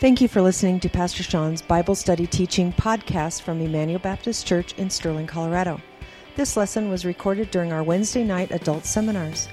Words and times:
Thank 0.00 0.20
you 0.22 0.28
for 0.28 0.40
listening 0.40 0.80
to 0.80 0.88
Pastor 0.88 1.22
Sean's 1.22 1.60
Bible 1.60 1.94
Study 1.94 2.26
Teaching 2.26 2.72
podcast 2.72 3.42
from 3.42 3.60
Emmanuel 3.60 3.98
Baptist 3.98 4.46
Church 4.46 4.72
in 4.78 4.88
Sterling, 4.88 5.26
Colorado. 5.26 5.78
This 6.36 6.56
lesson 6.56 6.88
was 6.88 7.04
recorded 7.04 7.50
during 7.50 7.70
our 7.70 7.82
Wednesday 7.82 8.24
night 8.24 8.50
adult 8.50 8.86
seminars. 8.86 9.46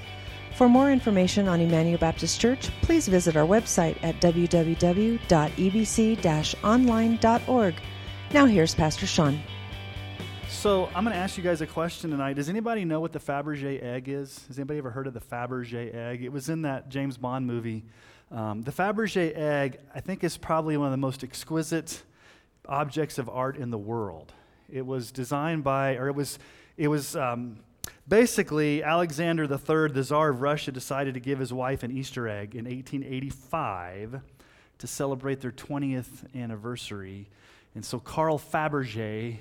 For 0.56 0.66
more 0.66 0.90
information 0.90 1.48
on 1.48 1.60
Emmanuel 1.60 1.98
Baptist 1.98 2.40
Church, 2.40 2.70
please 2.80 3.06
visit 3.08 3.36
our 3.36 3.46
website 3.46 4.02
at 4.02 4.22
www.ebc 4.22 5.18
online.org. 6.64 7.74
Now, 8.32 8.46
here's 8.46 8.74
Pastor 8.74 9.06
Sean. 9.06 9.38
So, 10.48 10.86
I'm 10.94 11.04
going 11.04 11.14
to 11.14 11.20
ask 11.20 11.36
you 11.36 11.44
guys 11.44 11.60
a 11.60 11.66
question 11.66 12.10
tonight. 12.10 12.36
Does 12.36 12.48
anybody 12.48 12.86
know 12.86 13.00
what 13.00 13.12
the 13.12 13.20
Fabergé 13.20 13.82
egg 13.82 14.08
is? 14.08 14.46
Has 14.48 14.58
anybody 14.58 14.78
ever 14.78 14.90
heard 14.90 15.06
of 15.06 15.12
the 15.12 15.20
Fabergé 15.20 15.94
egg? 15.94 16.24
It 16.24 16.32
was 16.32 16.48
in 16.48 16.62
that 16.62 16.88
James 16.88 17.18
Bond 17.18 17.46
movie. 17.46 17.84
Um, 18.30 18.60
the 18.62 18.72
Fabergé 18.72 19.34
egg, 19.34 19.78
I 19.94 20.00
think, 20.00 20.22
is 20.22 20.36
probably 20.36 20.76
one 20.76 20.88
of 20.88 20.90
the 20.90 20.98
most 20.98 21.24
exquisite 21.24 22.02
objects 22.68 23.16
of 23.18 23.28
art 23.30 23.56
in 23.56 23.70
the 23.70 23.78
world. 23.78 24.32
It 24.70 24.84
was 24.84 25.10
designed 25.10 25.64
by, 25.64 25.96
or 25.96 26.08
it 26.08 26.14
was, 26.14 26.38
it 26.76 26.88
was 26.88 27.16
um, 27.16 27.60
basically 28.06 28.82
Alexander 28.82 29.44
III, 29.44 29.92
the 29.92 30.04
Tsar 30.04 30.28
of 30.28 30.42
Russia, 30.42 30.70
decided 30.72 31.14
to 31.14 31.20
give 31.20 31.38
his 31.38 31.54
wife 31.54 31.82
an 31.82 31.90
Easter 31.90 32.28
egg 32.28 32.54
in 32.54 32.66
1885 32.66 34.20
to 34.78 34.86
celebrate 34.86 35.40
their 35.40 35.50
20th 35.50 36.34
anniversary. 36.36 37.30
And 37.74 37.82
so 37.82 37.98
Carl 37.98 38.38
Fabergé 38.38 39.38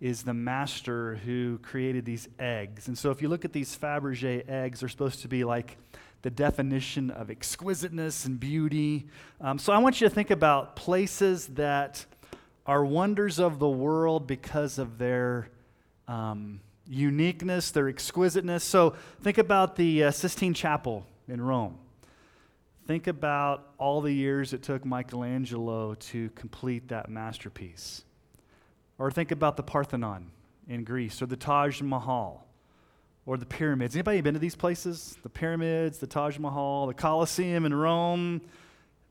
is 0.00 0.24
the 0.24 0.34
master 0.34 1.14
who 1.24 1.58
created 1.58 2.04
these 2.04 2.28
eggs. 2.40 2.88
And 2.88 2.98
so 2.98 3.10
if 3.10 3.22
you 3.22 3.28
look 3.28 3.44
at 3.44 3.52
these 3.52 3.76
Fabergé 3.76 4.48
eggs, 4.48 4.80
they're 4.80 4.88
supposed 4.88 5.22
to 5.22 5.28
be 5.28 5.44
like 5.44 5.78
the 6.26 6.30
definition 6.30 7.08
of 7.12 7.30
exquisiteness 7.30 8.24
and 8.24 8.40
beauty. 8.40 9.06
Um, 9.40 9.60
so 9.60 9.72
I 9.72 9.78
want 9.78 10.00
you 10.00 10.08
to 10.08 10.12
think 10.12 10.32
about 10.32 10.74
places 10.74 11.46
that 11.54 12.04
are 12.66 12.84
wonders 12.84 13.38
of 13.38 13.60
the 13.60 13.68
world 13.68 14.26
because 14.26 14.80
of 14.80 14.98
their 14.98 15.50
um, 16.08 16.58
uniqueness, 16.84 17.70
their 17.70 17.88
exquisiteness. 17.88 18.64
So 18.64 18.96
think 19.22 19.38
about 19.38 19.76
the 19.76 20.02
uh, 20.02 20.10
Sistine 20.10 20.52
Chapel 20.52 21.06
in 21.28 21.40
Rome. 21.40 21.78
Think 22.88 23.06
about 23.06 23.70
all 23.78 24.00
the 24.00 24.12
years 24.12 24.52
it 24.52 24.64
took 24.64 24.84
Michelangelo 24.84 25.94
to 25.94 26.30
complete 26.30 26.88
that 26.88 27.08
masterpiece. 27.08 28.02
Or 28.98 29.12
think 29.12 29.30
about 29.30 29.56
the 29.56 29.62
Parthenon 29.62 30.32
in 30.66 30.82
Greece 30.82 31.22
or 31.22 31.26
the 31.26 31.36
Taj 31.36 31.82
Mahal 31.82 32.45
or 33.26 33.36
the 33.36 33.44
pyramids. 33.44 33.96
Anybody 33.96 34.20
been 34.20 34.34
to 34.34 34.40
these 34.40 34.54
places? 34.54 35.18
The 35.22 35.28
pyramids, 35.28 35.98
the 35.98 36.06
Taj 36.06 36.38
Mahal, 36.38 36.86
the 36.86 36.94
Colosseum 36.94 37.66
in 37.66 37.74
Rome, 37.74 38.40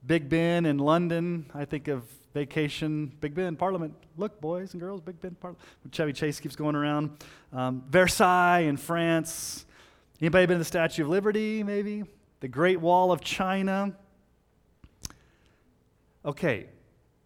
Big 0.06 0.30
Ben 0.30 0.66
in 0.66 0.78
London. 0.78 1.52
I 1.54 1.66
think 1.66 1.90
of 1.90 2.04
vacation, 2.34 3.12
Big 3.20 3.36
Ben, 3.36 3.56
Parliament. 3.56 3.94
Look, 4.18 4.40
boys 4.40 4.74
and 4.74 4.82
girls, 4.82 5.02
Big 5.02 5.20
Ben, 5.22 5.36
Parliament. 5.36 5.64
Chevy 5.92 6.14
Chase 6.14 6.40
keeps 6.40 6.56
going 6.56 6.76
around. 6.76 7.18
Um, 7.52 7.84
Versailles 7.90 8.60
in 8.62 8.78
France. 8.78 9.66
Anybody 10.22 10.46
been 10.46 10.56
to 10.56 10.60
the 10.60 10.66
Statue 10.66 11.04
of 11.04 11.10
Liberty, 11.10 11.62
maybe? 11.64 12.04
The 12.40 12.48
Great 12.48 12.80
Wall 12.80 13.12
of 13.12 13.22
China. 13.22 13.96
Okay, 16.24 16.68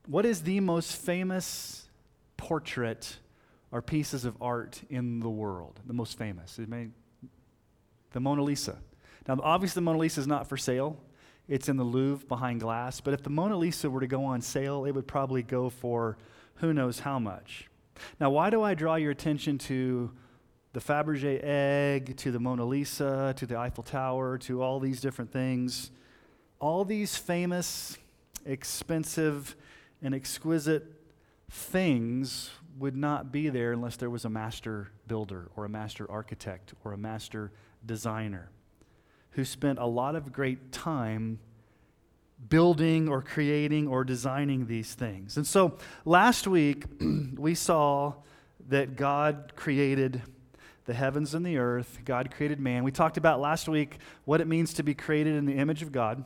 what 0.08 0.26
is 0.26 0.42
the 0.42 0.60
most 0.60 0.96
famous 0.96 1.88
portrait 2.36 3.18
are 3.72 3.82
pieces 3.82 4.26
of 4.26 4.36
art 4.42 4.82
in 4.90 5.20
the 5.20 5.30
world, 5.30 5.80
the 5.86 5.94
most 5.94 6.18
famous. 6.18 6.60
May, 6.68 6.88
the 8.12 8.20
Mona 8.20 8.44
Lisa. 8.44 8.78
Now, 9.28 9.40
obviously, 9.44 9.80
the 9.80 9.84
Mona 9.84 10.00
Lisa 10.00 10.22
is 10.22 10.28
not 10.28 10.48
for 10.48 10.58
sale. 10.58 10.98
It's 11.48 11.70
in 11.70 11.78
the 11.78 11.84
Louvre 11.84 12.28
behind 12.28 12.60
glass. 12.62 13.02
But 13.02 13.14
if 13.14 13.24
the 13.24 13.30
Mona 13.30 13.58
Lisa 13.58 13.90
were 13.90 14.00
to 14.00 14.08
go 14.08 14.24
on 14.26 14.42
sale, 14.42 14.86
it 14.86 14.92
would 14.92 15.08
probably 15.08 15.44
go 15.44 15.70
for 15.70 16.18
who 16.56 16.74
knows 16.74 17.00
how 17.00 17.20
much. 17.20 17.70
Now, 18.20 18.30
why 18.30 18.50
do 18.50 18.64
I 18.64 18.74
draw 18.74 18.96
your 18.96 19.12
attention 19.12 19.58
to 19.60 20.12
the 20.74 20.80
Fabergé 20.80 21.40
egg, 21.44 22.18
to 22.18 22.32
the 22.32 22.40
Mona 22.40 22.66
Lisa, 22.66 23.34
to 23.38 23.46
the 23.46 23.58
Eiffel 23.58 23.84
Tower, 23.84 24.38
to 24.40 24.62
all 24.62 24.80
these 24.80 25.02
different 25.02 25.32
things? 25.32 25.92
All 26.60 26.86
these 26.86 27.16
famous, 27.16 27.98
expensive, 28.46 29.56
and 30.02 30.16
exquisite 30.16 30.86
things 31.50 32.52
would 32.80 32.96
not 32.96 33.32
be 33.32 33.50
there 33.50 33.74
unless 33.74 33.98
there 33.98 34.10
was 34.10 34.26
a 34.26 34.30
master 34.30 34.92
builder 35.08 35.50
or 35.56 35.66
a 35.66 35.70
master 35.70 36.10
architect 36.10 36.74
or 36.84 36.94
a 36.94 36.98
master 36.98 37.52
designer 37.86 38.50
who 39.32 39.46
spent 39.46 39.80
a 39.80 39.86
lot 39.86 40.16
of 40.16 40.32
great 40.32 40.72
time 40.72 41.40
building 42.48 43.10
or 43.10 43.22
creating 43.22 43.88
or 43.88 44.04
designing 44.04 44.68
these 44.68 44.94
things. 44.94 45.38
And 45.38 45.46
so 45.46 45.78
last 46.06 46.48
week, 46.48 46.86
we 47.38 47.54
saw 47.54 48.14
that 48.70 48.96
God 48.96 49.54
created 49.56 50.22
the 50.86 50.94
heavens 50.94 51.34
and 51.34 51.46
the 51.46 51.58
earth, 51.58 52.00
God 52.06 52.32
created 52.34 52.60
man. 52.60 52.84
We 52.84 52.92
talked 52.92 53.18
about 53.18 53.40
last 53.40 53.68
week 53.68 53.98
what 54.26 54.42
it 54.42 54.48
means 54.48 54.74
to 54.76 54.84
be 54.84 54.96
created 54.96 55.36
in 55.36 55.46
the 55.46 55.54
image 55.54 55.84
of 55.84 55.92
God. 55.92 56.26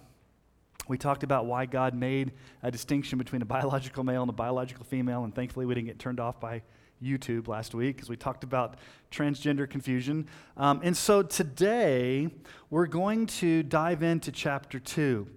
We 0.88 0.97
talked 0.97 1.23
about 1.23 1.45
why 1.45 1.66
God 1.66 1.94
made 1.94 2.33
a 2.61 2.69
distinction 2.69 3.17
between 3.17 3.41
a 3.41 3.45
biological 3.45 4.03
male 4.03 4.21
and 4.21 4.29
a 4.29 4.33
biological 4.33 4.83
female, 4.83 5.23
and 5.23 5.33
thankfully 5.33 5.66
we 5.66 5.73
didn't 5.73 5.88
get 5.88 5.99
turned 5.99 6.19
off 6.19 6.39
by 6.39 6.61
YouTube 7.01 7.47
last 7.47 7.73
week 7.73 7.95
because 7.95 8.09
we 8.09 8.16
talked 8.17 8.44
about 8.44 8.75
transgender 9.11 9.69
confusion. 9.69 10.27
Um, 10.57 10.81
and 10.83 10.95
so 10.95 11.21
today 11.21 12.29
we're 12.69 12.88
going 12.88 13.27
to 13.27 13.63
dive 13.63 14.03
into 14.03 14.31
chapter 14.31 14.79
2. 14.79 15.27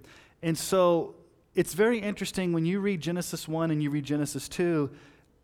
And 0.43 0.57
so 0.57 1.17
it's 1.55 1.75
very 1.75 1.99
interesting 1.99 2.53
when 2.53 2.67
you 2.67 2.81
read 2.81 3.01
Genesis 3.01 3.49
1 3.49 3.71
and 3.71 3.83
you 3.83 3.91
read 3.91 4.05
Genesis 4.05 4.49
2, 4.49 4.91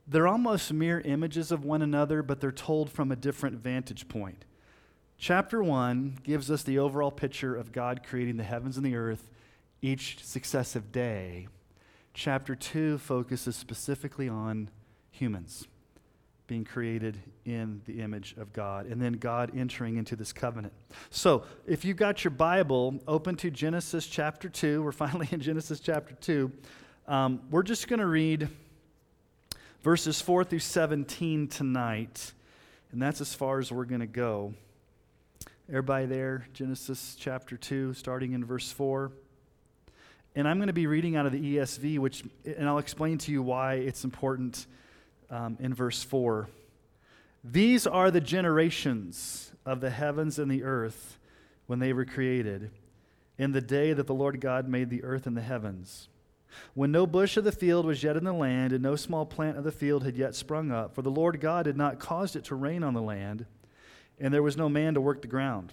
they're 0.07 0.29
almost 0.29 0.73
mere 0.73 1.01
images 1.01 1.53
of 1.53 1.65
one 1.65 1.83
another, 1.83 2.23
but 2.23 2.41
they're 2.41 2.53
told 2.53 2.91
from 2.91 3.13
a 3.13 3.17
different 3.17 3.59
vantage 3.59 4.09
point. 4.09 4.45
Chapter 5.17 5.63
1 5.63 6.19
gives 6.25 6.51
us 6.51 6.65
the 6.65 6.79
overall 6.79 7.13
picture 7.13 7.55
of 7.55 7.73
God 7.73 8.03
creating 8.05 8.37
the 8.37 8.45
heavens 8.45 8.77
and 8.77 8.85
the 8.85 8.97
earth 8.97 9.31
each 9.83 10.25
successive 10.25 10.93
day. 10.93 11.49
Chapter 12.15 12.55
2 12.55 12.99
focuses 12.99 13.57
specifically 13.57 14.29
on 14.29 14.71
humans 15.11 15.67
being 16.47 16.65
created 16.65 17.19
in 17.45 17.81
the 17.87 18.01
image 18.01 18.35
of 18.37 18.53
God, 18.53 18.87
and 18.87 19.01
then 19.01 19.15
God 19.15 19.53
entering 19.57 19.97
into 19.97 20.17
this 20.17 20.33
covenant. 20.33 20.73
So, 21.11 21.45
if 21.67 21.85
you've 21.85 21.97
got 21.97 22.25
your 22.25 22.31
Bible 22.31 23.01
open 23.09 23.37
to 23.37 23.51
Genesis 23.51 24.07
chapter 24.07 24.49
2, 24.49 24.83
we're 24.83 24.93
finally 24.93 25.29
in 25.31 25.41
Genesis 25.41 25.81
chapter 25.81 26.15
2. 26.15 26.53
Um, 27.09 27.41
we're 27.51 27.63
just 27.63 27.89
going 27.89 28.01
to 28.01 28.07
read 28.07 28.49
verses 29.83 30.21
4 30.21 30.45
through 30.45 30.59
17 30.59 31.49
tonight, 31.49 32.33
and 32.93 33.01
that's 33.01 33.21
as 33.21 33.35
far 33.35 33.59
as 33.59 33.73
we're 33.73 33.85
going 33.85 34.01
to 34.01 34.07
go. 34.07 34.53
Everybody 35.69 36.07
there? 36.07 36.47
Genesis 36.53 37.17
chapter 37.19 37.57
2, 37.57 37.95
starting 37.95 38.33
in 38.33 38.45
verse 38.45 38.71
4. 38.71 39.11
And 40.35 40.49
I'm 40.49 40.57
going 40.57 40.69
to 40.69 40.73
be 40.73 40.87
reading 40.87 41.15
out 41.17 41.27
of 41.27 41.33
the 41.33 41.57
ESV, 41.57 41.99
which, 41.99 42.25
and 42.45 42.67
I'll 42.67 42.79
explain 42.79 43.19
to 43.19 43.33
you 43.33 43.43
why 43.43 43.75
it's 43.75 44.03
important 44.03 44.67
um, 45.29 45.59
in 45.61 45.75
verse 45.75 46.03
4. 46.03 46.49
These 47.45 47.87
are 47.87 48.11
the 48.11 48.21
generations 48.21 49.53
of 49.67 49.81
the 49.81 49.91
heavens 49.91 50.39
and 50.39 50.51
the 50.51 50.63
earth 50.63 51.19
when 51.67 51.81
they 51.81 51.93
were 51.93 52.05
created, 52.05 52.71
in 53.39 53.53
the 53.53 53.61
day 53.61 53.93
that 53.93 54.07
the 54.07 54.15
Lord 54.15 54.41
God 54.41 54.69
made 54.69 54.91
the 54.91 55.05
earth 55.05 55.27
and 55.27 55.37
the 55.37 55.43
heavens. 55.43 56.09
When 56.75 56.93
no 56.93 57.07
bush 57.07 57.37
of 57.37 57.45
the 57.45 57.53
field 57.53 57.87
was 57.87 58.03
yet 58.03 58.17
in 58.17 58.25
the 58.25 58.33
land, 58.33 58.73
and 58.73 58.83
no 58.83 58.97
small 58.97 59.27
plant 59.27 59.59
of 59.59 59.65
the 59.65 59.73
field 59.73 60.05
had 60.05 60.17
yet 60.17 60.35
sprung 60.35 60.71
up, 60.71 60.95
for 60.95 61.03
the 61.03 61.11
Lord 61.11 61.41
God 61.41 61.67
had 61.67 61.77
not 61.77 61.99
caused 61.99 62.37
it 62.37 62.45
to 62.45 62.55
rain 62.55 62.83
on 62.83 62.95
the 62.95 63.03
land, 63.03 63.47
and 64.19 64.33
there 64.33 64.43
was 64.43 64.57
no 64.57 64.69
man 64.69 64.95
to 64.95 65.01
work 65.01 65.23
the 65.23 65.29
ground 65.29 65.73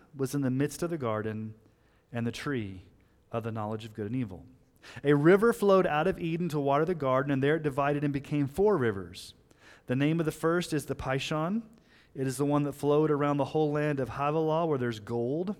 was 0.15 0.35
in 0.35 0.41
the 0.41 0.49
midst 0.49 0.83
of 0.83 0.89
the 0.89 0.97
garden 0.97 1.53
and 2.11 2.25
the 2.25 2.31
tree 2.31 2.81
of 3.31 3.43
the 3.43 3.51
knowledge 3.51 3.85
of 3.85 3.93
good 3.93 4.07
and 4.07 4.15
evil. 4.15 4.43
A 5.03 5.13
river 5.13 5.53
flowed 5.53 5.87
out 5.87 6.07
of 6.07 6.19
Eden 6.19 6.49
to 6.49 6.59
water 6.59 6.85
the 6.85 6.95
garden, 6.95 7.31
and 7.31 7.41
there 7.41 7.55
it 7.55 7.63
divided 7.63 8.03
and 8.03 8.13
became 8.13 8.47
four 8.47 8.77
rivers. 8.77 9.33
The 9.87 9.95
name 9.95 10.19
of 10.19 10.25
the 10.25 10.31
first 10.31 10.73
is 10.73 10.85
the 10.85 10.95
Pishon. 10.95 11.61
It 12.15 12.27
is 12.27 12.37
the 12.37 12.45
one 12.45 12.63
that 12.63 12.73
flowed 12.73 13.11
around 13.11 13.37
the 13.37 13.45
whole 13.45 13.71
land 13.71 13.99
of 13.99 14.09
Havilah, 14.09 14.65
where 14.65 14.77
there's 14.77 14.99
gold. 14.99 15.55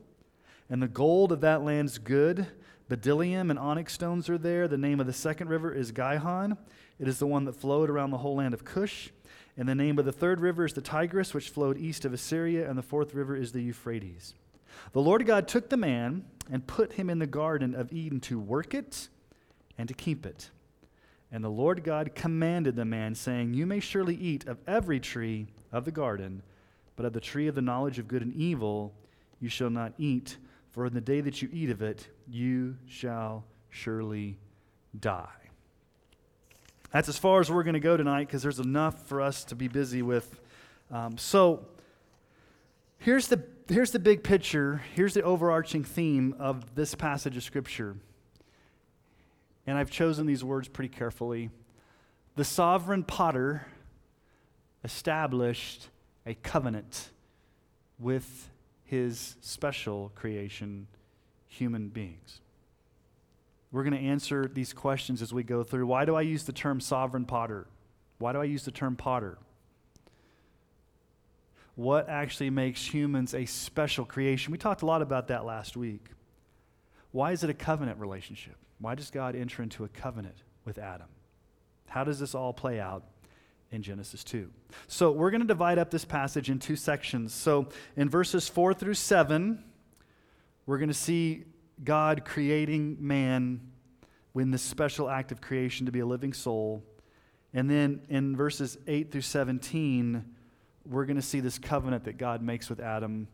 And 0.70 0.82
the 0.82 0.88
gold 0.88 1.32
of 1.32 1.42
that 1.42 1.64
land's 1.64 1.98
good. 1.98 2.48
Bdellium 2.90 3.50
and 3.50 3.60
onyx 3.60 3.94
stones 3.94 4.30
are 4.30 4.38
there. 4.38 4.68
The 4.68 4.78
name 4.78 5.00
of 5.00 5.08
the 5.08 5.14
second 5.14 5.50
river 5.50 5.74
is 5.74 5.92
Gihon. 5.92 6.58
It 7.00 7.08
is 7.08 7.20
the 7.20 7.28
one 7.28 7.46
that 7.46 7.56
flowed 7.56 7.90
around 7.90 8.12
the 8.12 8.18
whole 8.18 8.36
land 8.36 8.54
of 8.54 8.66
Cush. 8.66 9.12
And 9.58 9.68
the 9.68 9.76
name 9.76 9.98
of 9.98 10.06
the 10.06 10.12
third 10.12 10.40
river 10.40 10.66
is 10.66 10.74
the 10.74 10.82
Tigris, 10.82 11.34
which 11.34 11.50
flowed 11.50 11.78
east 11.78 12.06
of 12.06 12.14
Assyria. 12.14 12.70
And 12.70 12.78
the 12.78 12.84
fourth 12.84 13.14
river 13.14 13.36
is 13.36 13.52
the 13.52 13.62
Euphrates. 13.62 14.34
The 14.94 15.02
Lord 15.02 15.26
God 15.26 15.48
took 15.48 15.70
the 15.70 15.78
man 15.78 16.26
and 16.52 16.66
put 16.66 16.94
him 16.94 17.10
in 17.10 17.20
the 17.20 17.28
garden 17.28 17.76
of 17.76 17.92
Eden 17.94 18.20
to 18.22 18.40
work 18.40 18.74
it 18.74 19.08
and 19.78 19.88
to 19.88 19.94
keep 19.94 20.26
it. 20.26 20.50
And 21.32 21.44
the 21.44 21.50
Lord 21.50 21.84
God 21.84 22.14
commanded 22.14 22.76
the 22.76 22.86
man, 22.86 23.16
saying, 23.16 23.54
You 23.54 23.66
may 23.66 23.80
surely 23.80 24.16
eat 24.16 24.48
of 24.48 24.58
every 24.68 25.00
tree 25.00 25.48
of 25.72 25.86
the 25.86 25.92
garden, 25.92 26.44
but 26.96 27.06
of 27.06 27.14
the 27.14 27.22
tree 27.22 27.48
of 27.48 27.56
the 27.56 27.62
knowledge 27.62 28.00
of 28.00 28.08
good 28.08 28.22
and 28.22 28.34
evil 28.34 28.94
you 29.40 29.50
shall 29.50 29.70
not 29.70 29.94
eat, 29.98 30.38
for 30.70 30.86
in 30.86 30.94
the 30.94 31.02
day 31.02 31.22
that 31.22 31.42
you 31.42 31.50
eat 31.52 31.70
of 31.70 31.82
it, 31.82 32.08
you 32.30 32.78
shall 32.86 33.46
surely 33.70 34.38
die. 35.00 35.28
That's 36.92 37.08
as 37.08 37.18
far 37.18 37.40
as 37.40 37.50
we're 37.50 37.64
going 37.64 37.74
to 37.74 37.80
go 37.80 37.96
tonight 37.96 38.28
because 38.28 38.44
there's 38.44 38.60
enough 38.60 39.08
for 39.08 39.22
us 39.22 39.46
to 39.46 39.56
be 39.56 39.70
busy 39.70 40.02
with. 40.02 40.40
Um, 40.92 41.18
so, 41.18 41.66
here's 43.00 43.30
the, 43.30 43.42
here's 43.72 43.92
the 43.92 44.00
big 44.00 44.24
picture. 44.24 44.82
Here's 44.96 45.14
the 45.14 45.24
overarching 45.24 45.84
theme 45.84 46.36
of 46.40 46.76
this 46.76 46.94
passage 46.94 47.38
of 47.38 47.44
Scripture. 47.44 47.96
And 49.66 49.78
I've 49.78 49.90
chosen 49.90 50.26
these 50.26 50.44
words 50.44 50.68
pretty 50.68 50.94
carefully. 50.94 51.50
The 52.36 52.44
sovereign 52.44 53.04
potter 53.04 53.66
established 54.84 55.90
a 56.26 56.34
covenant 56.34 57.12
with 58.00 58.50
his 58.84 59.36
special 59.42 60.12
creation, 60.16 60.88
human 61.48 61.90
beings. 61.90 62.42
We're 63.72 63.84
going 63.84 63.94
to 63.94 64.10
answer 64.10 64.50
these 64.54 64.74
questions 64.74 65.22
as 65.22 65.34
we 65.34 65.44
go 65.44 65.64
through. 65.64 65.86
Why 65.86 66.04
do 66.04 66.16
I 66.16 66.22
use 66.22 66.44
the 66.44 66.52
term 66.52 66.82
sovereign 66.82 67.26
potter? 67.26 67.68
Why 68.18 68.34
do 68.34 68.42
I 68.42 68.46
use 68.46 68.66
the 68.66 68.72
term 68.72 68.96
potter? 68.98 69.38
What 71.76 72.10
actually 72.10 72.50
makes 72.50 72.86
humans 72.86 73.34
a 73.34 73.46
special 73.46 74.06
creation? 74.06 74.52
We 74.52 74.58
talked 74.58 74.82
a 74.82 74.86
lot 74.86 75.02
about 75.02 75.28
that 75.30 75.46
last 75.46 75.78
week. 75.78 76.08
Why 77.12 77.32
is 77.32 77.44
it 77.44 77.50
a 77.50 77.54
covenant 77.54 78.00
relationship? 78.00 78.56
Why 78.80 78.96
does 78.96 79.12
God 79.12 79.36
enter 79.36 79.64
into 79.64 79.84
a 79.84 79.88
covenant 79.88 80.38
with 80.66 80.78
Adam? 80.78 81.08
How 81.88 82.04
does 82.04 82.20
this 82.20 82.36
all 82.36 82.54
play 82.54 82.80
out 82.80 83.04
in 83.72 83.84
Genesis 83.84 84.24
2? 84.24 84.50
So, 84.88 85.12
we're 85.12 85.32
going 85.32 85.42
to 85.42 85.48
divide 85.48 85.78
up 85.78 85.92
this 85.92 86.06
passage 86.06 86.50
in 86.50 86.60
two 86.60 86.76
sections. 86.76 87.34
So, 87.34 87.68
in 87.96 88.10
verses 88.10 88.48
4 88.48 88.74
through 88.74 88.94
7, 88.94 89.64
we're 90.66 90.78
going 90.78 90.90
to 90.90 90.94
see 90.94 91.44
God 91.84 92.26
creating 92.26 92.98
man 93.00 93.62
in 94.36 94.52
this 94.52 94.62
special 94.62 95.10
act 95.10 95.32
of 95.32 95.42
creation 95.42 95.86
to 95.86 95.92
be 95.92 96.00
a 96.00 96.06
living 96.06 96.34
soul. 96.34 96.84
And 97.54 97.70
then 97.70 98.02
in 98.10 98.36
verses 98.36 98.78
8 98.88 99.12
through 99.12 99.22
17, 99.22 100.24
we're 100.86 101.06
going 101.06 101.18
to 101.18 101.22
see 101.22 101.40
this 101.40 101.60
covenant 101.60 102.06
that 102.06 102.18
God 102.18 102.42
makes 102.42 102.70
with 102.70 102.80
Adam 102.80 103.28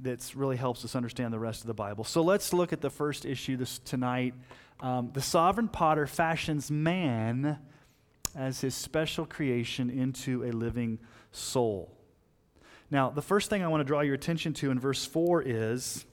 that 0.00 0.32
really 0.34 0.56
helps 0.56 0.84
us 0.84 0.96
understand 0.96 1.32
the 1.32 1.38
rest 1.38 1.60
of 1.60 1.66
the 1.66 1.74
Bible. 1.74 2.04
So 2.04 2.22
let's 2.22 2.52
look 2.52 2.72
at 2.72 2.80
the 2.80 2.90
first 2.90 3.24
issue 3.24 3.56
this 3.56 3.78
tonight. 3.78 4.34
Um, 4.80 5.10
the 5.12 5.22
sovereign 5.22 5.68
potter 5.68 6.06
fashions 6.06 6.70
man 6.70 7.58
as 8.36 8.60
his 8.60 8.74
special 8.74 9.24
creation 9.24 9.90
into 9.90 10.42
a 10.44 10.50
living 10.50 10.98
soul. 11.30 11.96
Now, 12.90 13.10
the 13.10 13.22
first 13.22 13.50
thing 13.50 13.62
I 13.62 13.68
want 13.68 13.80
to 13.80 13.84
draw 13.84 14.00
your 14.00 14.14
attention 14.14 14.52
to 14.54 14.70
in 14.70 14.80
verse 14.80 15.06
4 15.06 15.42
is 15.42 16.04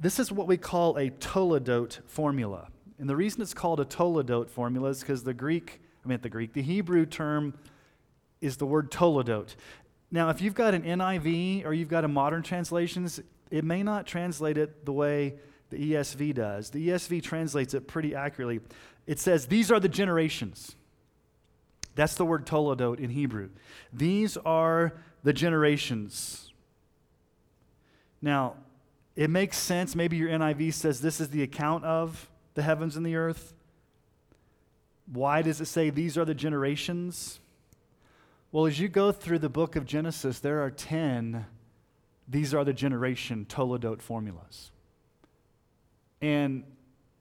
this 0.00 0.18
is 0.18 0.32
what 0.32 0.46
we 0.46 0.56
call 0.56 0.96
a 0.96 1.10
toledot 1.10 2.00
formula. 2.06 2.68
And 2.98 3.08
the 3.08 3.16
reason 3.16 3.42
it's 3.42 3.54
called 3.54 3.80
a 3.80 3.84
toledot 3.84 4.48
formula 4.48 4.90
is 4.90 5.00
because 5.00 5.24
the 5.24 5.34
Greek, 5.34 5.80
I 6.04 6.08
mean, 6.08 6.18
the 6.22 6.28
Greek, 6.28 6.52
the 6.52 6.62
Hebrew 6.62 7.06
term 7.06 7.54
is 8.40 8.56
the 8.56 8.66
word 8.66 8.90
toledot. 8.90 9.54
Now, 10.10 10.30
if 10.30 10.40
you've 10.40 10.54
got 10.54 10.74
an 10.74 10.82
NIV 10.82 11.64
or 11.64 11.72
you've 11.72 11.88
got 11.88 12.04
a 12.04 12.08
modern 12.08 12.42
translations, 12.42 13.20
it 13.50 13.64
may 13.64 13.82
not 13.82 14.06
translate 14.06 14.58
it 14.58 14.84
the 14.84 14.92
way 14.92 15.34
the 15.70 15.92
ESV 15.92 16.34
does. 16.34 16.70
The 16.70 16.88
ESV 16.88 17.22
translates 17.22 17.74
it 17.74 17.88
pretty 17.88 18.14
accurately. 18.14 18.60
It 19.06 19.18
says, 19.18 19.46
These 19.46 19.70
are 19.70 19.80
the 19.80 19.88
generations. 19.88 20.76
That's 21.94 22.14
the 22.14 22.24
word 22.24 22.46
toledot 22.46 22.98
in 22.98 23.10
Hebrew. 23.10 23.50
These 23.92 24.36
are 24.38 24.94
the 25.22 25.32
generations. 25.32 26.52
Now, 28.20 28.54
it 29.16 29.30
makes 29.30 29.56
sense. 29.56 29.94
Maybe 29.94 30.16
your 30.16 30.30
NIV 30.30 30.74
says 30.74 31.00
this 31.00 31.20
is 31.20 31.28
the 31.28 31.42
account 31.42 31.84
of 31.84 32.28
the 32.54 32.62
heavens 32.62 32.96
and 32.96 33.04
the 33.06 33.16
earth. 33.16 33.54
Why 35.12 35.42
does 35.42 35.60
it 35.60 35.66
say 35.66 35.90
these 35.90 36.16
are 36.18 36.24
the 36.24 36.34
generations? 36.34 37.38
Well, 38.54 38.66
as 38.66 38.78
you 38.78 38.86
go 38.86 39.10
through 39.10 39.40
the 39.40 39.48
book 39.48 39.74
of 39.74 39.84
Genesis, 39.84 40.38
there 40.38 40.62
are 40.62 40.70
10 40.70 41.44
these 42.28 42.54
are 42.54 42.64
the 42.64 42.72
generation 42.72 43.46
Toledot 43.48 44.00
formulas. 44.00 44.70
And 46.22 46.62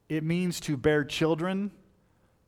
it 0.10 0.24
means 0.24 0.60
to 0.60 0.78
bear 0.78 1.04
children 1.04 1.72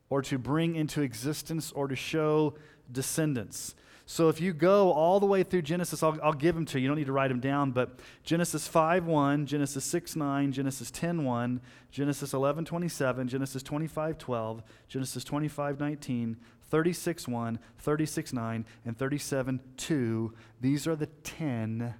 or 0.08 0.22
to 0.22 0.38
bring 0.38 0.76
into 0.76 1.02
existence 1.02 1.72
or 1.72 1.88
to 1.88 1.96
show 1.96 2.54
descendants. 2.92 3.74
So 4.08 4.28
if 4.28 4.40
you 4.40 4.52
go 4.52 4.92
all 4.92 5.18
the 5.18 5.26
way 5.26 5.42
through 5.42 5.62
Genesis, 5.62 6.04
I'll, 6.04 6.16
I'll 6.22 6.32
give 6.32 6.54
them 6.54 6.64
to 6.66 6.78
you. 6.78 6.82
You 6.82 6.88
don't 6.88 6.96
need 6.96 7.06
to 7.06 7.12
write 7.12 7.28
them 7.28 7.40
down, 7.40 7.72
but 7.72 7.98
Genesis 8.22 8.68
5 8.68 9.04
1, 9.04 9.46
Genesis 9.46 9.84
6 9.84 10.14
9, 10.14 10.52
Genesis 10.52 10.92
10 10.92 11.24
1, 11.24 11.60
Genesis 11.90 12.32
11 12.32 12.64
27, 12.64 13.26
Genesis 13.26 13.64
25 13.64 14.16
12, 14.16 14.62
Genesis 14.86 15.24
25 15.24 15.80
19, 15.80 16.36
36 16.68 17.28
1, 17.28 17.58
36 17.78 18.32
9, 18.32 18.64
and 18.84 18.98
37 18.98 19.60
2. 19.76 20.34
These 20.60 20.86
are 20.86 20.96
the 20.96 21.06
10, 21.06 21.94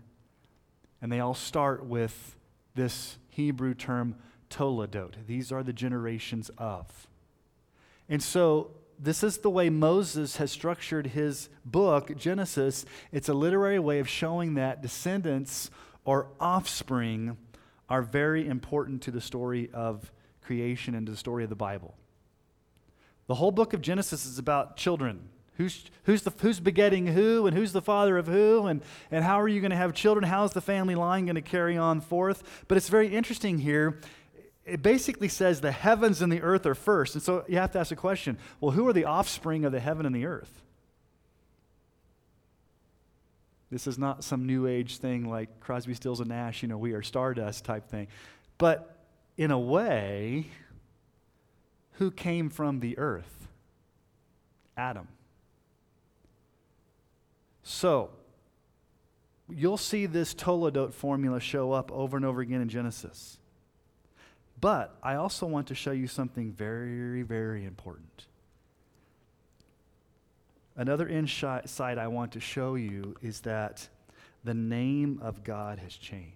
and 1.00 1.12
they 1.12 1.20
all 1.20 1.34
start 1.34 1.84
with 1.84 2.36
this 2.74 3.18
Hebrew 3.28 3.74
term 3.74 4.16
toledot. 4.50 5.26
These 5.26 5.52
are 5.52 5.62
the 5.62 5.72
generations 5.72 6.50
of. 6.58 7.08
And 8.08 8.22
so 8.22 8.72
this 8.98 9.22
is 9.22 9.38
the 9.38 9.50
way 9.50 9.68
Moses 9.68 10.36
has 10.36 10.50
structured 10.50 11.08
his 11.08 11.48
book, 11.64 12.16
Genesis. 12.16 12.84
It's 13.12 13.28
a 13.28 13.34
literary 13.34 13.78
way 13.78 13.98
of 13.98 14.08
showing 14.08 14.54
that 14.54 14.82
descendants 14.82 15.70
or 16.04 16.28
offspring 16.40 17.36
are 17.88 18.02
very 18.02 18.46
important 18.46 19.02
to 19.02 19.10
the 19.10 19.20
story 19.20 19.70
of 19.72 20.12
creation 20.42 20.94
and 20.94 21.06
to 21.06 21.12
the 21.12 21.18
story 21.18 21.44
of 21.44 21.50
the 21.50 21.56
Bible. 21.56 21.94
The 23.26 23.34
whole 23.34 23.50
book 23.50 23.72
of 23.72 23.82
Genesis 23.82 24.24
is 24.26 24.38
about 24.38 24.76
children. 24.76 25.28
Who's, 25.56 25.84
who's, 26.04 26.22
the, 26.22 26.32
who's 26.38 26.60
begetting 26.60 27.06
who, 27.06 27.46
and 27.46 27.56
who's 27.56 27.72
the 27.72 27.82
father 27.82 28.18
of 28.18 28.26
who, 28.26 28.66
and, 28.66 28.82
and 29.10 29.24
how 29.24 29.40
are 29.40 29.48
you 29.48 29.60
going 29.60 29.70
to 29.70 29.76
have 29.76 29.94
children? 29.94 30.24
How's 30.24 30.52
the 30.52 30.60
family 30.60 30.94
line 30.94 31.26
going 31.26 31.36
to 31.36 31.42
carry 31.42 31.78
on 31.78 32.00
forth? 32.00 32.64
But 32.68 32.76
it's 32.76 32.88
very 32.88 33.08
interesting 33.08 33.58
here 33.58 33.98
it 34.66 34.82
basically 34.82 35.28
says 35.28 35.60
the 35.60 35.72
heavens 35.72 36.20
and 36.20 36.30
the 36.30 36.42
earth 36.42 36.66
are 36.66 36.74
first. 36.74 37.14
And 37.14 37.22
so 37.22 37.44
you 37.48 37.56
have 37.56 37.70
to 37.72 37.78
ask 37.78 37.92
a 37.92 37.96
question 37.96 38.36
well, 38.60 38.72
who 38.72 38.86
are 38.88 38.92
the 38.92 39.04
offspring 39.04 39.64
of 39.64 39.72
the 39.72 39.80
heaven 39.80 40.04
and 40.04 40.14
the 40.14 40.26
earth? 40.26 40.62
This 43.70 43.86
is 43.86 43.98
not 43.98 44.24
some 44.24 44.46
new 44.46 44.66
age 44.66 44.98
thing 44.98 45.28
like 45.28 45.60
Crosby, 45.60 45.94
Stills, 45.94 46.20
and 46.20 46.28
Nash, 46.28 46.62
you 46.62 46.68
know, 46.68 46.78
we 46.78 46.92
are 46.92 47.02
stardust 47.02 47.64
type 47.64 47.88
thing. 47.88 48.08
But 48.58 48.96
in 49.36 49.50
a 49.50 49.58
way, 49.58 50.46
who 51.98 52.10
came 52.10 52.50
from 52.50 52.80
the 52.80 52.98
earth? 52.98 53.48
Adam. 54.76 55.08
So, 57.62 58.10
you'll 59.48 59.76
see 59.76 60.06
this 60.06 60.34
Toledot 60.34 60.92
formula 60.92 61.40
show 61.40 61.72
up 61.72 61.90
over 61.90 62.16
and 62.16 62.26
over 62.26 62.40
again 62.40 62.60
in 62.60 62.68
Genesis. 62.68 63.38
But 64.60 64.96
I 65.02 65.16
also 65.16 65.46
want 65.46 65.68
to 65.68 65.74
show 65.74 65.90
you 65.90 66.06
something 66.06 66.52
very, 66.52 67.22
very 67.22 67.64
important. 67.64 68.26
Another 70.76 71.08
insight 71.08 71.98
I 71.98 72.06
want 72.08 72.32
to 72.32 72.40
show 72.40 72.74
you 72.74 73.16
is 73.22 73.40
that 73.40 73.88
the 74.44 74.54
name 74.54 75.18
of 75.22 75.42
God 75.42 75.78
has 75.78 75.96
changed. 75.96 76.32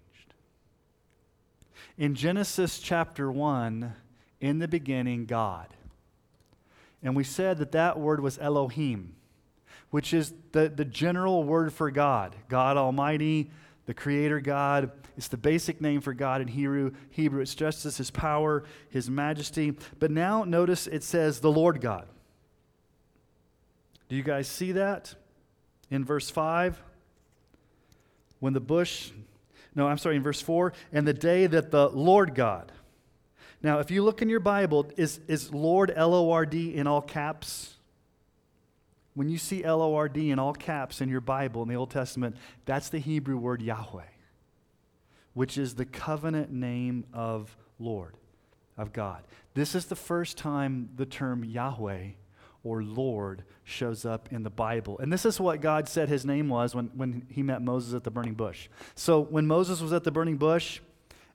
In 1.97 2.15
Genesis 2.15 2.79
chapter 2.79 3.31
1, 3.31 3.93
in 4.41 4.59
the 4.59 4.67
beginning, 4.67 5.25
God. 5.25 5.67
And 7.03 7.15
we 7.15 7.23
said 7.23 7.57
that 7.59 7.71
that 7.71 7.99
word 7.99 8.19
was 8.19 8.37
Elohim, 8.39 9.15
which 9.89 10.13
is 10.13 10.33
the, 10.51 10.69
the 10.69 10.85
general 10.85 11.43
word 11.43 11.71
for 11.71 11.89
God, 11.89 12.35
God 12.49 12.77
Almighty, 12.77 13.49
the 13.85 13.93
Creator 13.93 14.41
God. 14.41 14.91
It's 15.17 15.27
the 15.27 15.37
basic 15.37 15.81
name 15.81 16.01
for 16.01 16.13
God 16.13 16.41
in 16.41 16.47
Hebrew. 16.47 16.91
Hebrew 17.09 17.41
it 17.41 17.47
stresses 17.47 17.97
His 17.97 18.11
power, 18.11 18.63
His 18.89 19.09
majesty. 19.09 19.75
But 19.99 20.11
now 20.11 20.43
notice 20.43 20.87
it 20.87 21.03
says 21.03 21.39
the 21.39 21.51
Lord 21.51 21.81
God. 21.81 22.07
Do 24.09 24.15
you 24.15 24.23
guys 24.23 24.47
see 24.47 24.73
that 24.73 25.15
in 25.89 26.03
verse 26.03 26.29
5? 26.29 26.81
When 28.39 28.53
the 28.53 28.59
bush 28.59 29.11
No, 29.73 29.87
I'm 29.87 29.97
sorry, 29.97 30.17
in 30.17 30.23
verse 30.23 30.41
4, 30.41 30.73
and 30.91 31.07
the 31.07 31.13
day 31.13 31.47
that 31.47 31.71
the 31.71 31.89
Lord 31.89 32.35
God. 32.35 32.71
Now, 33.63 33.79
if 33.79 33.91
you 33.91 34.03
look 34.03 34.21
in 34.21 34.29
your 34.29 34.39
Bible, 34.39 34.89
is, 34.97 35.19
is 35.27 35.53
Lord 35.53 35.91
L 35.95 36.13
O 36.13 36.31
R 36.31 36.45
D 36.45 36.75
in 36.75 36.87
all 36.87 37.01
caps? 37.01 37.75
When 39.13 39.29
you 39.29 39.37
see 39.37 39.63
L 39.63 39.81
O 39.81 39.95
R 39.95 40.09
D 40.09 40.31
in 40.31 40.39
all 40.39 40.53
caps 40.53 41.01
in 41.01 41.09
your 41.09 41.21
Bible 41.21 41.61
in 41.61 41.67
the 41.67 41.75
Old 41.75 41.91
Testament, 41.91 42.37
that's 42.65 42.89
the 42.89 42.99
Hebrew 42.99 43.37
word 43.37 43.61
Yahweh, 43.61 44.03
which 45.33 45.57
is 45.57 45.75
the 45.75 45.85
covenant 45.85 46.51
name 46.51 47.05
of 47.13 47.55
Lord, 47.77 48.15
of 48.77 48.93
God. 48.93 49.23
This 49.53 49.75
is 49.75 49.85
the 49.85 49.95
first 49.95 50.37
time 50.37 50.89
the 50.95 51.05
term 51.05 51.43
Yahweh 51.43 52.11
or 52.63 52.83
Lord 52.83 53.43
shows 53.63 54.05
up 54.05 54.29
in 54.31 54.43
the 54.43 54.49
Bible. 54.49 54.99
And 54.99 55.11
this 55.11 55.25
is 55.25 55.39
what 55.39 55.61
God 55.61 55.89
said 55.89 56.09
his 56.09 56.25
name 56.25 56.47
was 56.47 56.75
when, 56.75 56.91
when 56.93 57.25
he 57.29 57.41
met 57.43 57.61
Moses 57.61 57.93
at 57.93 58.03
the 58.03 58.11
burning 58.11 58.35
bush. 58.35 58.69
So 58.95 59.21
when 59.21 59.47
Moses 59.47 59.81
was 59.81 59.93
at 59.93 60.03
the 60.03 60.11
burning 60.11 60.37
bush, 60.37 60.79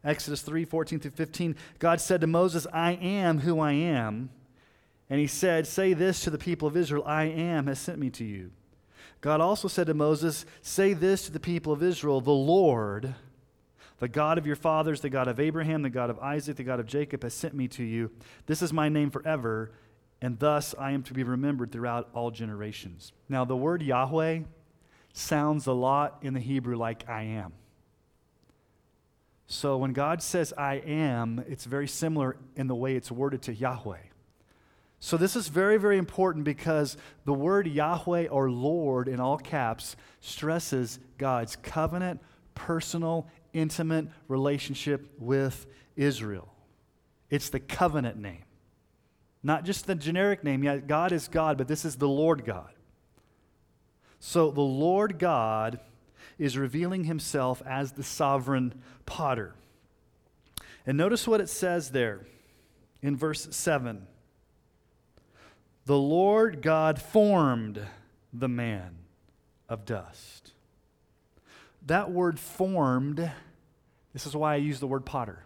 Exodus 0.07 0.41
3 0.41 0.65
14 0.65 1.01
through 1.01 1.11
15, 1.11 1.57
God 1.79 2.01
said 2.01 2.21
to 2.21 2.27
Moses, 2.27 2.67
I 2.73 2.93
am 2.93 3.41
who 3.41 3.59
I 3.61 3.73
am. 3.73 4.31
And 5.11 5.21
he 5.21 5.27
said, 5.27 5.67
Say 5.67 5.93
this 5.93 6.21
to 6.23 6.31
the 6.31 6.39
people 6.39 6.69
of 6.69 6.77
Israel 6.77 7.03
I 7.05 7.25
am 7.25 7.67
has 7.67 7.79
sent 7.79 7.99
me 7.99 8.11
to 8.11 8.25
you. 8.25 8.53
God 9.21 9.41
also 9.41 9.67
said 9.67 9.89
to 9.89 9.95
Moses, 9.95 10.47
Say 10.63 10.93
this 10.93 11.27
to 11.27 11.33
the 11.33 11.41
people 11.41 11.73
of 11.73 11.83
Israel 11.83 12.21
The 12.21 12.31
Lord, 12.31 13.15
the 13.99 14.09
God 14.09 14.39
of 14.39 14.47
your 14.47 14.57
fathers, 14.57 15.01
the 15.01 15.11
God 15.11 15.27
of 15.27 15.41
Abraham, 15.41 15.83
the 15.83 15.91
God 15.91 16.11
of 16.11 16.19
Isaac, 16.21 16.57
the 16.57 16.65
God 16.65 16.81
of 16.81 16.87
Jacob, 16.87 17.25
has 17.25 17.35
sent 17.35 17.55
me 17.55 17.67
to 17.69 17.83
you. 17.83 18.11
This 18.47 18.63
is 18.63 18.73
my 18.73 18.89
name 18.89 19.11
forever, 19.11 19.73
and 20.23 20.39
thus 20.39 20.75
I 20.79 20.93
am 20.93 21.03
to 21.05 21.15
be 21.15 21.25
remembered 21.25 21.73
throughout 21.73 22.11
all 22.15 22.31
generations. 22.31 23.13
Now, 23.29 23.45
the 23.45 23.57
word 23.57 23.83
Yahweh 23.83 24.41
sounds 25.13 25.67
a 25.67 25.73
lot 25.73 26.19
in 26.23 26.35
the 26.35 26.41
Hebrew 26.41 26.77
like 26.77 27.09
I 27.09 27.23
am. 27.23 27.53
So 29.47 29.77
when 29.77 29.93
God 29.93 30.23
says 30.23 30.53
I 30.57 30.75
am, 30.75 31.45
it's 31.49 31.65
very 31.65 31.87
similar 31.87 32.37
in 32.57 32.67
the 32.67 32.75
way 32.75 32.97
it's 32.97 33.11
worded 33.13 33.43
to 33.43 33.55
Yahweh. 33.55 33.99
So, 34.99 35.17
this 35.17 35.37
is 35.37 35.49
very, 35.49 35.77
very 35.77 35.99
important 35.99 36.45
because 36.45 36.97
the 37.27 37.35
word 37.35 37.67
Yahweh 37.67 38.29
or 38.29 38.51
Lord 38.51 39.09
in 39.09 39.21
all 39.21 39.37
caps 39.37 39.95
stresses 40.21 40.99
God's 41.19 41.55
covenant, 41.57 42.21
personal, 42.55 43.29
intimate 43.53 44.09
relationship 44.27 45.07
with 45.19 45.67
Israel. 45.97 46.49
It's 47.29 47.51
the 47.51 47.61
covenant 47.61 48.17
name, 48.17 48.45
not 49.43 49.65
just 49.65 49.87
the 49.87 49.95
generic 49.95 50.43
name. 50.43 50.65
Yeah, 50.65 50.79
God 50.79 51.13
is 51.13 51.29
God, 51.29 51.59
but 51.59 51.69
this 51.69 51.85
is 51.85 51.97
the 51.97 52.09
Lord 52.09 52.45
God. 52.47 52.73
So, 54.19 54.51
the 54.51 54.61
Lord 54.63 55.19
God 55.19 55.79
is 56.39 56.59
revealing 56.59 57.05
himself 57.05 57.63
as 57.67 57.93
the 57.93 58.03
sovereign 58.03 58.83
potter. 59.07 59.55
And 60.87 60.97
notice 60.97 61.27
what 61.27 61.41
it 61.41 61.49
says 61.49 61.91
there 61.91 62.27
in 63.03 63.17
verse 63.17 63.49
7 63.51 64.07
the 65.87 65.97
Lord 65.97 66.63
God 66.63 67.01
formed 67.01 67.81
the 68.33 68.49
man 68.49 68.97
of 69.69 69.85
dust. 69.85 70.53
That 71.87 72.11
word 72.11 72.41
formed, 72.41 73.31
this 74.13 74.27
is 74.27 74.35
why 74.35 74.55
I 74.55 74.57
use 74.57 74.81
the 74.81 74.89
word 74.89 75.07
potter. 75.07 75.45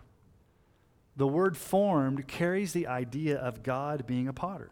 The 1.15 1.27
word 1.27 1.59
formed 1.59 2.27
carries 2.27 2.73
the 2.73 2.87
idea 2.87 3.37
of 3.37 3.63
God 3.63 4.07
being 4.07 4.29
a 4.29 4.33
potter. 4.33 4.71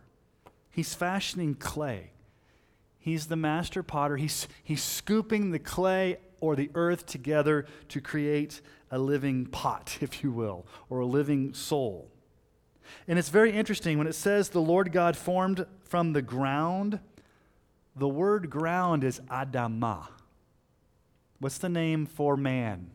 He's 0.70 0.94
fashioning 0.94 1.56
clay. 1.56 2.12
He's 2.98 3.26
the 3.26 3.36
master 3.36 3.82
potter. 3.82 4.16
He's, 4.16 4.48
he's 4.62 4.82
scooping 4.82 5.50
the 5.50 5.58
clay 5.58 6.18
or 6.40 6.56
the 6.56 6.70
earth 6.74 7.06
together 7.06 7.66
to 7.88 8.00
create 8.00 8.60
a 8.90 8.98
living 8.98 9.46
pot, 9.46 9.98
if 10.00 10.22
you 10.22 10.32
will, 10.32 10.66
or 10.88 11.00
a 11.00 11.06
living 11.06 11.54
soul. 11.54 12.10
And 13.06 13.18
it's 13.18 13.28
very 13.28 13.52
interesting 13.52 13.98
when 13.98 14.06
it 14.06 14.14
says 14.14 14.48
the 14.48 14.60
Lord 14.60 14.92
God 14.92 15.16
formed 15.16 15.66
from 15.84 16.12
the 16.12 16.22
ground, 16.22 17.00
the 17.94 18.08
word 18.08 18.48
ground 18.48 19.04
is 19.04 19.20
Adamah. 19.30 20.08
What's 21.38 21.58
the 21.58 21.68
name 21.68 22.06
for 22.06 22.36
man? 22.36 22.90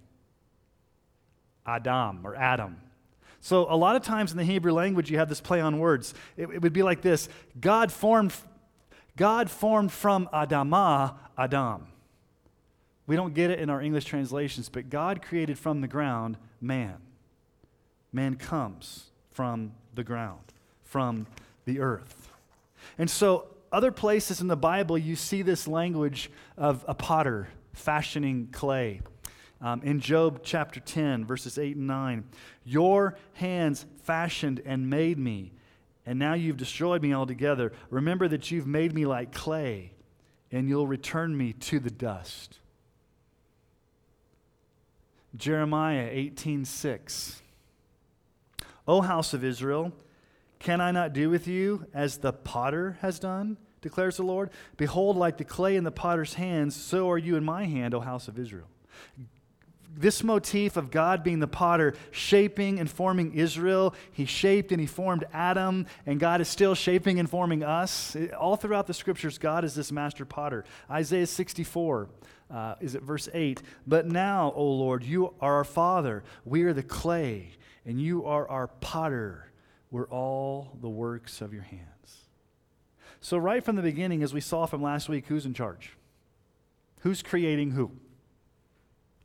Adam 1.65 2.21
or 2.25 2.35
Adam. 2.35 2.77
So, 3.39 3.67
a 3.69 3.75
lot 3.75 3.95
of 3.95 4.03
times 4.03 4.31
in 4.31 4.37
the 4.37 4.43
Hebrew 4.43 4.71
language, 4.71 5.11
you 5.11 5.17
have 5.17 5.27
this 5.27 5.41
play 5.41 5.59
on 5.59 5.79
words. 5.79 6.13
It, 6.37 6.49
it 6.49 6.61
would 6.61 6.73
be 6.73 6.83
like 6.83 7.01
this 7.01 7.27
God 7.59 7.91
formed, 7.91 8.33
God 9.15 9.49
formed 9.49 9.91
from 9.91 10.27
Adamah, 10.33 11.15
Adam. 11.37 11.87
We 13.05 13.15
don't 13.15 13.33
get 13.33 13.51
it 13.51 13.59
in 13.59 13.69
our 13.69 13.81
English 13.81 14.05
translations, 14.05 14.69
but 14.69 14.89
God 14.89 15.21
created 15.21 15.59
from 15.59 15.81
the 15.81 15.87
ground 15.87 16.37
man. 16.61 16.97
Man 18.11 18.35
comes 18.35 19.11
from 19.31 19.73
the 19.93 20.03
ground, 20.03 20.53
from 20.83 21.27
the 21.65 21.79
earth. 21.79 22.29
And 22.97 23.09
so, 23.09 23.47
other 23.71 23.91
places 23.91 24.39
in 24.39 24.47
the 24.47 24.55
Bible, 24.55 24.97
you 24.97 25.15
see 25.15 25.41
this 25.41 25.67
language 25.67 26.29
of 26.57 26.85
a 26.87 26.93
potter 26.93 27.49
fashioning 27.73 28.49
clay. 28.51 29.01
Um, 29.59 29.81
in 29.83 29.99
Job 29.99 30.41
chapter 30.43 30.79
10, 30.79 31.25
verses 31.25 31.57
8 31.57 31.77
and 31.77 31.87
9, 31.87 32.23
your 32.65 33.17
hands 33.33 33.85
fashioned 34.03 34.61
and 34.65 34.89
made 34.89 35.17
me, 35.17 35.53
and 36.05 36.19
now 36.19 36.33
you've 36.33 36.57
destroyed 36.57 37.01
me 37.01 37.13
altogether. 37.13 37.71
Remember 37.89 38.27
that 38.27 38.51
you've 38.51 38.67
made 38.67 38.93
me 38.93 39.05
like 39.05 39.33
clay, 39.33 39.91
and 40.51 40.67
you'll 40.67 40.87
return 40.87 41.37
me 41.37 41.53
to 41.53 41.79
the 41.79 41.91
dust. 41.91 42.59
Jeremiah 45.35 46.09
18 46.11 46.65
6. 46.65 47.41
O 48.87 49.01
house 49.01 49.33
of 49.33 49.43
Israel, 49.43 49.93
can 50.59 50.81
I 50.81 50.91
not 50.91 51.13
do 51.13 51.29
with 51.29 51.47
you 51.47 51.87
as 51.93 52.17
the 52.17 52.33
potter 52.33 52.97
has 53.01 53.19
done? 53.19 53.57
declares 53.83 54.17
the 54.17 54.23
Lord. 54.23 54.49
Behold, 54.77 55.15
like 55.15 55.37
the 55.37 55.43
clay 55.43 55.75
in 55.75 55.83
the 55.83 55.91
potter's 55.91 56.33
hands, 56.33 56.75
so 56.75 57.11
are 57.11 57.17
you 57.19 57.35
in 57.35 57.43
my 57.43 57.65
hand, 57.65 57.93
O 57.93 57.99
house 57.99 58.27
of 58.27 58.39
Israel. 58.39 58.67
This 59.95 60.23
motif 60.23 60.75
of 60.75 60.89
God 60.89 61.23
being 61.23 61.39
the 61.39 61.47
potter, 61.47 61.93
shaping 62.11 62.79
and 62.79 62.89
forming 62.89 63.33
Israel, 63.33 63.93
He 64.11 64.25
shaped 64.25 64.71
and 64.71 64.81
He 64.81 64.87
formed 64.87 65.25
Adam, 65.31 65.85
and 66.05 66.19
God 66.19 66.41
is 66.41 66.47
still 66.47 66.75
shaping 66.75 67.19
and 67.19 67.29
forming 67.29 67.63
us. 67.63 68.15
All 68.37 68.55
throughout 68.55 68.87
the 68.87 68.93
scriptures, 68.93 69.37
God 69.37 69.63
is 69.63 69.75
this 69.75 69.91
master 69.91 70.25
potter. 70.25 70.65
Isaiah 70.89 71.27
64 71.27 72.09
uh, 72.53 72.75
is 72.79 72.93
it 72.93 73.01
verse 73.01 73.27
8? 73.33 73.63
But 73.87 74.05
now, 74.05 74.53
O 74.55 74.63
Lord, 74.63 75.03
you 75.03 75.33
are 75.41 75.55
our 75.55 75.63
Father. 75.63 76.23
We 76.45 76.63
are 76.63 76.73
the 76.73 76.83
clay 76.83 77.51
and 77.85 77.99
you 77.99 78.25
are 78.25 78.47
our 78.47 78.67
potter. 78.67 79.51
We're 79.89 80.07
all 80.07 80.77
the 80.79 80.89
works 80.89 81.41
of 81.41 81.53
your 81.53 81.63
hands. 81.63 81.83
So, 83.21 83.37
right 83.37 83.63
from 83.63 83.75
the 83.75 83.81
beginning, 83.81 84.21
as 84.21 84.33
we 84.33 84.41
saw 84.41 84.65
from 84.65 84.81
last 84.81 85.09
week, 85.09 85.27
who's 85.27 85.45
in 85.45 85.53
charge? 85.53 85.93
Who's 87.01 87.21
creating 87.21 87.71
who? 87.71 87.91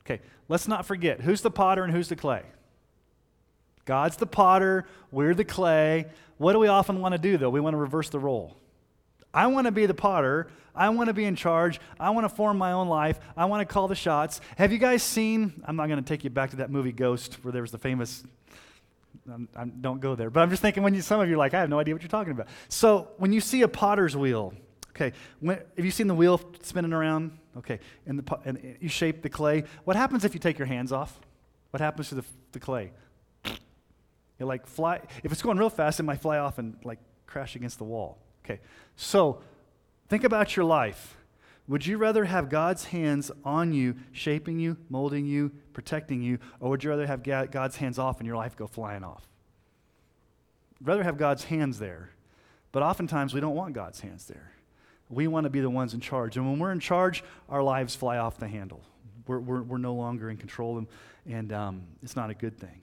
Okay, 0.09 0.21
let's 0.47 0.67
not 0.67 0.85
forget 0.85 1.21
who's 1.21 1.41
the 1.41 1.51
potter 1.51 1.83
and 1.83 1.93
who's 1.93 2.07
the 2.07 2.15
clay? 2.15 2.43
God's 3.85 4.17
the 4.17 4.25
potter, 4.25 4.85
we're 5.11 5.35
the 5.35 5.45
clay. 5.45 6.07
What 6.37 6.53
do 6.53 6.59
we 6.59 6.67
often 6.67 7.01
want 7.01 7.13
to 7.13 7.19
do, 7.19 7.37
though? 7.37 7.49
We 7.49 7.59
want 7.59 7.73
to 7.73 7.77
reverse 7.77 8.09
the 8.09 8.19
role. 8.19 8.55
I 9.33 9.47
want 9.47 9.65
to 9.65 9.71
be 9.71 9.85
the 9.85 9.93
potter. 9.93 10.47
I 10.75 10.89
want 10.89 11.07
to 11.07 11.13
be 11.13 11.25
in 11.25 11.35
charge. 11.35 11.79
I 11.99 12.11
want 12.11 12.25
to 12.25 12.33
form 12.33 12.57
my 12.57 12.71
own 12.71 12.87
life. 12.87 13.19
I 13.35 13.45
want 13.45 13.67
to 13.67 13.71
call 13.71 13.87
the 13.87 13.95
shots. 13.95 14.39
Have 14.57 14.71
you 14.71 14.77
guys 14.77 15.03
seen? 15.03 15.61
I'm 15.65 15.75
not 15.75 15.87
going 15.87 16.01
to 16.01 16.07
take 16.07 16.23
you 16.23 16.29
back 16.29 16.51
to 16.51 16.57
that 16.57 16.69
movie 16.69 16.91
Ghost, 16.91 17.43
where 17.43 17.51
there 17.51 17.61
was 17.61 17.71
the 17.71 17.77
famous 17.77 18.23
I'm, 19.31 19.47
I'm, 19.55 19.73
don't 19.81 19.99
go 19.99 20.15
there. 20.15 20.29
But 20.29 20.41
I'm 20.41 20.49
just 20.49 20.61
thinking 20.61 20.83
when 20.83 20.93
you, 20.93 21.01
some 21.01 21.19
of 21.19 21.27
you 21.27 21.35
are 21.35 21.37
like, 21.37 21.53
I 21.53 21.59
have 21.59 21.69
no 21.69 21.79
idea 21.79 21.93
what 21.93 22.01
you're 22.01 22.09
talking 22.09 22.31
about. 22.31 22.47
So 22.67 23.09
when 23.17 23.33
you 23.33 23.41
see 23.41 23.61
a 23.61 23.67
potter's 23.67 24.15
wheel, 24.15 24.53
okay, 24.91 25.13
when, 25.39 25.59
have 25.75 25.85
you 25.85 25.91
seen 25.91 26.07
the 26.07 26.15
wheel 26.15 26.39
spinning 26.61 26.93
around? 26.93 27.37
Okay, 27.57 27.79
and, 28.05 28.19
the, 28.19 28.39
and 28.45 28.77
you 28.79 28.89
shape 28.89 29.21
the 29.21 29.29
clay. 29.29 29.63
What 29.83 29.95
happens 29.95 30.23
if 30.23 30.33
you 30.33 30.39
take 30.39 30.59
your 30.59 30.67
hands 30.67 30.91
off? 30.91 31.19
What 31.71 31.81
happens 31.81 32.09
to 32.09 32.15
the, 32.15 32.25
the 32.51 32.59
clay? 32.59 32.91
It 33.43 34.45
like 34.45 34.65
fly. 34.65 35.01
If 35.23 35.31
it's 35.31 35.41
going 35.41 35.57
real 35.57 35.69
fast, 35.69 35.99
it 35.99 36.03
might 36.03 36.21
fly 36.21 36.37
off 36.37 36.57
and 36.59 36.77
like 36.83 36.99
crash 37.27 37.55
against 37.55 37.77
the 37.77 37.83
wall. 37.83 38.19
Okay, 38.45 38.61
so 38.95 39.41
think 40.07 40.23
about 40.23 40.55
your 40.55 40.65
life. 40.65 41.17
Would 41.67 41.85
you 41.85 41.97
rather 41.97 42.25
have 42.25 42.49
God's 42.49 42.85
hands 42.85 43.29
on 43.45 43.73
you, 43.73 43.95
shaping 44.11 44.59
you, 44.59 44.77
molding 44.89 45.27
you, 45.27 45.51
protecting 45.73 46.21
you, 46.23 46.39
or 46.59 46.71
would 46.71 46.83
you 46.83 46.89
rather 46.89 47.05
have 47.05 47.21
God's 47.21 47.75
hands 47.75 47.99
off 47.99 48.19
and 48.19 48.25
your 48.25 48.37
life 48.37 48.55
go 48.55 48.65
flying 48.65 49.03
off? 49.03 49.27
Rather 50.81 51.03
have 51.03 51.17
God's 51.17 51.43
hands 51.43 51.77
there, 51.77 52.09
but 52.71 52.81
oftentimes 52.81 53.35
we 53.35 53.39
don't 53.39 53.53
want 53.53 53.73
God's 53.73 53.99
hands 53.99 54.25
there. 54.25 54.51
We 55.09 55.27
want 55.27 55.45
to 55.45 55.49
be 55.49 55.59
the 55.59 55.69
ones 55.69 55.93
in 55.93 55.99
charge. 55.99 56.37
And 56.37 56.47
when 56.47 56.59
we're 56.59 56.71
in 56.71 56.79
charge, 56.79 57.23
our 57.49 57.63
lives 57.63 57.95
fly 57.95 58.17
off 58.17 58.37
the 58.37 58.47
handle. 58.47 58.81
We're, 59.27 59.39
we're, 59.39 59.61
we're 59.61 59.77
no 59.77 59.93
longer 59.93 60.29
in 60.29 60.37
control, 60.37 60.77
and, 60.77 60.87
and 61.27 61.53
um, 61.53 61.81
it's 62.01 62.15
not 62.15 62.29
a 62.29 62.33
good 62.33 62.57
thing. 62.57 62.81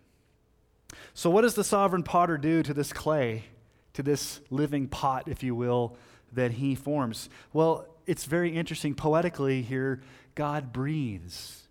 So, 1.15 1.31
what 1.31 1.43
does 1.43 1.55
the 1.55 1.65
sovereign 1.65 2.03
potter 2.03 2.39
do 2.39 2.63
to 2.63 2.75
this 2.75 2.93
clay, 2.93 3.45
to 3.95 4.03
this 4.03 4.41
living 4.51 4.87
pot, 4.87 5.25
if 5.27 5.43
you 5.43 5.55
will, 5.55 5.97
that 6.33 6.53
he 6.53 6.75
forms? 6.75 7.29
Well, 7.53 7.87
it's 8.07 8.25
very 8.25 8.51
interesting 8.51 8.95
poetically 8.95 9.63
here. 9.63 10.03
God 10.35 10.73
breathes 10.73 11.67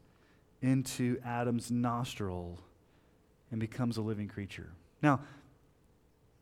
into 0.61 1.19
Adam's 1.23 1.71
nostril 1.71 2.59
and 3.51 3.59
becomes 3.59 3.97
a 3.97 4.01
living 4.01 4.27
creature. 4.27 4.71
Now, 5.01 5.21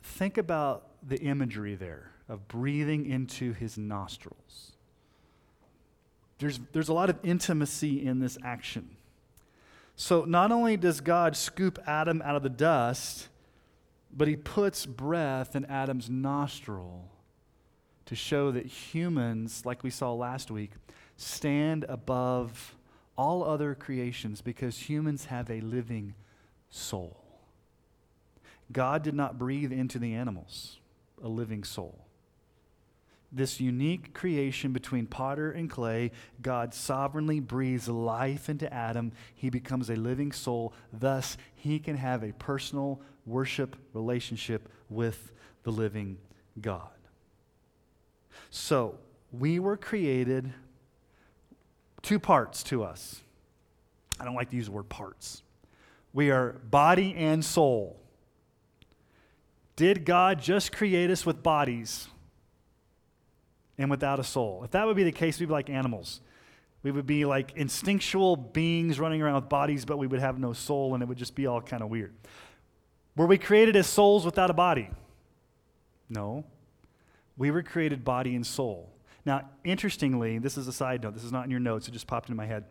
think 0.01 0.37
about 0.37 0.87
the 1.07 1.19
imagery 1.19 1.75
there 1.75 2.12
of 2.33 2.47
breathing 2.47 3.05
into 3.05 3.53
his 3.53 3.77
nostrils. 3.77 4.71
There's, 6.39 6.59
there's 6.71 6.89
a 6.89 6.93
lot 6.93 7.11
of 7.11 7.19
intimacy 7.23 8.03
in 8.03 8.19
this 8.19 8.39
action. 8.43 8.89
So, 9.95 10.25
not 10.25 10.51
only 10.51 10.75
does 10.75 10.99
God 10.99 11.37
scoop 11.37 11.77
Adam 11.85 12.23
out 12.25 12.35
of 12.35 12.41
the 12.41 12.49
dust, 12.49 13.29
but 14.11 14.27
he 14.27 14.35
puts 14.35 14.87
breath 14.87 15.55
in 15.55 15.65
Adam's 15.65 16.09
nostril 16.09 17.07
to 18.07 18.15
show 18.15 18.49
that 18.51 18.65
humans, 18.65 19.63
like 19.63 19.83
we 19.83 19.91
saw 19.91 20.11
last 20.11 20.49
week, 20.49 20.71
stand 21.15 21.85
above 21.87 22.75
all 23.15 23.43
other 23.43 23.75
creations 23.75 24.41
because 24.41 24.89
humans 24.89 25.25
have 25.25 25.51
a 25.51 25.61
living 25.61 26.15
soul. 26.71 27.15
God 28.71 29.03
did 29.03 29.13
not 29.13 29.37
breathe 29.37 29.71
into 29.71 29.99
the 29.99 30.15
animals 30.15 30.79
a 31.23 31.27
living 31.27 31.63
soul. 31.63 32.02
This 33.35 33.59
unique 33.59 34.13
creation 34.13 34.73
between 34.73 35.07
potter 35.07 35.51
and 35.51 35.67
clay, 35.67 36.11
God 36.43 36.71
sovereignly 36.73 37.39
breathes 37.39 37.87
life 37.87 38.47
into 38.47 38.71
Adam. 38.71 39.11
He 39.33 39.49
becomes 39.49 39.89
a 39.89 39.95
living 39.95 40.31
soul. 40.31 40.71
Thus, 40.91 41.35
he 41.55 41.79
can 41.79 41.97
have 41.97 42.23
a 42.23 42.31
personal 42.33 43.01
worship 43.25 43.75
relationship 43.93 44.69
with 44.87 45.31
the 45.63 45.71
living 45.71 46.19
God. 46.61 46.89
So, 48.51 48.99
we 49.31 49.57
were 49.57 49.77
created 49.77 50.53
two 52.03 52.19
parts 52.19 52.61
to 52.63 52.83
us. 52.83 53.21
I 54.19 54.25
don't 54.25 54.35
like 54.35 54.51
to 54.51 54.55
use 54.55 54.67
the 54.67 54.73
word 54.73 54.89
parts. 54.89 55.41
We 56.13 56.29
are 56.29 56.53
body 56.69 57.15
and 57.15 57.43
soul. 57.43 57.99
Did 59.75 60.05
God 60.05 60.39
just 60.39 60.71
create 60.71 61.09
us 61.09 61.25
with 61.25 61.41
bodies 61.41 62.09
and 63.77 63.89
without 63.89 64.19
a 64.19 64.23
soul? 64.23 64.63
If 64.63 64.71
that 64.71 64.85
would 64.85 64.95
be 64.95 65.03
the 65.03 65.11
case, 65.11 65.39
we'd 65.39 65.47
be 65.47 65.53
like 65.53 65.69
animals. 65.69 66.21
We 66.83 66.91
would 66.91 67.07
be 67.07 67.25
like 67.25 67.53
instinctual 67.55 68.35
beings 68.35 68.99
running 68.99 69.21
around 69.21 69.35
with 69.35 69.49
bodies, 69.49 69.85
but 69.85 69.97
we 69.97 70.07
would 70.07 70.19
have 70.19 70.37
no 70.37 70.53
soul, 70.53 70.93
and 70.93 71.01
it 71.01 71.07
would 71.07 71.17
just 71.17 71.33
be 71.33 71.47
all 71.47 71.61
kind 71.61 71.81
of 71.81 71.89
weird. 71.89 72.13
Were 73.15 73.25
we 73.25 73.37
created 73.37 73.75
as 73.75 73.87
souls 73.87 74.25
without 74.25 74.49
a 74.49 74.53
body? 74.53 74.89
No. 76.09 76.43
We 77.37 77.51
were 77.51 77.63
created 77.63 78.03
body 78.03 78.35
and 78.35 78.45
soul. 78.45 78.89
Now, 79.25 79.49
interestingly, 79.63 80.37
this 80.39 80.57
is 80.57 80.67
a 80.67 80.73
side 80.73 81.03
note. 81.03 81.13
This 81.13 81.23
is 81.23 81.31
not 81.31 81.45
in 81.45 81.51
your 81.51 81.59
notes. 81.59 81.87
It 81.87 81.91
just 81.91 82.07
popped 82.07 82.27
into 82.27 82.37
my 82.37 82.45
head. 82.45 82.65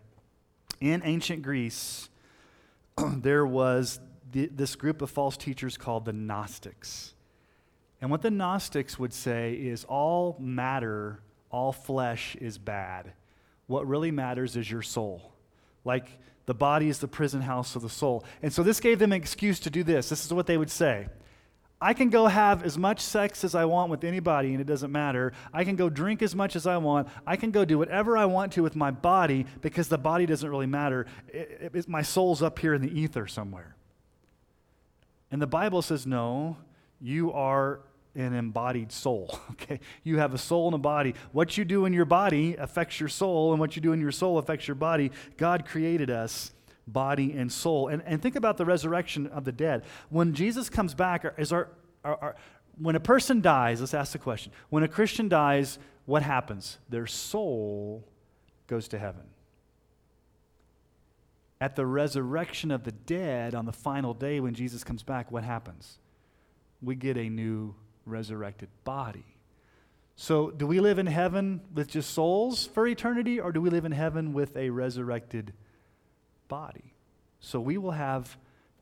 In 0.80 1.00
ancient 1.04 1.42
Greece, 1.42 2.10
there 3.16 3.46
was 3.46 4.00
this 4.30 4.76
group 4.76 5.02
of 5.02 5.10
false 5.10 5.36
teachers 5.36 5.76
called 5.76 6.04
the 6.04 6.12
Gnostics. 6.12 7.14
And 8.02 8.10
what 8.10 8.20
the 8.20 8.32
Gnostics 8.32 8.98
would 8.98 9.14
say 9.14 9.54
is 9.54 9.84
all 9.84 10.36
matter, 10.40 11.20
all 11.50 11.72
flesh 11.72 12.34
is 12.40 12.58
bad. 12.58 13.12
What 13.68 13.86
really 13.86 14.10
matters 14.10 14.56
is 14.56 14.68
your 14.68 14.82
soul. 14.82 15.32
Like 15.84 16.18
the 16.46 16.52
body 16.52 16.88
is 16.88 16.98
the 16.98 17.06
prison 17.06 17.42
house 17.42 17.76
of 17.76 17.82
the 17.82 17.88
soul. 17.88 18.24
And 18.42 18.52
so 18.52 18.64
this 18.64 18.80
gave 18.80 18.98
them 18.98 19.12
an 19.12 19.20
excuse 19.20 19.60
to 19.60 19.70
do 19.70 19.84
this. 19.84 20.08
This 20.08 20.26
is 20.26 20.34
what 20.34 20.48
they 20.48 20.58
would 20.58 20.70
say 20.70 21.08
I 21.80 21.94
can 21.94 22.10
go 22.10 22.26
have 22.26 22.64
as 22.64 22.76
much 22.76 23.00
sex 23.00 23.44
as 23.44 23.54
I 23.54 23.66
want 23.66 23.90
with 23.90 24.02
anybody 24.02 24.52
and 24.52 24.60
it 24.60 24.66
doesn't 24.66 24.90
matter. 24.90 25.32
I 25.52 25.62
can 25.62 25.76
go 25.76 25.88
drink 25.88 26.22
as 26.22 26.34
much 26.34 26.56
as 26.56 26.66
I 26.66 26.78
want. 26.78 27.08
I 27.24 27.36
can 27.36 27.52
go 27.52 27.64
do 27.64 27.78
whatever 27.78 28.16
I 28.16 28.24
want 28.24 28.52
to 28.54 28.62
with 28.62 28.74
my 28.74 28.90
body 28.90 29.46
because 29.60 29.86
the 29.86 29.98
body 29.98 30.26
doesn't 30.26 30.48
really 30.48 30.66
matter. 30.66 31.06
It, 31.28 31.70
it, 31.74 31.88
my 31.88 32.02
soul's 32.02 32.42
up 32.42 32.58
here 32.58 32.74
in 32.74 32.82
the 32.82 33.00
ether 33.00 33.28
somewhere. 33.28 33.76
And 35.30 35.40
the 35.40 35.46
Bible 35.46 35.82
says, 35.82 36.06
no, 36.06 36.56
you 37.00 37.32
are 37.32 37.80
an 38.14 38.34
embodied 38.34 38.92
soul. 38.92 39.38
Okay? 39.52 39.80
You 40.02 40.18
have 40.18 40.34
a 40.34 40.38
soul 40.38 40.66
and 40.66 40.74
a 40.74 40.78
body. 40.78 41.14
What 41.30 41.56
you 41.56 41.64
do 41.64 41.84
in 41.84 41.92
your 41.92 42.04
body 42.04 42.56
affects 42.56 42.98
your 42.98 43.08
soul, 43.08 43.52
and 43.52 43.60
what 43.60 43.76
you 43.76 43.82
do 43.82 43.92
in 43.92 44.00
your 44.00 44.10
soul 44.10 44.38
affects 44.38 44.66
your 44.66 44.74
body. 44.74 45.12
God 45.36 45.64
created 45.66 46.10
us 46.10 46.52
body, 46.86 47.32
and 47.32 47.52
soul. 47.52 47.88
And, 47.88 48.02
and 48.04 48.20
think 48.20 48.36
about 48.36 48.56
the 48.56 48.64
resurrection 48.64 49.26
of 49.28 49.44
the 49.44 49.52
dead. 49.52 49.84
When 50.10 50.34
Jesus 50.34 50.68
comes 50.68 50.94
back, 50.94 51.24
is 51.38 51.52
our, 51.52 51.68
our, 52.04 52.16
our, 52.16 52.36
when 52.78 52.96
a 52.96 53.00
person 53.00 53.40
dies, 53.40 53.80
let's 53.80 53.94
ask 53.94 54.12
the 54.12 54.18
question 54.18 54.52
when 54.70 54.82
a 54.82 54.88
Christian 54.88 55.28
dies, 55.28 55.78
what 56.06 56.22
happens? 56.22 56.78
Their 56.88 57.06
soul 57.06 58.04
goes 58.66 58.88
to 58.88 58.98
heaven. 58.98 59.22
At 61.60 61.76
the 61.76 61.86
resurrection 61.86 62.72
of 62.72 62.82
the 62.82 62.90
dead 62.90 63.54
on 63.54 63.66
the 63.66 63.72
final 63.72 64.14
day 64.14 64.40
when 64.40 64.54
Jesus 64.54 64.82
comes 64.82 65.04
back, 65.04 65.30
what 65.30 65.44
happens? 65.44 65.98
We 66.80 66.96
get 66.96 67.16
a 67.16 67.28
new 67.28 67.76
resurrected 68.06 68.68
body. 68.84 69.24
So, 70.14 70.50
do 70.50 70.66
we 70.66 70.78
live 70.80 70.98
in 70.98 71.06
heaven 71.06 71.62
with 71.74 71.88
just 71.88 72.10
souls 72.10 72.66
for 72.66 72.86
eternity, 72.86 73.40
or 73.40 73.50
do 73.50 73.60
we 73.60 73.70
live 73.70 73.84
in 73.84 73.92
heaven 73.92 74.32
with 74.32 74.56
a 74.56 74.70
resurrected 74.70 75.52
body. 76.52 76.92
So 77.40 77.58
we 77.58 77.78
will 77.78 77.92
have 77.92 78.36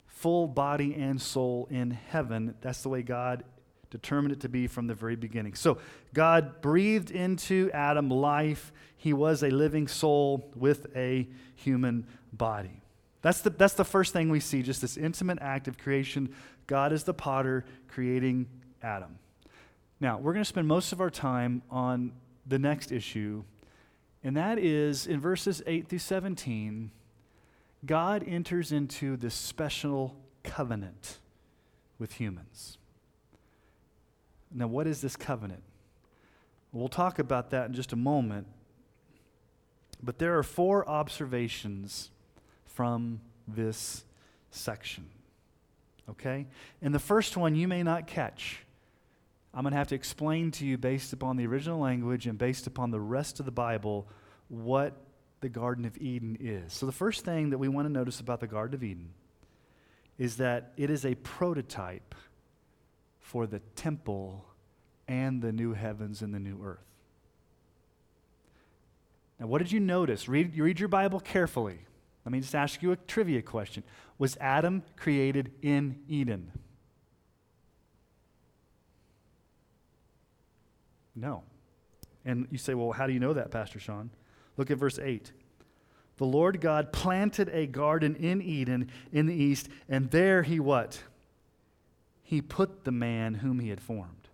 full 0.08 0.48
body 0.48 0.92
and 0.96 1.22
soul 1.22 1.68
in 1.70 1.92
heaven. 1.92 2.56
That's 2.62 2.82
the 2.82 2.88
way 2.88 3.02
God 3.02 3.44
determined 3.90 4.32
it 4.32 4.40
to 4.40 4.48
be 4.48 4.66
from 4.66 4.88
the 4.88 4.94
very 4.94 5.14
beginning. 5.14 5.54
So 5.54 5.78
God 6.12 6.60
breathed 6.62 7.12
into 7.12 7.70
Adam 7.72 8.10
life. 8.10 8.72
He 8.96 9.12
was 9.12 9.44
a 9.44 9.50
living 9.50 9.86
soul 9.86 10.50
with 10.56 10.88
a 10.96 11.28
human 11.54 12.08
body. 12.32 12.82
That's 13.22 13.40
the, 13.40 13.50
that's 13.50 13.74
the 13.74 13.84
first 13.84 14.12
thing 14.12 14.30
we 14.30 14.40
see, 14.40 14.62
just 14.62 14.80
this 14.80 14.96
intimate 14.96 15.38
act 15.40 15.68
of 15.68 15.78
creation. 15.78 16.34
God 16.66 16.92
is 16.92 17.04
the 17.04 17.14
potter 17.14 17.64
creating 17.86 18.48
Adam. 18.82 19.18
Now, 20.00 20.18
we're 20.18 20.32
going 20.32 20.44
to 20.44 20.48
spend 20.48 20.66
most 20.66 20.92
of 20.92 21.00
our 21.00 21.10
time 21.10 21.62
on 21.70 22.12
the 22.46 22.58
next 22.58 22.90
issue, 22.90 23.44
and 24.24 24.36
that 24.36 24.58
is 24.58 25.06
in 25.06 25.20
verses 25.20 25.62
8 25.66 25.88
through 25.88 25.98
17 25.98 26.90
God 27.84 28.22
enters 28.26 28.72
into 28.72 29.16
this 29.16 29.34
special 29.34 30.16
covenant 30.42 31.18
with 31.98 32.14
humans. 32.14 32.78
Now, 34.52 34.66
what 34.66 34.86
is 34.86 35.00
this 35.00 35.16
covenant? 35.16 35.62
We'll 36.72 36.88
talk 36.88 37.18
about 37.18 37.50
that 37.50 37.68
in 37.68 37.74
just 37.74 37.92
a 37.92 37.96
moment. 37.96 38.46
But 40.02 40.18
there 40.18 40.38
are 40.38 40.42
four 40.42 40.88
observations 40.88 42.10
from 42.66 43.20
this 43.46 44.04
section. 44.50 45.08
Okay? 46.08 46.46
And 46.82 46.94
the 46.94 46.98
first 47.00 47.36
one 47.36 47.54
you 47.54 47.68
may 47.68 47.82
not 47.82 48.06
catch. 48.06 48.64
I'm 49.52 49.62
going 49.62 49.72
to 49.72 49.78
have 49.78 49.88
to 49.88 49.94
explain 49.94 50.52
to 50.52 50.66
you, 50.66 50.78
based 50.78 51.12
upon 51.12 51.36
the 51.36 51.46
original 51.46 51.80
language 51.80 52.26
and 52.26 52.38
based 52.38 52.66
upon 52.66 52.90
the 52.90 53.00
rest 53.00 53.40
of 53.40 53.46
the 53.46 53.52
Bible, 53.52 54.06
what 54.48 54.94
the 55.40 55.48
Garden 55.48 55.84
of 55.84 55.96
Eden 55.98 56.36
is. 56.40 56.72
So, 56.72 56.86
the 56.86 56.92
first 56.92 57.24
thing 57.24 57.50
that 57.50 57.58
we 57.58 57.68
want 57.68 57.86
to 57.86 57.92
notice 57.92 58.20
about 58.20 58.40
the 58.40 58.46
Garden 58.46 58.74
of 58.74 58.84
Eden 58.84 59.10
is 60.18 60.36
that 60.36 60.72
it 60.76 60.90
is 60.90 61.04
a 61.04 61.14
prototype 61.16 62.14
for 63.18 63.46
the 63.46 63.60
temple 63.74 64.44
and 65.08 65.42
the 65.42 65.50
new 65.50 65.72
heavens 65.72 66.22
and 66.22 66.32
the 66.32 66.38
new 66.38 66.60
earth. 66.62 66.84
Now, 69.40 69.46
what 69.46 69.58
did 69.58 69.72
you 69.72 69.80
notice? 69.80 70.28
Read, 70.28 70.56
read 70.58 70.78
your 70.78 70.88
Bible 70.88 71.18
carefully. 71.18 71.78
Let 72.24 72.32
me 72.32 72.40
just 72.40 72.54
ask 72.54 72.82
you 72.82 72.92
a 72.92 72.96
trivia 72.96 73.40
question. 73.40 73.82
Was 74.18 74.36
Adam 74.40 74.82
created 74.96 75.52
in 75.62 76.00
Eden? 76.06 76.52
No. 81.14 81.42
And 82.24 82.46
you 82.50 82.58
say, 82.58 82.74
well, 82.74 82.92
how 82.92 83.06
do 83.06 83.12
you 83.12 83.20
know 83.20 83.32
that, 83.32 83.50
Pastor 83.50 83.80
Sean? 83.80 84.10
Look 84.56 84.70
at 84.70 84.78
verse 84.78 84.98
8. 84.98 85.32
The 86.18 86.26
Lord 86.26 86.60
God 86.60 86.92
planted 86.92 87.48
a 87.48 87.66
garden 87.66 88.14
in 88.14 88.42
Eden 88.42 88.90
in 89.10 89.26
the 89.26 89.34
east, 89.34 89.68
and 89.88 90.10
there 90.10 90.42
he 90.42 90.60
what? 90.60 91.02
He 92.22 92.42
put 92.42 92.84
the 92.84 92.92
man 92.92 93.34
whom 93.34 93.58
he 93.58 93.70
had 93.70 93.80
formed. 93.80 94.28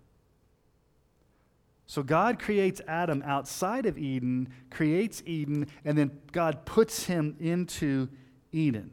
So 1.86 2.02
God 2.02 2.40
creates 2.40 2.80
Adam 2.88 3.22
outside 3.24 3.86
of 3.86 3.96
Eden, 3.96 4.48
creates 4.70 5.22
Eden, 5.24 5.68
and 5.84 5.96
then 5.96 6.10
God 6.32 6.64
puts 6.64 7.04
him 7.04 7.36
into 7.38 8.08
Eden. 8.50 8.90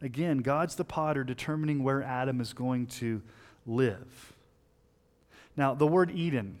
Again, 0.00 0.38
God's 0.38 0.76
the 0.76 0.84
potter 0.84 1.24
determining 1.24 1.82
where 1.82 2.02
Adam 2.02 2.40
is 2.40 2.54
going 2.54 2.86
to 2.86 3.20
live. 3.66 4.32
Now, 5.58 5.74
the 5.74 5.88
word 5.88 6.12
Eden, 6.12 6.60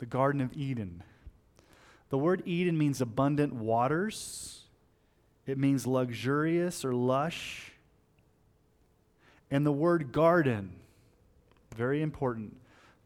the 0.00 0.06
Garden 0.06 0.40
of 0.40 0.52
Eden. 0.54 1.04
The 2.10 2.18
word 2.18 2.42
Eden 2.46 2.76
means 2.76 3.00
abundant 3.00 3.52
waters, 3.54 4.64
it 5.46 5.56
means 5.56 5.86
luxurious 5.86 6.84
or 6.84 6.92
lush. 6.92 7.70
And 9.52 9.64
the 9.64 9.70
word 9.70 10.10
garden, 10.10 10.72
very 11.76 12.02
important, 12.02 12.56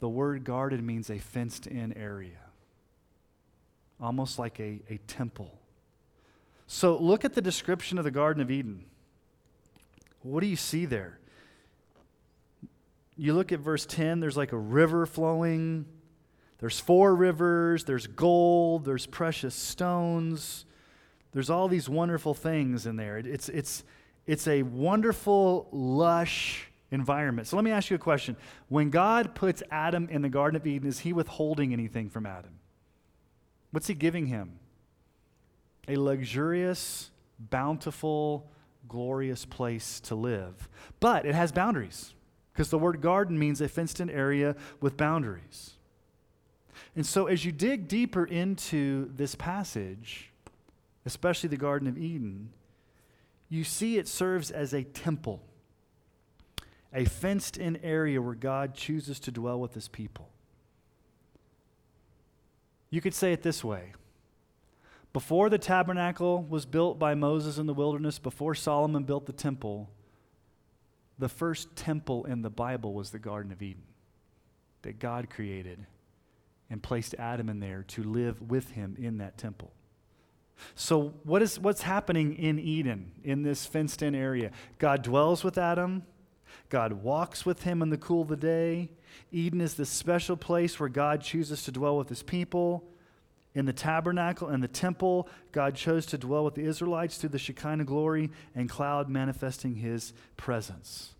the 0.00 0.08
word 0.08 0.44
garden 0.44 0.86
means 0.86 1.10
a 1.10 1.18
fenced 1.18 1.66
in 1.66 1.92
area, 1.92 2.40
almost 4.00 4.38
like 4.38 4.58
a, 4.58 4.80
a 4.88 4.96
temple. 5.06 5.58
So 6.66 6.96
look 6.96 7.26
at 7.26 7.34
the 7.34 7.42
description 7.42 7.98
of 7.98 8.04
the 8.04 8.10
Garden 8.10 8.42
of 8.42 8.50
Eden. 8.50 8.86
What 10.22 10.40
do 10.40 10.46
you 10.46 10.56
see 10.56 10.86
there? 10.86 11.18
You 13.16 13.32
look 13.34 13.52
at 13.52 13.60
verse 13.60 13.86
10, 13.86 14.20
there's 14.20 14.36
like 14.36 14.52
a 14.52 14.58
river 14.58 15.06
flowing. 15.06 15.86
There's 16.58 16.80
four 16.80 17.14
rivers, 17.14 17.84
there's 17.84 18.06
gold, 18.06 18.84
there's 18.84 19.06
precious 19.06 19.54
stones. 19.54 20.64
There's 21.32 21.50
all 21.50 21.68
these 21.68 21.88
wonderful 21.88 22.34
things 22.34 22.86
in 22.86 22.96
there. 22.96 23.18
It's, 23.18 23.48
it's, 23.50 23.84
it's 24.26 24.48
a 24.48 24.62
wonderful, 24.62 25.68
lush 25.70 26.68
environment. 26.90 27.46
So 27.46 27.56
let 27.56 27.64
me 27.64 27.70
ask 27.70 27.90
you 27.90 27.96
a 27.96 27.98
question. 27.98 28.36
When 28.68 28.90
God 28.90 29.34
puts 29.34 29.62
Adam 29.70 30.08
in 30.10 30.22
the 30.22 30.28
Garden 30.28 30.56
of 30.56 30.66
Eden, 30.66 30.88
is 30.88 31.00
he 31.00 31.12
withholding 31.12 31.72
anything 31.72 32.08
from 32.08 32.24
Adam? 32.24 32.58
What's 33.70 33.86
he 33.86 33.94
giving 33.94 34.26
him? 34.26 34.58
A 35.88 35.96
luxurious, 35.96 37.10
bountiful, 37.38 38.50
glorious 38.88 39.44
place 39.44 40.00
to 40.00 40.14
live. 40.14 40.68
But 41.00 41.26
it 41.26 41.34
has 41.34 41.52
boundaries, 41.52 42.14
because 42.56 42.70
the 42.70 42.78
word 42.78 43.02
garden 43.02 43.38
means 43.38 43.60
a 43.60 43.68
fenced 43.68 44.00
in 44.00 44.08
area 44.08 44.56
with 44.80 44.96
boundaries. 44.96 45.72
And 46.94 47.04
so 47.04 47.26
as 47.26 47.44
you 47.44 47.52
dig 47.52 47.86
deeper 47.86 48.24
into 48.24 49.10
this 49.14 49.34
passage, 49.34 50.30
especially 51.04 51.50
the 51.50 51.58
Garden 51.58 51.86
of 51.86 51.98
Eden, 51.98 52.48
you 53.50 53.62
see 53.62 53.98
it 53.98 54.08
serves 54.08 54.50
as 54.50 54.72
a 54.72 54.84
temple, 54.84 55.42
a 56.94 57.04
fenced 57.04 57.58
in 57.58 57.76
area 57.82 58.22
where 58.22 58.34
God 58.34 58.74
chooses 58.74 59.20
to 59.20 59.30
dwell 59.30 59.60
with 59.60 59.74
his 59.74 59.88
people. 59.88 60.30
You 62.88 63.02
could 63.02 63.14
say 63.14 63.34
it 63.34 63.42
this 63.42 63.62
way 63.62 63.92
Before 65.12 65.50
the 65.50 65.58
tabernacle 65.58 66.42
was 66.42 66.64
built 66.64 66.98
by 66.98 67.14
Moses 67.14 67.58
in 67.58 67.66
the 67.66 67.74
wilderness, 67.74 68.18
before 68.18 68.54
Solomon 68.54 69.04
built 69.04 69.26
the 69.26 69.34
temple, 69.34 69.90
the 71.18 71.28
first 71.28 71.74
temple 71.76 72.24
in 72.24 72.42
the 72.42 72.50
Bible 72.50 72.92
was 72.92 73.10
the 73.10 73.18
Garden 73.18 73.52
of 73.52 73.62
Eden 73.62 73.82
that 74.82 74.98
God 74.98 75.30
created 75.30 75.86
and 76.70 76.82
placed 76.82 77.14
Adam 77.18 77.48
in 77.48 77.60
there 77.60 77.84
to 77.88 78.02
live 78.02 78.40
with 78.42 78.72
him 78.72 78.96
in 78.98 79.18
that 79.18 79.38
temple. 79.38 79.72
So, 80.74 81.14
what 81.24 81.42
is, 81.42 81.58
what's 81.58 81.82
happening 81.82 82.34
in 82.34 82.58
Eden, 82.58 83.12
in 83.22 83.42
this 83.42 83.66
fenced 83.66 84.02
in 84.02 84.14
area? 84.14 84.50
God 84.78 85.02
dwells 85.02 85.44
with 85.44 85.58
Adam. 85.58 86.02
God 86.68 86.94
walks 86.94 87.44
with 87.44 87.62
him 87.62 87.82
in 87.82 87.90
the 87.90 87.98
cool 87.98 88.22
of 88.22 88.28
the 88.28 88.36
day. 88.36 88.90
Eden 89.30 89.60
is 89.60 89.74
this 89.74 89.90
special 89.90 90.36
place 90.36 90.80
where 90.80 90.88
God 90.88 91.20
chooses 91.20 91.62
to 91.64 91.72
dwell 91.72 91.96
with 91.96 92.08
his 92.08 92.22
people. 92.22 92.84
In 93.56 93.64
the 93.64 93.72
tabernacle 93.72 94.48
and 94.48 94.62
the 94.62 94.68
temple, 94.68 95.30
God 95.50 95.74
chose 95.74 96.04
to 96.06 96.18
dwell 96.18 96.44
with 96.44 96.56
the 96.56 96.66
Israelites 96.66 97.16
through 97.16 97.30
the 97.30 97.38
Shekinah 97.38 97.84
glory 97.84 98.30
and 98.54 98.68
cloud 98.68 99.08
manifesting 99.08 99.76
his 99.76 100.12
presence. 100.36 101.14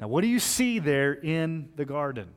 Now, 0.00 0.08
what 0.08 0.22
do 0.22 0.26
you 0.26 0.38
see 0.40 0.78
there 0.78 1.12
in 1.12 1.68
the 1.76 1.84
garden? 1.84 2.28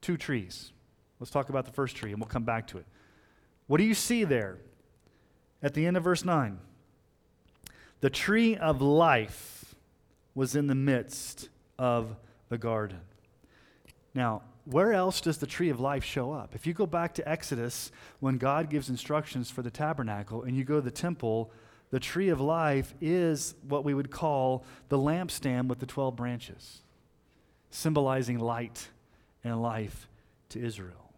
Two 0.00 0.16
trees. 0.16 0.72
Let's 1.20 1.30
talk 1.30 1.48
about 1.48 1.66
the 1.66 1.72
first 1.72 1.94
tree 1.94 2.10
and 2.10 2.20
we'll 2.20 2.28
come 2.28 2.42
back 2.42 2.66
to 2.68 2.78
it. 2.78 2.86
What 3.68 3.78
do 3.78 3.84
you 3.84 3.94
see 3.94 4.24
there 4.24 4.58
at 5.62 5.72
the 5.72 5.86
end 5.86 5.96
of 5.96 6.02
verse 6.02 6.24
9? 6.24 6.58
The 8.00 8.10
tree 8.10 8.56
of 8.56 8.82
life 8.82 9.76
was 10.34 10.56
in 10.56 10.66
the 10.66 10.74
midst 10.74 11.48
of 11.78 12.16
the 12.48 12.58
garden. 12.58 13.02
Now, 14.14 14.42
where 14.66 14.92
else 14.92 15.20
does 15.20 15.38
the 15.38 15.46
tree 15.46 15.70
of 15.70 15.78
life 15.78 16.04
show 16.04 16.32
up? 16.32 16.54
If 16.54 16.66
you 16.66 16.74
go 16.74 16.86
back 16.86 17.14
to 17.14 17.28
Exodus, 17.28 17.92
when 18.18 18.36
God 18.36 18.68
gives 18.68 18.90
instructions 18.90 19.48
for 19.48 19.62
the 19.62 19.70
tabernacle, 19.70 20.42
and 20.42 20.56
you 20.56 20.64
go 20.64 20.76
to 20.76 20.80
the 20.80 20.90
temple, 20.90 21.52
the 21.90 22.00
tree 22.00 22.28
of 22.30 22.40
life 22.40 22.92
is 23.00 23.54
what 23.68 23.84
we 23.84 23.94
would 23.94 24.10
call 24.10 24.64
the 24.88 24.98
lampstand 24.98 25.68
with 25.68 25.78
the 25.78 25.86
12 25.86 26.16
branches, 26.16 26.82
symbolizing 27.70 28.40
light 28.40 28.88
and 29.44 29.62
life 29.62 30.08
to 30.48 30.60
Israel. 30.60 31.12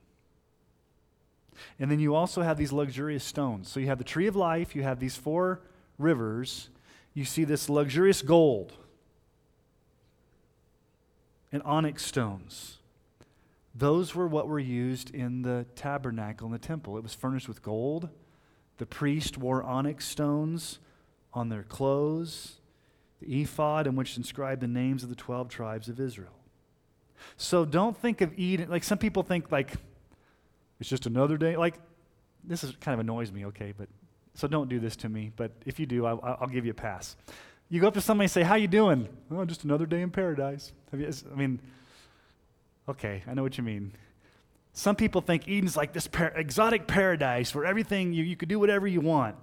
And 1.80 1.90
then 1.90 2.00
you 2.00 2.14
also 2.14 2.42
have 2.42 2.58
these 2.58 2.70
luxurious 2.70 3.24
stones. 3.24 3.68
So 3.68 3.80
you 3.80 3.86
have 3.86 3.98
the 3.98 4.04
tree 4.04 4.26
of 4.26 4.36
life, 4.36 4.76
you 4.76 4.82
have 4.82 5.00
these 5.00 5.16
four 5.16 5.62
rivers, 5.96 6.68
you 7.14 7.24
see 7.24 7.44
this 7.44 7.70
luxurious 7.70 8.20
gold 8.20 8.74
and 11.50 11.62
onyx 11.62 12.04
stones. 12.04 12.77
Those 13.74 14.14
were 14.14 14.26
what 14.26 14.48
were 14.48 14.58
used 14.58 15.14
in 15.14 15.42
the 15.42 15.66
tabernacle 15.76 16.46
in 16.46 16.52
the 16.52 16.58
temple. 16.58 16.96
It 16.96 17.02
was 17.02 17.14
furnished 17.14 17.48
with 17.48 17.62
gold. 17.62 18.08
The 18.78 18.86
priest 18.86 19.38
wore 19.38 19.62
onyx 19.62 20.06
stones 20.06 20.78
on 21.34 21.48
their 21.48 21.62
clothes, 21.62 22.60
the 23.20 23.42
ephod 23.42 23.86
in 23.86 23.96
which 23.96 24.16
inscribed 24.16 24.60
the 24.60 24.68
names 24.68 25.02
of 25.02 25.08
the 25.08 25.14
12 25.14 25.48
tribes 25.48 25.88
of 25.88 26.00
Israel. 26.00 26.38
So 27.36 27.64
don't 27.64 27.96
think 27.96 28.20
of 28.20 28.36
Eden, 28.38 28.70
like 28.70 28.84
some 28.84 28.98
people 28.98 29.22
think, 29.22 29.50
like, 29.50 29.72
it's 30.80 30.88
just 30.88 31.06
another 31.06 31.36
day. 31.36 31.56
Like, 31.56 31.74
this 32.44 32.62
is 32.62 32.74
kind 32.80 32.94
of 32.94 33.00
annoys 33.00 33.32
me, 33.32 33.46
okay, 33.46 33.74
but 33.76 33.88
so 34.34 34.46
don't 34.46 34.68
do 34.68 34.78
this 34.78 34.94
to 34.96 35.08
me. 35.08 35.32
But 35.34 35.50
if 35.66 35.80
you 35.80 35.86
do, 35.86 36.06
I, 36.06 36.12
will 36.12 36.46
give 36.46 36.64
you 36.64 36.70
a 36.70 36.74
pass. 36.74 37.16
You 37.68 37.80
go 37.80 37.88
up 37.88 37.94
to 37.94 38.00
somebody 38.00 38.26
and 38.26 38.30
say, 38.30 38.42
"How 38.42 38.54
you 38.54 38.68
doing?" 38.68 39.08
Oh, 39.30 39.44
just 39.44 39.64
another 39.64 39.84
day 39.84 40.00
in 40.00 40.10
paradise. 40.10 40.72
You, 40.92 41.10
I 41.30 41.34
mean, 41.34 41.60
okay, 42.88 43.22
I 43.26 43.34
know 43.34 43.42
what 43.42 43.58
you 43.58 43.64
mean. 43.64 43.92
Some 44.72 44.96
people 44.96 45.20
think 45.20 45.48
Eden's 45.48 45.76
like 45.76 45.92
this 45.92 46.06
par- 46.06 46.32
exotic 46.36 46.86
paradise 46.86 47.54
where 47.54 47.64
everything 47.64 48.12
you, 48.12 48.24
you 48.24 48.36
could 48.36 48.48
do 48.48 48.58
whatever 48.58 48.86
you 48.86 49.00
want. 49.00 49.36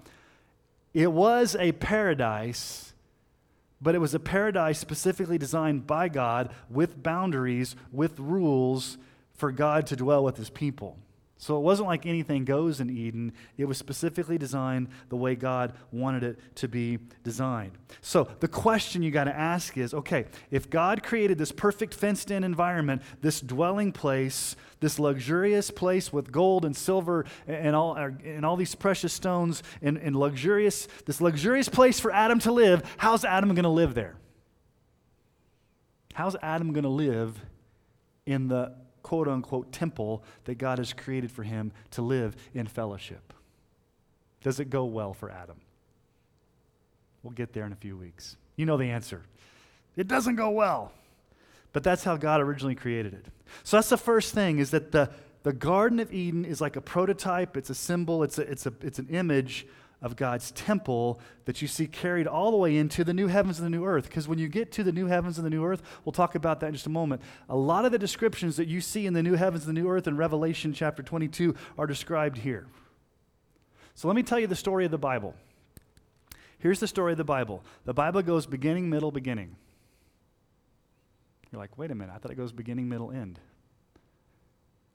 It 0.93 1.11
was 1.11 1.55
a 1.59 1.73
paradise, 1.73 2.93
but 3.81 3.95
it 3.95 3.97
was 3.99 4.13
a 4.13 4.19
paradise 4.19 4.79
specifically 4.79 5.37
designed 5.37 5.85
by 5.85 6.07
God 6.07 6.53
with 6.69 7.03
boundaries, 7.03 7.75
with 7.91 8.17
rules 8.17 8.97
for 9.33 9.51
God 9.51 9.87
to 9.87 9.95
dwell 9.97 10.23
with 10.23 10.37
his 10.37 10.49
people. 10.49 10.97
So 11.37 11.57
it 11.57 11.61
wasn't 11.61 11.89
like 11.89 12.05
anything 12.05 12.45
goes 12.45 12.79
in 12.79 12.89
Eden. 12.89 13.33
It 13.57 13.65
was 13.65 13.77
specifically 13.77 14.37
designed 14.37 14.87
the 15.09 15.17
way 15.17 15.35
God 15.35 15.73
wanted 15.91 16.23
it 16.23 16.39
to 16.55 16.69
be 16.69 16.99
designed. 17.23 17.73
So 17.99 18.29
the 18.39 18.47
question 18.47 19.03
you 19.03 19.11
got 19.11 19.25
to 19.25 19.35
ask 19.35 19.77
is 19.77 19.93
okay, 19.93 20.25
if 20.49 20.69
God 20.69 21.03
created 21.03 21.37
this 21.37 21.51
perfect 21.51 21.93
fenced 21.93 22.31
in 22.31 22.45
environment, 22.45 23.01
this 23.21 23.41
dwelling 23.41 23.91
place, 23.91 24.55
this 24.79 24.97
luxurious 24.97 25.71
place 25.71 26.13
with 26.13 26.31
gold 26.31 26.63
and 26.63 26.75
silver 26.75 27.25
and 27.47 27.75
all, 27.75 27.97
er, 27.97 28.17
and 28.23 28.45
all 28.45 28.55
these 28.55 28.73
precious 28.73 29.11
stones 29.11 29.61
and, 29.81 29.97
and 29.97 30.15
luxurious, 30.15 30.87
this 31.05 31.19
luxurious 31.19 31.67
place 31.67 31.99
for 31.99 32.11
Adam 32.13 32.39
to 32.39 32.51
live, 32.51 32.81
how's 32.95 33.25
Adam 33.25 33.49
going 33.49 33.63
to 33.63 33.69
live 33.69 33.93
there? 33.93 34.15
How's 36.13 36.37
Adam 36.41 36.71
going 36.71 36.83
to 36.83 36.89
live 36.89 37.37
in 38.25 38.47
the 38.47 38.73
quote 39.05 39.27
unquote 39.27 39.71
temple 39.71 40.23
that 40.45 40.57
God 40.57 40.79
has 40.79 40.91
created 40.91 41.31
for 41.31 41.43
him 41.43 41.71
to 41.91 42.01
live 42.01 42.35
in 42.55 42.65
fellowship. 42.65 43.33
Does 44.41 44.59
it 44.59 44.71
go 44.71 44.85
well 44.85 45.13
for 45.13 45.29
Adam? 45.29 45.57
We'll 47.21 47.33
get 47.33 47.53
there 47.53 47.67
in 47.67 47.71
a 47.71 47.75
few 47.75 47.95
weeks. 47.95 48.35
You 48.55 48.65
know 48.65 48.77
the 48.77 48.89
answer. 48.89 49.21
It 49.95 50.07
doesn't 50.07 50.37
go 50.37 50.49
well. 50.49 50.91
But 51.71 51.83
that's 51.83 52.03
how 52.03 52.17
God 52.17 52.41
originally 52.41 52.73
created 52.73 53.13
it. 53.13 53.27
So 53.63 53.77
that's 53.77 53.89
the 53.89 53.97
first 53.97 54.33
thing 54.33 54.57
is 54.57 54.71
that 54.71 54.91
the, 54.91 55.11
the 55.43 55.53
Garden 55.53 55.99
of 55.99 56.11
Eden 56.11 56.43
is 56.43 56.59
like 56.59 56.75
a 56.75 56.81
prototype, 56.81 57.55
it's 57.55 57.69
a 57.69 57.75
symbol, 57.75 58.23
it's, 58.23 58.39
a, 58.39 58.51
it's, 58.51 58.65
a, 58.65 58.73
it's 58.81 58.97
an 58.97 59.09
image 59.09 59.67
of 60.05 60.15
God's 60.15 60.51
temple 60.51 61.19
that 61.45 61.63
you 61.63 61.67
see 61.67 61.87
carried 61.87 62.27
all 62.27 62.51
the 62.51 62.57
way 62.57 62.77
into 62.77 63.03
the 63.03 63.13
new 63.13 63.25
heavens 63.25 63.57
and 63.57 63.65
the 63.65 63.75
new 63.75 63.83
earth. 63.83 64.03
Because 64.07 64.27
when 64.27 64.37
you 64.37 64.47
get 64.47 64.71
to 64.73 64.83
the 64.83 64.91
new 64.91 65.07
heavens 65.07 65.39
and 65.39 65.45
the 65.45 65.49
new 65.49 65.65
earth, 65.65 65.81
we'll 66.05 66.13
talk 66.13 66.35
about 66.35 66.59
that 66.59 66.67
in 66.67 66.73
just 66.73 66.85
a 66.85 66.91
moment. 66.91 67.23
A 67.49 67.55
lot 67.55 67.85
of 67.85 67.91
the 67.91 67.97
descriptions 67.97 68.55
that 68.57 68.67
you 68.67 68.81
see 68.81 69.07
in 69.07 69.13
the 69.13 69.23
new 69.23 69.33
heavens 69.33 69.65
and 69.65 69.75
the 69.75 69.81
new 69.81 69.89
earth 69.89 70.05
in 70.05 70.15
Revelation 70.15 70.73
chapter 70.73 71.01
22 71.01 71.55
are 71.75 71.87
described 71.87 72.37
here. 72.37 72.67
So 73.95 74.07
let 74.07 74.15
me 74.15 74.21
tell 74.21 74.37
you 74.37 74.45
the 74.45 74.55
story 74.55 74.85
of 74.85 74.91
the 74.91 74.99
Bible. 74.99 75.33
Here's 76.59 76.79
the 76.79 76.87
story 76.87 77.13
of 77.13 77.17
the 77.17 77.23
Bible 77.23 77.63
the 77.85 77.93
Bible 77.95 78.21
goes 78.21 78.45
beginning, 78.45 78.91
middle, 78.91 79.09
beginning. 79.11 79.55
You're 81.51 81.59
like, 81.59 81.79
wait 81.79 81.89
a 81.89 81.95
minute, 81.95 82.13
I 82.15 82.19
thought 82.19 82.31
it 82.31 82.37
goes 82.37 82.51
beginning, 82.51 82.87
middle, 82.87 83.09
end. 83.09 83.39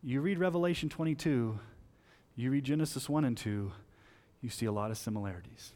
You 0.04 0.20
read 0.20 0.38
Revelation 0.38 0.88
22, 0.88 1.58
you 2.36 2.50
read 2.52 2.62
Genesis 2.62 3.08
1 3.08 3.24
and 3.24 3.36
2 3.36 3.72
you 4.40 4.48
see 4.50 4.66
a 4.66 4.72
lot 4.72 4.90
of 4.90 4.98
similarities. 4.98 5.72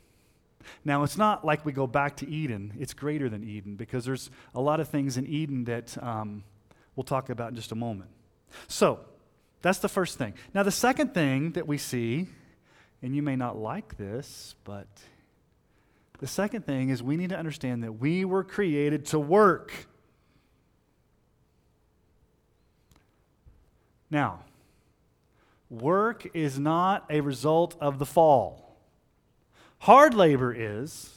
Now, 0.84 1.02
it's 1.02 1.18
not 1.18 1.44
like 1.44 1.64
we 1.64 1.72
go 1.72 1.86
back 1.86 2.16
to 2.18 2.28
Eden, 2.28 2.72
it's 2.78 2.94
greater 2.94 3.28
than 3.28 3.44
Eden 3.44 3.76
because 3.76 4.04
there's 4.04 4.30
a 4.54 4.60
lot 4.60 4.80
of 4.80 4.88
things 4.88 5.16
in 5.16 5.26
Eden 5.26 5.64
that 5.64 6.02
um, 6.02 6.44
we'll 6.96 7.04
talk 7.04 7.28
about 7.28 7.50
in 7.50 7.56
just 7.56 7.72
a 7.72 7.76
moment. 7.76 8.10
So, 8.68 9.00
that's 9.62 9.78
the 9.78 9.88
first 9.88 10.18
thing. 10.18 10.34
Now, 10.52 10.62
the 10.62 10.70
second 10.70 11.14
thing 11.14 11.52
that 11.52 11.66
we 11.66 11.78
see, 11.78 12.28
and 13.02 13.16
you 13.16 13.22
may 13.22 13.34
not 13.34 13.56
like 13.56 13.96
this, 13.96 14.54
but 14.64 14.86
the 16.18 16.26
second 16.26 16.66
thing 16.66 16.90
is 16.90 17.02
we 17.02 17.16
need 17.16 17.30
to 17.30 17.38
understand 17.38 17.82
that 17.82 17.92
we 17.92 18.24
were 18.24 18.44
created 18.44 19.06
to 19.06 19.18
work. 19.18 19.72
Now, 24.10 24.40
Work 25.70 26.28
is 26.34 26.58
not 26.58 27.04
a 27.10 27.20
result 27.20 27.76
of 27.80 27.98
the 27.98 28.06
fall. 28.06 28.76
Hard 29.80 30.14
labor 30.14 30.54
is 30.56 31.10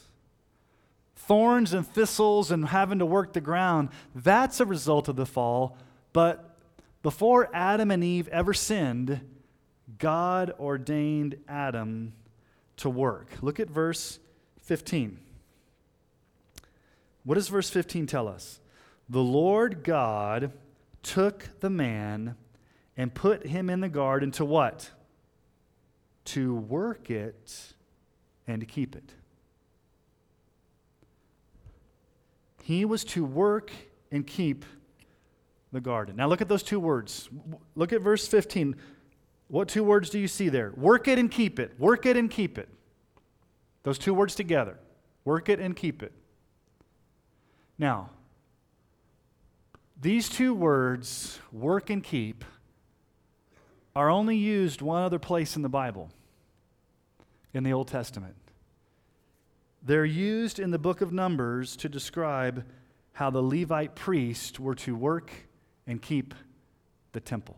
thorns 1.16 1.74
and 1.74 1.86
thistles 1.86 2.52
and 2.52 2.70
having 2.70 3.00
to 3.00 3.06
work 3.06 3.34
the 3.34 3.42
ground. 3.42 3.90
That's 4.16 4.60
a 4.60 4.66
result 4.66 5.10
of 5.10 5.18
the 5.18 5.26
fall. 5.26 5.78
But 6.14 6.56
before 7.04 7.50
Adam 7.54 7.92
and 7.92 8.04
Eve 8.04 8.30
ever 8.30 8.54
sinned, 8.54 9.20
God 9.98 10.54
ordained 10.60 11.38
Adam 11.48 12.14
to 12.78 12.90
work. 12.90 13.28
Look 13.42 13.60
at 13.60 13.70
verse 13.70 14.20
15. 14.62 15.20
What 17.24 17.36
does 17.36 17.50
verse 17.50 17.70
15 17.70 18.08
tell 18.08 18.28
us? 18.28 18.62
The 19.10 19.22
Lord 19.22 19.84
God 19.84 20.54
took 21.04 21.50
the 21.60 21.70
man 21.70 22.36
and 22.98 23.14
put 23.14 23.46
him 23.46 23.70
in 23.70 23.80
the 23.80 23.90
garden 23.90 24.32
to 24.32 24.44
what? 24.44 24.90
To 26.26 26.56
work 26.56 27.10
it 27.10 27.74
and 28.48 28.60
to 28.60 28.66
keep 28.66 28.96
it. 28.96 29.14
He 32.64 32.84
was 32.84 33.06
to 33.06 33.24
work 33.24 33.72
and 34.12 34.26
keep 34.26 34.66
the 35.72 35.80
garden. 35.80 36.16
Now 36.16 36.28
look 36.28 36.42
at 36.42 36.50
those 36.50 36.64
two 36.64 36.80
words. 36.80 37.30
Look 37.76 37.94
at 37.94 38.02
verse 38.02 38.28
15. 38.28 38.76
What 39.48 39.70
two 39.70 39.84
words 39.84 40.10
do 40.10 40.20
you 40.20 40.28
see 40.28 40.50
there? 40.50 40.74
Work 40.76 41.08
it 41.08 41.20
and 41.20 41.32
keep 41.32 41.60
it. 41.60 41.80
Work 41.80 42.06
it 42.06 42.18
and 42.18 42.30
keep 42.30 42.58
it. 42.58 42.68
Those 43.84 43.98
two 43.98 44.14
words 44.14 44.36
together. 44.36 44.78
Work 45.24 45.50
it 45.50 45.60
and 45.60 45.76
keep 45.76 46.04
it. 46.04 46.12
Now, 47.78 48.10
these 50.02 50.30
two 50.30 50.54
words, 50.54 51.40
work 51.52 51.90
and 51.90 52.04
keep, 52.04 52.44
are 53.98 54.12
only 54.12 54.38
used 54.38 54.84
one 54.84 55.02
other 55.02 55.18
place 55.18 55.56
in 55.56 55.64
the 55.64 55.70
Bible, 55.70 56.12
in 57.52 57.64
the 57.64 57.74
Old 57.74 57.88
Testament. 57.88 58.36
They're 59.82 60.06
used 60.06 60.60
in 60.60 60.70
the 60.70 60.78
book 60.78 61.02
of 61.02 61.12
Numbers 61.12 61.76
to 61.78 61.90
describe 61.90 62.64
how 63.14 63.32
the 63.32 63.42
Levite 63.42 63.96
priests 63.96 64.60
were 64.60 64.76
to 64.76 64.96
work 64.96 65.32
and 65.88 66.00
keep 66.00 66.36
the 67.14 67.20
temple. 67.20 67.58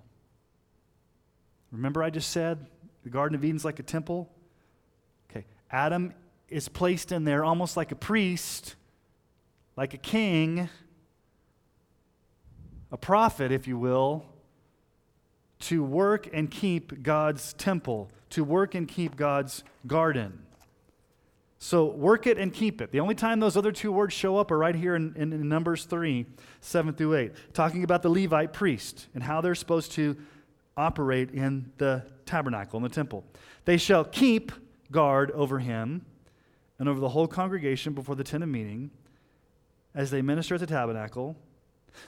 Remember, 1.73 2.01
I 2.01 2.09
just 2.09 2.31
said 2.31 2.65
the 3.03 3.09
Garden 3.09 3.35
of 3.35 3.43
Eden's 3.43 3.65
like 3.65 3.79
a 3.79 3.83
temple? 3.83 4.29
Okay, 5.29 5.45
Adam 5.69 6.13
is 6.47 6.69
placed 6.69 7.11
in 7.11 7.25
there 7.25 7.43
almost 7.43 7.75
like 7.75 7.91
a 7.91 7.97
priest, 7.97 8.75
like 9.75 9.93
a 9.93 9.97
king, 9.97 10.69
a 12.93 12.97
prophet, 12.97 13.51
if 13.51 13.67
you 13.67 13.77
will, 13.77 14.23
to 15.61 15.83
work 15.83 16.27
and 16.31 16.49
keep 16.49 17.03
God's 17.03 17.53
temple, 17.53 18.09
to 18.31 18.43
work 18.43 18.75
and 18.75 18.87
keep 18.87 19.15
God's 19.15 19.63
garden. 19.85 20.39
So 21.61 21.85
work 21.85 22.25
it 22.25 22.37
and 22.37 22.53
keep 22.53 22.81
it. 22.81 22.91
The 22.91 23.01
only 23.01 23.15
time 23.15 23.41
those 23.41 23.57
other 23.57 23.73
two 23.73 23.91
words 23.91 24.13
show 24.13 24.37
up 24.37 24.49
are 24.49 24.57
right 24.57 24.75
here 24.75 24.95
in, 24.95 25.13
in, 25.17 25.33
in, 25.33 25.49
Numbers 25.49 25.83
3, 25.83 26.25
7 26.61 26.93
through 26.93 27.15
8, 27.15 27.31
talking 27.53 27.83
about 27.83 28.01
the 28.01 28.09
Levite 28.09 28.53
priest 28.53 29.07
and 29.13 29.21
how 29.21 29.41
they're 29.41 29.55
supposed 29.55 29.91
to 29.93 30.15
operate 30.77 31.31
in 31.31 31.69
the 31.77 32.05
tabernacle, 32.25 32.77
in 32.77 32.83
the 32.83 32.89
temple. 32.89 33.25
They 33.65 33.75
shall 33.75 34.05
keep 34.05 34.53
guard 34.89 35.31
over 35.31 35.59
him 35.59 36.05
and 36.79 36.87
over 36.87 37.01
the 37.01 37.09
whole 37.09 37.27
congregation 37.27 37.93
before 37.93 38.15
the 38.15 38.23
tent 38.23 38.41
of 38.41 38.49
meeting 38.49 38.89
as 39.93 40.11
they 40.11 40.21
minister 40.21 40.55
at 40.55 40.61
the 40.61 40.67
tabernacle. 40.67 41.35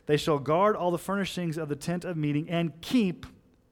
They 0.06 0.16
shall 0.16 0.40
guard 0.40 0.78
all 0.78 0.92
the 0.92 0.98
furnishings 0.98 1.58
of 1.58 1.68
the 1.68 1.76
tent 1.76 2.06
of 2.06 2.16
meeting 2.16 2.50
and 2.50 2.80
keep 2.80 3.26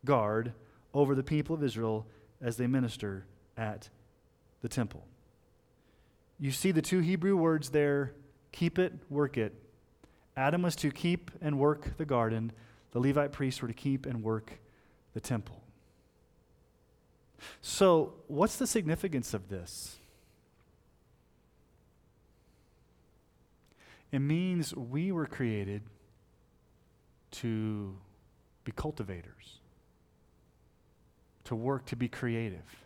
guard 0.05 0.53
over 0.93 1.15
the 1.15 1.23
people 1.23 1.55
of 1.55 1.63
Israel 1.63 2.07
as 2.41 2.57
they 2.57 2.67
minister 2.67 3.25
at 3.57 3.89
the 4.61 4.69
temple. 4.69 5.05
You 6.39 6.51
see 6.51 6.71
the 6.71 6.81
two 6.81 6.99
Hebrew 6.99 7.35
words 7.35 7.69
there 7.69 8.13
keep 8.51 8.79
it, 8.79 8.93
work 9.09 9.37
it. 9.37 9.53
Adam 10.35 10.61
was 10.61 10.75
to 10.77 10.91
keep 10.91 11.31
and 11.41 11.59
work 11.59 11.97
the 11.97 12.05
garden, 12.05 12.51
the 12.91 12.99
Levite 12.99 13.31
priests 13.31 13.61
were 13.61 13.67
to 13.67 13.73
keep 13.73 14.05
and 14.05 14.23
work 14.23 14.59
the 15.13 15.19
temple. 15.19 15.61
So, 17.61 18.13
what's 18.27 18.55
the 18.57 18.67
significance 18.67 19.33
of 19.33 19.49
this? 19.49 19.97
It 24.11 24.19
means 24.19 24.75
we 24.75 25.11
were 25.11 25.27
created 25.27 25.83
to 27.31 27.95
be 28.63 28.71
cultivators, 28.71 29.58
to 31.49 31.55
work 31.55 31.83
to 31.83 31.95
be 31.95 32.07
creative, 32.07 32.85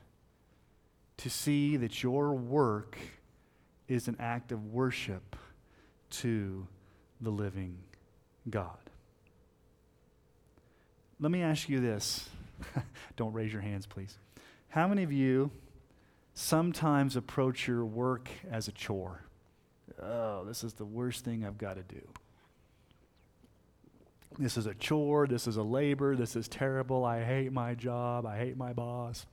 to 1.17 1.29
see 1.29 1.75
that 1.75 2.01
your 2.01 2.33
work 2.33 2.97
is 3.89 4.07
an 4.07 4.15
act 4.21 4.53
of 4.53 4.67
worship 4.67 5.35
to 6.09 6.65
the 7.19 7.29
living 7.29 7.77
God. 8.49 8.77
Let 11.19 11.29
me 11.29 11.41
ask 11.41 11.67
you 11.67 11.81
this. 11.81 12.29
Don't 13.17 13.33
raise 13.33 13.51
your 13.51 13.61
hands, 13.61 13.85
please. 13.85 14.17
How 14.69 14.87
many 14.87 15.03
of 15.03 15.11
you 15.11 15.51
sometimes 16.33 17.17
approach 17.17 17.67
your 17.67 17.83
work 17.83 18.29
as 18.49 18.69
a 18.69 18.71
chore? 18.71 19.25
Oh, 20.01 20.45
this 20.45 20.63
is 20.63 20.71
the 20.71 20.85
worst 20.85 21.25
thing 21.25 21.45
I've 21.45 21.57
got 21.57 21.73
to 21.73 21.83
do. 21.83 22.01
This 24.37 24.57
is 24.57 24.65
a 24.65 24.73
chore. 24.73 25.27
This 25.27 25.47
is 25.47 25.57
a 25.57 25.63
labor. 25.63 26.15
This 26.15 26.35
is 26.35 26.47
terrible. 26.47 27.05
I 27.05 27.23
hate 27.23 27.51
my 27.51 27.75
job. 27.75 28.25
I 28.25 28.37
hate 28.37 28.57
my 28.57 28.73
boss. 28.73 29.25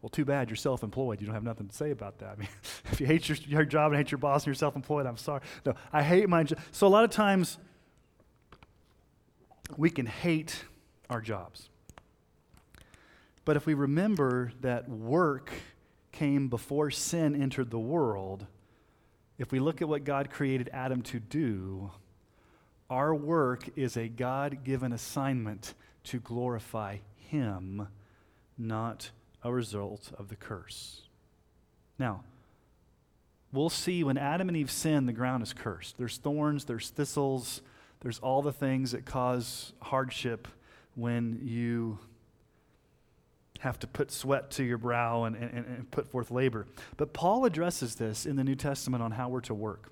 Well, 0.00 0.10
too 0.10 0.24
bad 0.24 0.50
you're 0.50 0.56
self 0.56 0.82
employed. 0.82 1.20
You 1.20 1.26
don't 1.26 1.34
have 1.34 1.44
nothing 1.44 1.68
to 1.68 1.74
say 1.74 1.92
about 1.92 2.18
that. 2.18 2.32
I 2.36 2.40
mean, 2.40 2.48
if 2.90 3.00
you 3.00 3.06
hate 3.06 3.28
your, 3.28 3.38
your 3.46 3.64
job 3.64 3.92
and 3.92 3.98
hate 3.98 4.10
your 4.10 4.18
boss 4.18 4.42
and 4.42 4.48
you're 4.48 4.54
self 4.54 4.74
employed, 4.76 5.06
I'm 5.06 5.16
sorry. 5.16 5.42
No, 5.64 5.74
I 5.92 6.02
hate 6.02 6.28
my 6.28 6.42
job. 6.42 6.58
So, 6.72 6.86
a 6.86 6.88
lot 6.88 7.04
of 7.04 7.10
times, 7.10 7.58
we 9.76 9.90
can 9.90 10.06
hate 10.06 10.64
our 11.08 11.20
jobs. 11.20 11.68
But 13.44 13.56
if 13.56 13.66
we 13.66 13.74
remember 13.74 14.52
that 14.60 14.88
work 14.88 15.50
came 16.10 16.48
before 16.48 16.90
sin 16.90 17.40
entered 17.40 17.70
the 17.70 17.78
world, 17.78 18.46
if 19.38 19.50
we 19.50 19.58
look 19.58 19.82
at 19.82 19.88
what 19.88 20.04
God 20.04 20.30
created 20.30 20.70
Adam 20.72 21.02
to 21.02 21.18
do, 21.18 21.90
our 22.92 23.14
work 23.14 23.70
is 23.74 23.96
a 23.96 24.06
God 24.06 24.64
given 24.64 24.92
assignment 24.92 25.72
to 26.04 26.20
glorify 26.20 26.98
Him, 27.16 27.88
not 28.58 29.10
a 29.42 29.50
result 29.50 30.12
of 30.18 30.28
the 30.28 30.36
curse. 30.36 31.00
Now, 31.98 32.22
we'll 33.50 33.70
see 33.70 34.04
when 34.04 34.18
Adam 34.18 34.48
and 34.48 34.56
Eve 34.58 34.70
sin, 34.70 35.06
the 35.06 35.12
ground 35.14 35.42
is 35.42 35.54
cursed. 35.54 35.96
There's 35.96 36.18
thorns, 36.18 36.66
there's 36.66 36.90
thistles, 36.90 37.62
there's 38.00 38.18
all 38.18 38.42
the 38.42 38.52
things 38.52 38.92
that 38.92 39.06
cause 39.06 39.72
hardship 39.80 40.46
when 40.94 41.40
you 41.42 41.98
have 43.60 43.78
to 43.78 43.86
put 43.86 44.10
sweat 44.10 44.50
to 44.50 44.64
your 44.64 44.76
brow 44.76 45.24
and, 45.24 45.34
and, 45.34 45.64
and 45.64 45.90
put 45.90 46.08
forth 46.08 46.30
labor. 46.30 46.66
But 46.98 47.14
Paul 47.14 47.46
addresses 47.46 47.94
this 47.94 48.26
in 48.26 48.36
the 48.36 48.44
New 48.44 48.56
Testament 48.56 49.02
on 49.02 49.12
how 49.12 49.30
we're 49.30 49.40
to 49.42 49.54
work. 49.54 49.90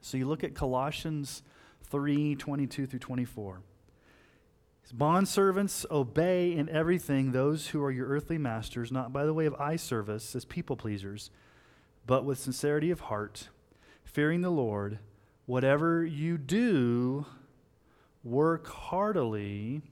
So 0.00 0.16
you 0.16 0.26
look 0.26 0.42
at 0.42 0.56
Colossians 0.56 1.44
3 1.90 2.34
22 2.36 2.86
through 2.86 2.98
24. 2.98 3.62
Bondservants, 4.94 5.84
obey 5.90 6.52
in 6.52 6.68
everything 6.68 7.32
those 7.32 7.68
who 7.68 7.82
are 7.82 7.90
your 7.90 8.06
earthly 8.06 8.38
masters, 8.38 8.92
not 8.92 9.12
by 9.12 9.24
the 9.24 9.34
way 9.34 9.46
of 9.46 9.54
eye 9.54 9.76
service 9.76 10.36
as 10.36 10.44
people 10.44 10.76
pleasers, 10.76 11.30
but 12.06 12.24
with 12.24 12.38
sincerity 12.38 12.90
of 12.90 13.00
heart, 13.00 13.48
fearing 14.04 14.42
the 14.42 14.50
Lord. 14.50 14.98
Whatever 15.46 16.04
you 16.04 16.38
do, 16.38 17.26
work 18.22 18.66
heartily 18.66 19.82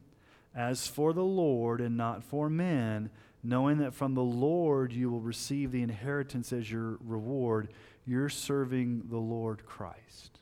as 0.55 0.87
for 0.87 1.13
the 1.13 1.25
Lord 1.25 1.81
and 1.81 1.97
not 1.97 2.23
for 2.23 2.49
men, 2.49 3.11
knowing 3.43 3.79
that 3.79 3.95
from 3.95 4.15
the 4.15 4.23
Lord 4.23 4.93
you 4.93 5.11
will 5.11 5.21
receive 5.21 5.73
the 5.73 5.83
inheritance 5.83 6.53
as 6.53 6.71
your 6.71 6.99
reward. 7.05 7.69
You're 8.07 8.29
serving 8.29 9.05
the 9.11 9.19
Lord 9.19 9.67
Christ. 9.67 10.41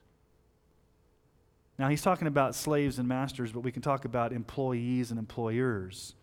Now, 1.78 1.88
he's 1.88 2.02
talking 2.02 2.28
about 2.28 2.54
slaves 2.54 2.98
and 2.98 3.08
masters, 3.08 3.52
but 3.52 3.60
we 3.60 3.72
can 3.72 3.82
talk 3.82 4.04
about 4.04 4.32
employees 4.32 5.10
and 5.10 5.18
employers. 5.18 6.14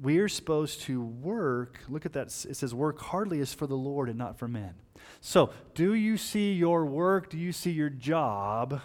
We're 0.00 0.28
supposed 0.28 0.80
to 0.82 1.00
work, 1.00 1.80
look 1.88 2.04
at 2.04 2.12
that, 2.14 2.26
it 2.48 2.56
says, 2.56 2.74
work 2.74 3.00
hardly 3.00 3.38
is 3.38 3.54
for 3.54 3.66
the 3.66 3.76
Lord 3.76 4.08
and 4.08 4.18
not 4.18 4.38
for 4.38 4.48
men. 4.48 4.74
So, 5.20 5.50
do 5.74 5.94
you 5.94 6.16
see 6.16 6.52
your 6.52 6.84
work, 6.84 7.30
do 7.30 7.38
you 7.38 7.52
see 7.52 7.70
your 7.70 7.90
job 7.90 8.80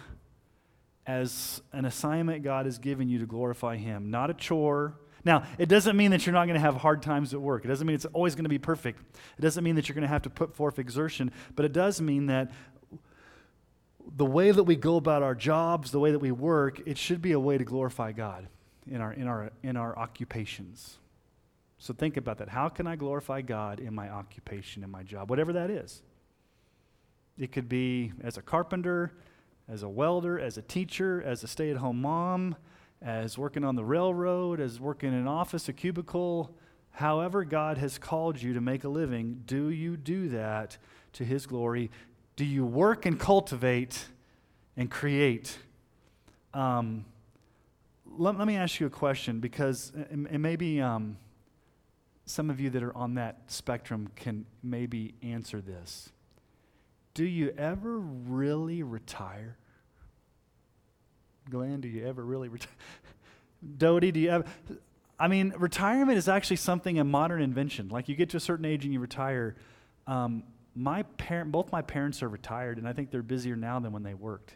as 1.06 1.62
an 1.72 1.84
assignment 1.84 2.44
God 2.44 2.66
has 2.66 2.78
given 2.78 3.08
you 3.08 3.18
to 3.18 3.26
glorify 3.26 3.76
Him, 3.76 4.10
not 4.10 4.30
a 4.30 4.34
chore? 4.34 4.94
Now, 5.24 5.44
it 5.58 5.68
doesn't 5.68 5.96
mean 5.96 6.10
that 6.10 6.26
you're 6.26 6.34
not 6.34 6.44
going 6.44 6.54
to 6.54 6.60
have 6.60 6.76
hard 6.76 7.02
times 7.02 7.32
at 7.32 7.40
work. 7.40 7.64
It 7.64 7.68
doesn't 7.68 7.86
mean 7.86 7.94
it's 7.94 8.04
always 8.06 8.34
going 8.34 8.44
to 8.44 8.50
be 8.50 8.58
perfect. 8.58 9.00
It 9.38 9.40
doesn't 9.40 9.64
mean 9.64 9.74
that 9.76 9.88
you're 9.88 9.94
going 9.94 10.02
to 10.02 10.08
have 10.08 10.22
to 10.22 10.30
put 10.30 10.54
forth 10.54 10.78
exertion, 10.78 11.32
but 11.56 11.64
it 11.64 11.72
does 11.72 12.00
mean 12.00 12.26
that 12.26 12.52
the 14.16 14.24
way 14.24 14.50
that 14.50 14.64
we 14.64 14.76
go 14.76 14.96
about 14.96 15.22
our 15.22 15.34
jobs, 15.34 15.90
the 15.90 16.00
way 16.00 16.10
that 16.10 16.18
we 16.18 16.30
work, 16.30 16.80
it 16.86 16.98
should 16.98 17.22
be 17.22 17.32
a 17.32 17.40
way 17.40 17.58
to 17.58 17.64
glorify 17.64 18.12
God 18.12 18.48
in 18.90 19.00
our, 19.00 19.12
in 19.12 19.26
our, 19.26 19.50
in 19.62 19.76
our 19.76 19.98
occupations. 19.98 20.98
So 21.78 21.92
think 21.92 22.16
about 22.16 22.38
that. 22.38 22.48
How 22.48 22.68
can 22.68 22.86
I 22.86 22.96
glorify 22.96 23.42
God 23.42 23.80
in 23.80 23.94
my 23.94 24.08
occupation, 24.08 24.84
in 24.84 24.90
my 24.90 25.02
job, 25.02 25.30
whatever 25.30 25.52
that 25.54 25.70
is? 25.70 26.02
It 27.38 27.52
could 27.52 27.68
be 27.68 28.12
as 28.22 28.36
a 28.36 28.42
carpenter, 28.42 29.12
as 29.68 29.82
a 29.82 29.88
welder, 29.88 30.38
as 30.38 30.56
a 30.56 30.62
teacher, 30.62 31.22
as 31.22 31.42
a 31.42 31.48
stay 31.48 31.70
at 31.70 31.78
home 31.78 32.00
mom, 32.00 32.56
as 33.02 33.36
working 33.36 33.64
on 33.64 33.74
the 33.74 33.84
railroad, 33.84 34.60
as 34.60 34.78
working 34.80 35.10
in 35.10 35.18
an 35.18 35.28
office, 35.28 35.68
a 35.68 35.72
cubicle. 35.72 36.54
However, 36.92 37.44
God 37.44 37.76
has 37.78 37.98
called 37.98 38.40
you 38.40 38.54
to 38.54 38.60
make 38.60 38.84
a 38.84 38.88
living, 38.88 39.42
do 39.46 39.68
you 39.68 39.96
do 39.96 40.28
that 40.28 40.78
to 41.14 41.24
His 41.24 41.46
glory? 41.46 41.90
Do 42.36 42.44
you 42.44 42.64
work 42.64 43.06
and 43.06 43.18
cultivate 43.18 44.06
and 44.76 44.90
create? 44.90 45.56
Um, 46.52 47.04
let, 48.16 48.38
let, 48.38 48.46
me 48.46 48.56
ask 48.56 48.80
you 48.80 48.86
a 48.86 48.90
question 48.90 49.40
because 49.40 49.92
it 49.94 50.40
maybe 50.40 50.80
um, 50.80 51.16
some 52.26 52.50
of 52.50 52.60
you 52.60 52.70
that 52.70 52.82
are 52.82 52.96
on 52.96 53.14
that 53.14 53.42
spectrum 53.46 54.08
can 54.16 54.46
maybe 54.62 55.14
answer 55.22 55.60
this. 55.60 56.10
Do 57.14 57.24
you 57.24 57.54
ever 57.56 57.98
really 57.98 58.82
retire? 58.82 59.56
Glenn, 61.48 61.80
do 61.80 61.88
you 61.88 62.06
ever 62.06 62.24
really 62.24 62.48
retire? 62.48 62.72
Dodie, 63.78 64.12
do 64.12 64.20
you 64.20 64.30
ever? 64.30 64.44
I 65.18 65.28
mean, 65.28 65.54
retirement 65.56 66.18
is 66.18 66.28
actually 66.28 66.56
something 66.56 66.98
a 66.98 67.04
modern 67.04 67.40
invention. 67.40 67.88
Like 67.88 68.08
you 68.08 68.16
get 68.16 68.30
to 68.30 68.36
a 68.36 68.40
certain 68.40 68.64
age 68.64 68.84
and 68.84 68.92
you 68.92 69.00
retire. 69.00 69.54
Um, 70.06 70.42
my 70.74 71.02
parent, 71.02 71.52
both 71.52 71.70
my 71.72 71.82
parents 71.82 72.22
are 72.22 72.28
retired, 72.28 72.78
and 72.78 72.88
I 72.88 72.92
think 72.92 73.10
they're 73.10 73.22
busier 73.22 73.56
now 73.56 73.78
than 73.80 73.92
when 73.92 74.02
they 74.02 74.14
worked 74.14 74.54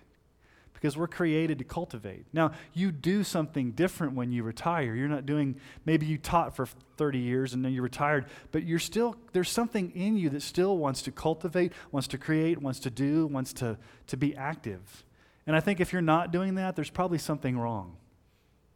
because 0.80 0.96
we're 0.96 1.08
created 1.08 1.58
to 1.58 1.64
cultivate. 1.64 2.24
Now, 2.32 2.52
you 2.72 2.92
do 2.92 3.24
something 3.24 3.72
different 3.72 4.14
when 4.14 4.30
you 4.30 4.44
retire. 4.44 4.94
You're 4.94 5.08
not 5.08 5.26
doing, 5.26 5.56
maybe 5.84 6.06
you 6.06 6.18
taught 6.18 6.54
for 6.54 6.66
30 6.96 7.18
years 7.18 7.52
and 7.52 7.64
then 7.64 7.72
you're 7.72 7.82
retired, 7.82 8.26
but 8.52 8.62
you're 8.62 8.78
still, 8.78 9.16
there's 9.32 9.50
something 9.50 9.90
in 9.96 10.16
you 10.16 10.30
that 10.30 10.42
still 10.42 10.78
wants 10.78 11.02
to 11.02 11.10
cultivate, 11.10 11.72
wants 11.90 12.06
to 12.08 12.18
create, 12.18 12.62
wants 12.62 12.78
to 12.80 12.90
do, 12.90 13.26
wants 13.26 13.52
to, 13.54 13.76
to 14.06 14.16
be 14.16 14.36
active. 14.36 15.04
And 15.48 15.56
I 15.56 15.60
think 15.60 15.80
if 15.80 15.92
you're 15.92 16.00
not 16.00 16.30
doing 16.30 16.54
that, 16.54 16.76
there's 16.76 16.90
probably 16.90 17.18
something 17.18 17.58
wrong 17.58 17.96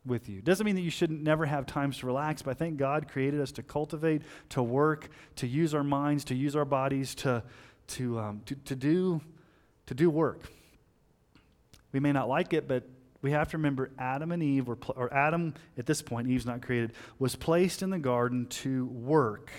with 0.05 0.29
you. 0.29 0.43
Doesn't 0.43 0.65
mean 0.65 0.75
that 0.75 0.83
you 0.83 0.91
shouldn't 0.91 1.23
never 1.23 1.47
have 1.47 1.67
times 1.67 1.99
to 1.99 2.07
relax, 2.07 2.43
but 2.43 2.53
I 2.53 2.55
think 2.55 2.77
God 2.77 3.09
created 3.09 3.41
us 3.41 3.53
to 3.53 3.63
cultivate, 3.63 4.23
to 4.51 4.63
work, 4.63 5.11
to 5.37 5.47
use 5.47 5.75
our 5.75 5.85
minds, 5.85 6.25
to 6.25 6.35
use 6.35 6.57
our 6.57 6.65
bodies, 6.65 7.15
to, 7.17 7.43
to, 7.89 8.19
um, 8.19 8.43
to, 8.47 8.55
to, 8.55 8.75
do, 8.77 9.21
to 9.87 9.95
do 9.95 10.11
work. 10.11 10.41
We 11.93 12.01
may 12.01 12.13
not 12.13 12.29
like 12.29 12.53
it, 12.53 12.67
but 12.67 12.85
we 13.21 13.31
have 13.31 13.51
to 13.51 13.57
remember 13.57 13.91
Adam 13.99 14.33
and 14.33 14.43
Eve, 14.43 14.67
were 14.67 14.77
pl- 14.77 14.97
or 14.99 15.13
Adam 15.15 15.55
at 15.79 15.87
this 15.87 16.03
point, 16.03 16.29
Eve's 16.29 16.47
not 16.47 16.63
created, 16.63 16.93
was 17.19 17.37
placed 17.37 17.83
in 17.83 17.91
the 17.91 17.99
garden 17.99 18.47
to 18.47 18.87
work 18.87 19.51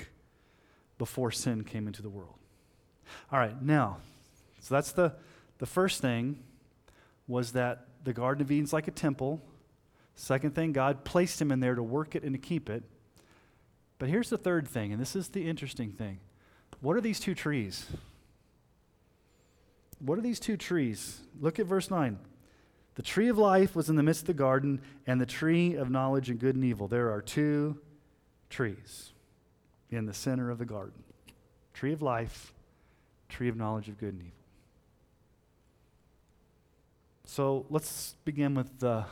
before 0.97 1.31
sin 1.31 1.63
came 1.63 1.87
into 1.87 2.01
the 2.01 2.09
world. 2.09 2.35
All 3.31 3.39
right, 3.39 3.59
now, 3.61 3.97
so 4.59 4.75
that's 4.75 4.91
the, 4.91 5.13
the 5.59 5.65
first 5.65 6.01
thing 6.01 6.39
was 7.27 7.53
that 7.53 7.87
the 8.03 8.13
Garden 8.13 8.41
of 8.41 8.51
Eden's 8.51 8.73
like 8.73 8.87
a 8.87 8.91
temple. 8.91 9.41
Second 10.15 10.55
thing, 10.55 10.73
God 10.73 11.03
placed 11.03 11.41
him 11.41 11.51
in 11.51 11.59
there 11.59 11.75
to 11.75 11.83
work 11.83 12.15
it 12.15 12.23
and 12.23 12.33
to 12.33 12.39
keep 12.39 12.69
it. 12.69 12.83
But 13.99 14.09
here's 14.09 14.29
the 14.29 14.37
third 14.37 14.67
thing, 14.67 14.91
and 14.91 15.01
this 15.01 15.15
is 15.15 15.29
the 15.29 15.47
interesting 15.47 15.91
thing. 15.91 16.19
What 16.81 16.95
are 16.95 17.01
these 17.01 17.19
two 17.19 17.35
trees? 17.35 17.87
What 19.99 20.17
are 20.17 20.21
these 20.21 20.39
two 20.39 20.57
trees? 20.57 21.21
Look 21.39 21.59
at 21.59 21.65
verse 21.65 21.89
9. 21.89 22.19
The 22.95 23.01
tree 23.01 23.29
of 23.29 23.37
life 23.37 23.75
was 23.75 23.89
in 23.89 23.95
the 23.95 24.03
midst 24.03 24.23
of 24.23 24.27
the 24.27 24.33
garden, 24.33 24.81
and 25.07 25.19
the 25.19 25.25
tree 25.25 25.75
of 25.75 25.89
knowledge 25.89 26.29
and 26.29 26.39
good 26.39 26.55
and 26.55 26.63
evil. 26.63 26.87
There 26.87 27.11
are 27.11 27.21
two 27.21 27.79
trees 28.49 29.13
in 29.89 30.05
the 30.05 30.13
center 30.13 30.51
of 30.51 30.57
the 30.57 30.65
garden 30.65 31.03
tree 31.73 31.91
of 31.91 32.01
life, 32.01 32.53
tree 33.29 33.49
of 33.49 33.57
knowledge 33.57 33.89
of 33.89 33.97
good 33.97 34.13
and 34.13 34.21
evil. 34.21 34.33
So 37.25 37.65
let's 37.69 38.15
begin 38.25 38.53
with 38.53 38.79
the, 38.79 39.05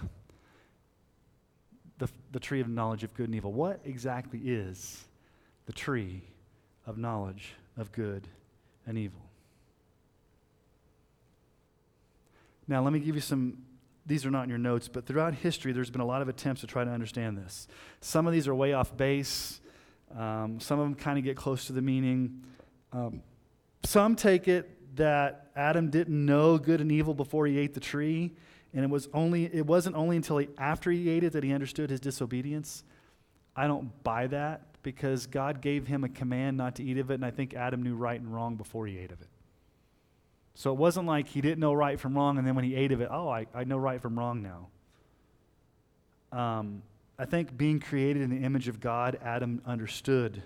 the, 2.01 2.09
the 2.31 2.39
tree 2.39 2.59
of 2.59 2.67
knowledge 2.67 3.03
of 3.03 3.13
good 3.13 3.27
and 3.27 3.35
evil. 3.35 3.53
What 3.53 3.79
exactly 3.85 4.39
is 4.43 5.05
the 5.67 5.71
tree 5.71 6.23
of 6.87 6.97
knowledge 6.97 7.53
of 7.77 7.91
good 7.91 8.27
and 8.87 8.97
evil? 8.97 9.21
Now, 12.67 12.81
let 12.81 12.91
me 12.91 12.99
give 12.99 13.13
you 13.13 13.21
some, 13.21 13.59
these 14.07 14.25
are 14.25 14.31
not 14.31 14.43
in 14.43 14.49
your 14.49 14.57
notes, 14.57 14.87
but 14.87 15.05
throughout 15.05 15.35
history, 15.35 15.73
there's 15.73 15.91
been 15.91 16.01
a 16.01 16.05
lot 16.05 16.23
of 16.23 16.27
attempts 16.27 16.61
to 16.61 16.67
try 16.67 16.83
to 16.83 16.89
understand 16.89 17.37
this. 17.37 17.67
Some 17.99 18.25
of 18.25 18.33
these 18.33 18.47
are 18.47 18.55
way 18.55 18.73
off 18.73 18.97
base, 18.97 19.61
um, 20.17 20.59
some 20.59 20.79
of 20.79 20.85
them 20.85 20.95
kind 20.95 21.19
of 21.19 21.23
get 21.23 21.37
close 21.37 21.65
to 21.65 21.73
the 21.73 21.83
meaning. 21.83 22.43
Um, 22.91 23.21
some 23.83 24.15
take 24.15 24.47
it 24.47 24.95
that 24.95 25.51
Adam 25.55 25.91
didn't 25.91 26.25
know 26.25 26.57
good 26.57 26.81
and 26.81 26.91
evil 26.91 27.13
before 27.13 27.45
he 27.45 27.59
ate 27.59 27.75
the 27.75 27.79
tree, 27.79 28.31
and 28.73 28.83
it, 28.83 28.89
was 28.89 29.09
only, 29.13 29.45
it 29.45 29.65
wasn't 29.65 29.95
only 29.95 30.15
until 30.15 30.37
he, 30.37 30.49
after 30.57 30.91
he 30.91 31.09
ate 31.09 31.23
it 31.23 31.33
that 31.33 31.43
he 31.43 31.53
understood 31.53 31.89
his 31.89 31.99
disobedience. 31.99 32.83
I 33.55 33.67
don't 33.67 34.03
buy 34.03 34.27
that 34.27 34.61
because 34.83 35.27
God 35.27 35.61
gave 35.61 35.87
him 35.87 36.03
a 36.03 36.09
command 36.09 36.57
not 36.57 36.75
to 36.75 36.83
eat 36.83 36.97
of 36.97 37.11
it, 37.11 37.15
and 37.15 37.25
I 37.25 37.31
think 37.31 37.53
Adam 37.53 37.83
knew 37.83 37.95
right 37.95 38.19
and 38.19 38.33
wrong 38.33 38.55
before 38.55 38.87
he 38.87 38.97
ate 38.97 39.11
of 39.11 39.21
it. 39.21 39.27
So 40.53 40.71
it 40.71 40.77
wasn't 40.77 41.07
like 41.07 41.27
he 41.27 41.41
didn't 41.41 41.59
know 41.59 41.73
right 41.73 41.99
from 41.99 42.15
wrong, 42.15 42.37
and 42.37 42.45
then 42.45 42.55
when 42.55 42.65
he 42.65 42.75
ate 42.75 42.91
of 42.91 43.01
it, 43.01 43.09
oh, 43.11 43.29
I, 43.29 43.47
I 43.53 43.63
know 43.63 43.77
right 43.77 44.01
from 44.01 44.17
wrong 44.17 44.41
now. 44.41 44.67
Um, 46.37 46.81
I 47.19 47.25
think 47.25 47.55
being 47.55 47.79
created 47.79 48.21
in 48.21 48.29
the 48.29 48.45
image 48.45 48.67
of 48.67 48.79
God, 48.79 49.19
Adam 49.23 49.61
understood 49.65 50.41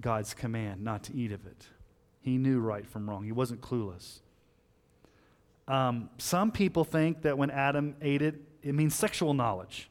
God's 0.00 0.34
command 0.34 0.82
not 0.82 1.04
to 1.04 1.14
eat 1.14 1.32
of 1.32 1.46
it. 1.46 1.66
He 2.20 2.38
knew 2.38 2.60
right 2.60 2.86
from 2.86 3.08
wrong, 3.08 3.24
he 3.24 3.32
wasn't 3.32 3.60
clueless. 3.60 4.20
Um, 5.70 6.10
some 6.18 6.50
people 6.50 6.84
think 6.84 7.22
that 7.22 7.38
when 7.38 7.48
Adam 7.48 7.94
ate 8.02 8.22
it, 8.22 8.34
it 8.60 8.74
means 8.74 8.92
sexual 8.92 9.34
knowledge. 9.34 9.88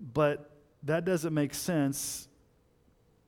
But 0.00 0.48
that 0.84 1.04
doesn't 1.04 1.34
make 1.34 1.52
sense 1.54 2.28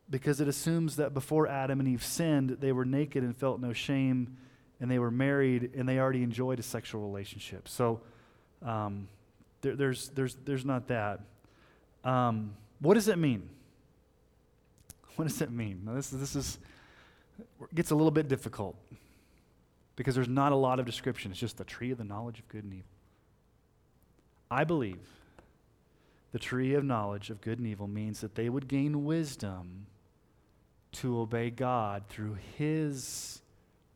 because 0.08 0.40
it 0.40 0.46
assumes 0.46 0.94
that 0.96 1.12
before 1.12 1.48
Adam 1.48 1.80
and 1.80 1.88
Eve 1.88 2.04
sinned, 2.04 2.58
they 2.60 2.70
were 2.70 2.84
naked 2.84 3.24
and 3.24 3.36
felt 3.36 3.60
no 3.60 3.72
shame, 3.72 4.36
and 4.78 4.88
they 4.88 5.00
were 5.00 5.10
married 5.10 5.72
and 5.74 5.88
they 5.88 5.98
already 5.98 6.22
enjoyed 6.22 6.60
a 6.60 6.62
sexual 6.62 7.00
relationship. 7.00 7.66
So 7.66 8.00
um, 8.62 9.08
there, 9.62 9.74
there's, 9.74 10.10
there's, 10.10 10.36
there's 10.44 10.64
not 10.64 10.86
that. 10.88 11.22
Um, 12.04 12.54
what 12.78 12.94
does 12.94 13.08
it 13.08 13.18
mean? 13.18 13.48
What 15.16 15.28
does 15.28 15.40
it 15.40 15.50
mean? 15.50 15.82
Now, 15.84 15.94
this, 15.94 16.10
this 16.10 16.34
is, 16.34 16.58
gets 17.72 17.92
a 17.92 17.94
little 17.94 18.10
bit 18.10 18.26
difficult 18.26 18.76
because 19.96 20.14
there's 20.14 20.28
not 20.28 20.52
a 20.52 20.56
lot 20.56 20.80
of 20.80 20.86
description. 20.86 21.30
It's 21.30 21.40
just 21.40 21.56
the 21.56 21.64
tree 21.64 21.90
of 21.90 21.98
the 21.98 22.04
knowledge 22.04 22.38
of 22.38 22.48
good 22.48 22.64
and 22.64 22.72
evil. 22.72 22.86
I 24.50 24.64
believe 24.64 25.08
the 26.32 26.38
tree 26.38 26.74
of 26.74 26.84
knowledge 26.84 27.30
of 27.30 27.40
good 27.40 27.58
and 27.58 27.66
evil 27.66 27.86
means 27.86 28.20
that 28.20 28.34
they 28.34 28.48
would 28.48 28.66
gain 28.66 29.04
wisdom 29.04 29.86
to 30.92 31.20
obey 31.20 31.50
God 31.50 32.04
through 32.08 32.36
His 32.56 33.40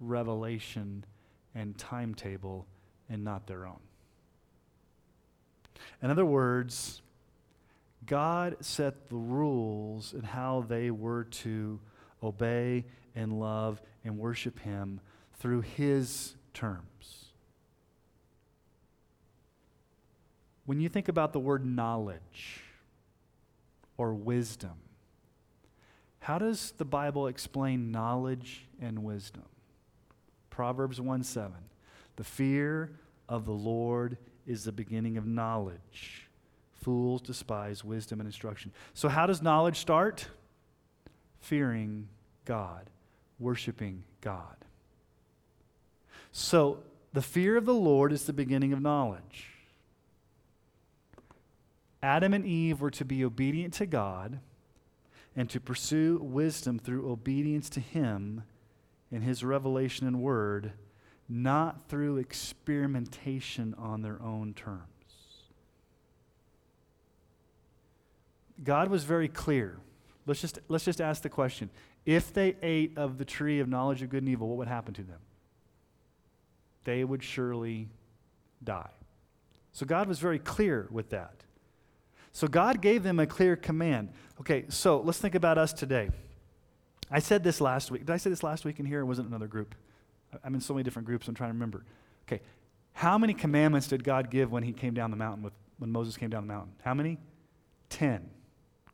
revelation 0.01 1.05
and 1.55 1.77
timetable 1.77 2.67
and 3.09 3.25
not 3.25 3.47
their 3.47 3.67
own. 3.67 3.81
In 6.03 6.11
other 6.11 6.25
words, 6.25 7.03
God 8.07 8.57
set 8.61 9.09
the 9.09 9.17
rules 9.17 10.13
and 10.13 10.25
how 10.25 10.65
they 10.69 10.91
were 10.91 11.25
to 11.25 11.81
obey 12.23 12.85
and 13.15 13.39
love 13.39 13.83
and 14.05 14.19
worship 14.19 14.61
Him 14.61 15.01
through 15.39 15.63
His 15.63 16.35
terms. 16.55 17.27
When 20.67 20.81
you 20.81 20.89
think 20.89 21.09
about 21.09 21.33
the 21.33 21.41
word 21.41 21.65
knowledge 21.65 22.63
or 23.97 24.13
wisdom, 24.13 24.75
how 26.21 26.39
does 26.39 26.73
the 26.77 26.85
Bible 26.85 27.27
explain 27.27 27.91
knowledge 27.91 28.67
and 28.81 29.03
wisdom? 29.03 29.45
Proverbs 30.51 31.01
1 31.01 31.23
7. 31.23 31.53
The 32.17 32.25
fear 32.25 32.91
of 33.29 33.47
the 33.47 33.53
Lord 33.53 34.19
is 34.47 34.65
the 34.65 34.73
beginning 34.73 35.17
of 35.17 35.27
knowledge. 35.27 36.29
Fools 36.75 37.23
despise 37.23 37.85
wisdom 37.85 38.21
and 38.21 38.27
instruction. 38.27 38.73
So, 38.93 39.09
how 39.09 39.27
does 39.27 39.41
knowledge 39.41 39.79
start? 39.79 40.27
Fearing 41.41 42.09
God, 42.45 42.91
worshiping 43.39 44.05
God. 44.21 44.57
So, 46.33 46.79
the 47.13 47.23
fear 47.23 47.57
of 47.57 47.65
the 47.65 47.75
Lord 47.75 48.13
is 48.13 48.25
the 48.25 48.33
beginning 48.33 48.73
of 48.73 48.81
knowledge. 48.81 49.49
Adam 52.03 52.33
and 52.33 52.47
Eve 52.47 52.81
were 52.81 52.91
to 52.93 53.05
be 53.05 53.25
obedient 53.25 53.75
to 53.75 53.87
God 53.87 54.41
and 55.35 55.49
to 55.51 55.61
pursue 55.61 56.19
wisdom 56.23 56.79
through 56.79 57.11
obedience 57.11 57.69
to 57.71 57.81
Him 57.81 58.45
in 59.11 59.23
His 59.23 59.43
revelation 59.43 60.07
and 60.07 60.21
word, 60.21 60.73
not 61.29 61.89
through 61.89 62.19
experimentation 62.19 63.75
on 63.79 64.03
their 64.03 64.21
own 64.23 64.55
terms. 64.55 64.83
God 68.63 68.89
was 68.89 69.05
very 69.05 69.29
clear. 69.29 69.79
Let's 70.27 70.41
just, 70.41 70.59
let's 70.69 70.85
just 70.85 71.01
ask 71.01 71.23
the 71.23 71.29
question 71.29 71.71
if 72.05 72.33
they 72.33 72.57
ate 72.63 72.97
of 72.97 73.19
the 73.19 73.25
tree 73.25 73.61
of 73.61 73.69
knowledge 73.69 74.03
of 74.03 74.11
good 74.11 74.23
and 74.23 74.29
evil, 74.29 74.49
what 74.49 74.59
would 74.59 74.69
happen 74.69 74.95
to 74.95 75.03
them? 75.03 75.19
They 76.89 77.05
would 77.05 77.23
surely 77.23 77.91
die. 78.65 78.89
So 79.73 79.85
God 79.85 80.09
was 80.09 80.21
very 80.21 80.39
clear 80.39 80.89
with 80.91 81.11
that. 81.11 81.45
So 82.33 82.49
God 82.49 82.81
gave 82.81 83.03
them 83.03 83.19
a 83.19 83.27
clear 83.27 83.57
command. 83.57 84.09
Okay, 84.41 84.65
so 84.71 84.99
let's 85.03 85.19
think 85.19 85.35
about 85.35 85.59
us 85.59 85.75
today. 85.75 86.09
I 87.11 87.19
said 87.19 87.45
this 87.45 87.61
last 87.61 87.91
week. 87.91 88.07
Did 88.07 88.15
I 88.15 88.17
say 88.17 88.31
this 88.31 88.43
last 88.43 88.65
week 88.65 88.81
in 88.81 88.87
here 88.87 89.05
it 89.19 89.27
another 89.27 89.47
group? 89.47 89.75
I'm 90.43 90.55
in 90.55 90.63
so 90.63 90.73
many 90.73 90.83
different 90.83 91.05
groups, 91.05 91.29
I'm 91.29 91.35
trying 91.35 91.51
to 91.51 91.53
remember. 91.53 91.85
Okay, 92.27 92.41
how 92.95 93.19
many 93.19 93.35
commandments 93.35 93.87
did 93.87 94.03
God 94.03 94.31
give 94.31 94.51
when 94.51 94.63
he 94.63 94.73
came 94.73 94.95
down 94.95 95.11
the 95.11 95.17
mountain 95.19 95.43
with 95.43 95.53
when 95.77 95.93
Moses 95.93 96.17
came 96.17 96.31
down 96.31 96.47
the 96.47 96.55
mountain? 96.55 96.73
How 96.83 96.95
many? 96.95 97.19
10 97.91 98.31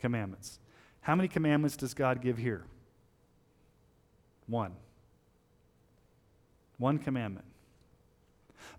commandments. 0.01 0.59
How 1.01 1.15
many 1.15 1.29
commandments 1.29 1.77
does 1.77 1.95
God 1.95 2.21
give 2.21 2.39
here? 2.39 2.65
One. 4.49 4.73
One 6.79 6.99
commandment. 6.99 7.47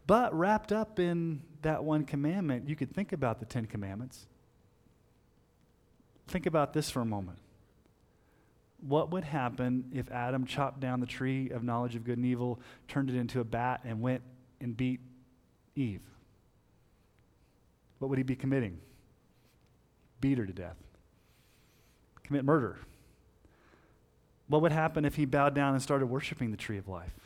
But 0.08 0.34
wrapped 0.34 0.72
up 0.72 0.99
in 0.99 1.41
that 1.62 1.84
one 1.84 2.06
commandment, 2.06 2.70
you 2.70 2.76
could 2.76 2.93
think 2.93 3.12
about 3.12 3.39
the 3.39 3.45
Ten 3.45 3.66
Commandments. 3.66 4.28
Think 6.28 6.45
about 6.45 6.74
this 6.74 6.89
for 6.89 7.01
a 7.01 7.06
moment. 7.06 7.39
What 8.82 9.12
would 9.12 9.24
happen 9.24 9.86
if 9.93 10.12
Adam 10.12 10.45
chopped 10.45 10.80
down 10.80 10.99
the 10.99 11.08
tree 11.08 11.49
of 11.49 11.64
knowledge 11.64 11.95
of 11.95 12.03
good 12.03 12.18
and 12.18 12.26
evil, 12.26 12.60
turned 12.88 13.10
it 13.10 13.16
into 13.16 13.39
a 13.39 13.43
bat, 13.43 13.82
and 13.84 14.01
went 14.01 14.22
and 14.62 14.78
beat 14.78 14.99
Eve? 15.76 16.01
What 17.97 18.10
would 18.10 18.18
he 18.18 18.24
be 18.24 18.36
committing? 18.36 18.80
Beat 20.22 20.38
her 20.38 20.45
to 20.45 20.53
death. 20.53 20.78
Commit 22.24 22.45
murder. 22.45 22.78
What 24.47 24.62
would 24.62 24.72
happen 24.72 25.06
if 25.06 25.16
he 25.16 25.26
bowed 25.26 25.56
down 25.56 25.74
and 25.74 25.82
started 25.82 26.06
worshiping 26.08 26.51
the 26.51 26.58
tree 26.58 26.78
of 26.78 26.88
life? 26.88 27.25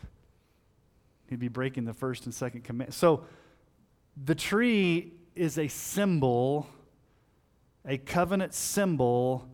He'd 1.30 1.40
be 1.40 1.48
breaking 1.48 1.86
the 1.86 1.94
first 1.94 2.26
and 2.26 2.34
second 2.34 2.64
command. 2.64 2.94
So 2.94 3.24
the 4.26 4.36
tree 4.36 5.14
is 5.36 5.58
a 5.58 5.68
symbol, 5.68 6.68
a 7.86 7.98
covenant 7.98 8.54
symbol 8.54 9.48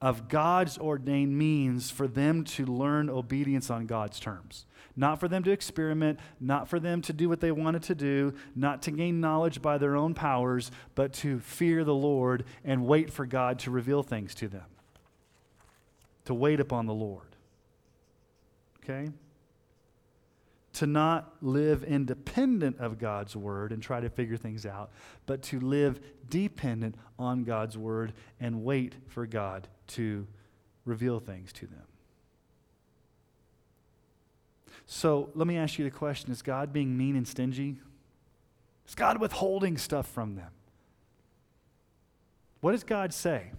of 0.00 0.28
God's 0.28 0.76
ordained 0.76 1.36
means 1.36 1.90
for 1.90 2.06
them 2.06 2.44
to 2.44 2.66
learn 2.66 3.08
obedience 3.08 3.70
on 3.70 3.86
God's 3.86 4.20
terms. 4.20 4.66
Not 4.96 5.18
for 5.18 5.28
them 5.28 5.42
to 5.44 5.50
experiment, 5.50 6.20
not 6.38 6.68
for 6.68 6.78
them 6.78 7.00
to 7.02 7.12
do 7.12 7.28
what 7.28 7.40
they 7.40 7.50
wanted 7.50 7.82
to 7.84 7.94
do, 7.94 8.34
not 8.54 8.82
to 8.82 8.90
gain 8.90 9.20
knowledge 9.20 9.62
by 9.62 9.78
their 9.78 9.96
own 9.96 10.14
powers, 10.14 10.70
but 10.94 11.14
to 11.14 11.40
fear 11.40 11.84
the 11.84 11.94
Lord 11.94 12.44
and 12.64 12.86
wait 12.86 13.10
for 13.10 13.24
God 13.26 13.58
to 13.60 13.70
reveal 13.70 14.02
things 14.02 14.34
to 14.36 14.46
them. 14.46 14.66
To 16.26 16.34
wait 16.34 16.60
upon 16.60 16.86
the 16.86 16.94
Lord. 16.94 17.34
Okay? 18.84 19.10
To 20.74 20.86
not 20.86 21.34
live 21.40 21.84
independent 21.84 22.78
of 22.78 22.98
God's 22.98 23.36
word 23.36 23.72
and 23.72 23.82
try 23.82 24.00
to 24.00 24.10
figure 24.10 24.36
things 24.36 24.66
out, 24.66 24.90
but 25.26 25.42
to 25.42 25.60
live 25.60 26.00
dependent 26.28 26.96
on 27.18 27.44
God's 27.44 27.78
word 27.78 28.12
and 28.40 28.64
wait 28.64 28.94
for 29.08 29.26
God 29.26 29.68
to 29.88 30.26
reveal 30.84 31.20
things 31.20 31.52
to 31.54 31.66
them. 31.66 31.84
So 34.86 35.30
let 35.34 35.46
me 35.46 35.56
ask 35.56 35.78
you 35.78 35.84
the 35.84 35.90
question 35.90 36.30
Is 36.32 36.42
God 36.42 36.72
being 36.72 36.96
mean 36.96 37.16
and 37.16 37.26
stingy? 37.26 37.78
Is 38.86 38.94
God 38.94 39.18
withholding 39.18 39.78
stuff 39.78 40.06
from 40.06 40.34
them? 40.34 40.50
What 42.60 42.72
does 42.72 42.84
God 42.84 43.14
say? 43.14 43.52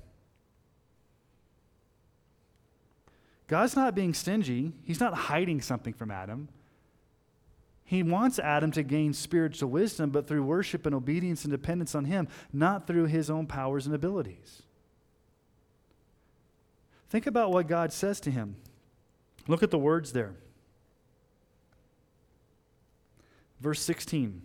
God's 3.48 3.76
not 3.76 3.96
being 3.96 4.14
stingy. 4.14 4.74
He's 4.84 5.00
not 5.00 5.14
hiding 5.14 5.62
something 5.62 5.94
from 5.94 6.12
Adam. 6.12 6.50
He 7.86 8.02
wants 8.02 8.40
Adam 8.40 8.72
to 8.72 8.84
gain 8.84 9.14
spiritual 9.14 9.70
wisdom, 9.70 10.10
but 10.10 10.28
through 10.28 10.44
worship 10.44 10.88
and 10.88 10.96
obedience 10.96 11.46
and 11.46 11.52
dependence 11.52 11.94
on 11.94 12.06
Him, 12.06 12.28
not 12.52 12.88
through 12.88 13.06
his 13.06 13.30
own 13.30 13.46
powers 13.46 13.86
and 13.86 13.94
abilities. 13.94 14.64
Think 17.10 17.28
about 17.28 17.52
what 17.52 17.68
God 17.68 17.94
says 17.94 18.20
to 18.22 18.32
him. 18.32 18.56
Look 19.48 19.64
at 19.64 19.72
the 19.72 19.78
words 19.78 20.12
there. 20.12 20.34
Verse 23.62 23.80
16 23.82 24.42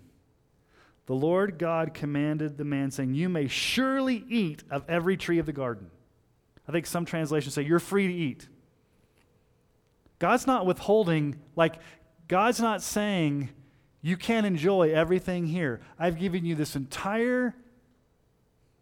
The 1.06 1.14
Lord 1.14 1.58
God 1.58 1.94
commanded 1.94 2.58
the 2.58 2.64
man, 2.64 2.90
saying, 2.90 3.14
You 3.14 3.28
may 3.28 3.48
surely 3.48 4.24
eat 4.28 4.62
of 4.70 4.84
every 4.88 5.16
tree 5.16 5.38
of 5.38 5.46
the 5.46 5.52
garden. 5.52 5.90
I 6.68 6.72
think 6.72 6.86
some 6.86 7.04
translations 7.04 7.54
say, 7.54 7.62
You're 7.62 7.80
free 7.80 8.06
to 8.06 8.14
eat. 8.14 8.48
God's 10.20 10.46
not 10.46 10.66
withholding, 10.66 11.40
like, 11.56 11.76
God's 12.30 12.60
not 12.60 12.80
saying, 12.80 13.48
you 14.02 14.16
can't 14.16 14.46
enjoy 14.46 14.92
everything 14.92 15.46
here. 15.46 15.80
I've 15.98 16.16
given 16.16 16.44
you 16.44 16.54
this 16.54 16.76
entire 16.76 17.56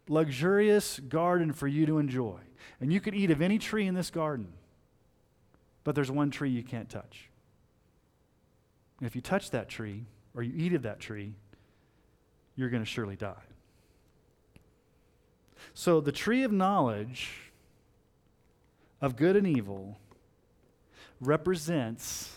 luxurious 0.07 0.99
garden 0.99 1.51
for 1.53 1.67
you 1.67 1.87
to 1.87 1.97
enjoy. 1.97 2.37
And 2.79 2.93
you 2.93 3.01
could 3.01 3.15
eat 3.15 3.31
of 3.31 3.41
any 3.41 3.57
tree 3.57 3.87
in 3.87 3.95
this 3.95 4.11
garden, 4.11 4.49
but 5.83 5.95
there's 5.95 6.11
one 6.11 6.29
tree 6.29 6.51
you 6.51 6.61
can't 6.61 6.87
touch. 6.91 7.27
And 8.99 9.07
if 9.07 9.15
you 9.15 9.21
touch 9.21 9.49
that 9.49 9.67
tree, 9.67 10.05
or 10.35 10.43
you 10.43 10.53
eat 10.55 10.75
of 10.75 10.83
that 10.83 10.99
tree, 10.99 11.33
you're 12.55 12.69
going 12.69 12.83
to 12.83 12.89
surely 12.89 13.15
die. 13.15 13.33
So 15.73 16.01
the 16.01 16.11
tree 16.11 16.43
of 16.43 16.51
knowledge 16.51 17.51
of 19.01 19.15
good 19.15 19.35
and 19.35 19.47
evil 19.47 19.97
represents 21.19 22.35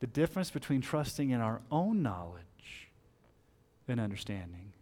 the 0.00 0.06
difference 0.06 0.50
between 0.50 0.80
trusting 0.80 1.30
in 1.30 1.40
our 1.40 1.60
own 1.70 2.02
knowledge 2.02 2.88
and 3.88 3.98
understanding 3.98 4.72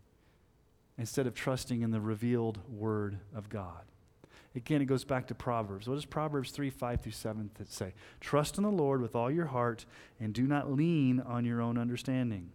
instead 0.99 1.27
of 1.27 1.35
trusting 1.35 1.83
in 1.83 1.91
the 1.91 2.01
revealed 2.01 2.59
Word 2.69 3.19
of 3.35 3.49
God. 3.49 3.83
Again, 4.55 4.81
it 4.81 4.87
goes 4.87 5.05
back 5.05 5.27
to 5.27 5.35
Proverbs. 5.35 5.87
What 5.87 5.97
does 5.97 6.07
Proverbs 6.07 6.51
3 6.51 6.71
5 6.71 7.01
through 7.03 7.13
7 7.13 7.51
say? 7.69 7.93
Trust 8.21 8.57
in 8.57 8.65
the 8.65 8.71
Lord 8.71 9.03
with 9.03 9.15
all 9.15 9.31
your 9.31 9.47
heart 9.47 9.85
and 10.19 10.33
do 10.33 10.47
not 10.47 10.73
lean 10.73 11.21
on 11.21 11.45
your 11.45 11.61
own 11.61 11.77
understanding. 11.77 12.51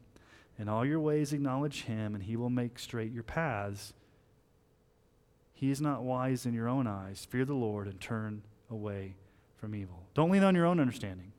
In 0.57 0.68
all 0.68 0.86
your 0.86 0.99
ways, 0.99 1.32
acknowledge 1.32 1.84
Him, 1.84 2.14
and 2.16 2.24
He 2.24 2.36
will 2.36 2.49
make 2.49 2.80
straight 2.80 3.12
your 3.12 3.24
paths. 3.24 3.93
He 5.53 5.70
is 5.70 5.80
not 5.80 6.03
wise 6.03 6.45
in 6.45 6.53
your 6.53 6.68
own 6.68 6.88
eyes. 6.88 7.26
Fear 7.30 7.45
the 7.45 7.53
Lord 7.53 7.88
and 7.88 7.99
turn 8.01 8.41
away 8.70 9.16
from 9.57 9.76
evil. 9.76 10.03
Don't 10.16 10.32
lean 10.32 10.43
on 10.43 10.55
your 10.55 10.66
own 10.66 10.80
understanding 10.80 11.32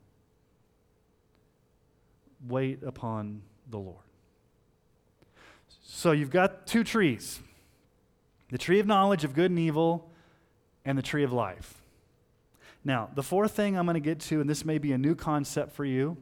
wait 2.47 2.83
upon 2.83 3.41
the 3.69 3.77
Lord. 3.77 4.03
So 5.83 6.11
you've 6.11 6.31
got 6.31 6.67
two 6.67 6.83
trees 6.83 7.39
the 8.49 8.57
tree 8.59 8.79
of 8.79 8.85
knowledge 8.85 9.23
of 9.23 9.33
good 9.33 9.49
and 9.49 9.59
evil, 9.59 10.11
and 10.85 10.95
the 10.95 11.01
tree 11.01 11.23
of 11.23 11.33
life. 11.33 11.81
Now, 12.85 13.09
the 13.15 13.23
fourth 13.23 13.53
thing 13.53 13.77
I'm 13.77 13.85
going 13.85 13.95
to 13.95 13.99
get 13.99 14.19
to, 14.21 14.41
and 14.41 14.49
this 14.49 14.63
may 14.63 14.77
be 14.77 14.91
a 14.91 14.97
new 14.97 15.15
concept 15.15 15.71
for 15.71 15.85
you, 15.85 16.17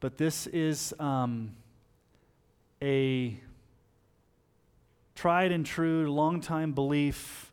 but 0.00 0.18
this 0.18 0.46
is 0.48 0.92
um, 0.98 1.52
a 2.82 3.38
tried 5.14 5.52
and 5.52 5.64
true, 5.64 6.12
long 6.12 6.40
time 6.40 6.72
belief 6.72 7.52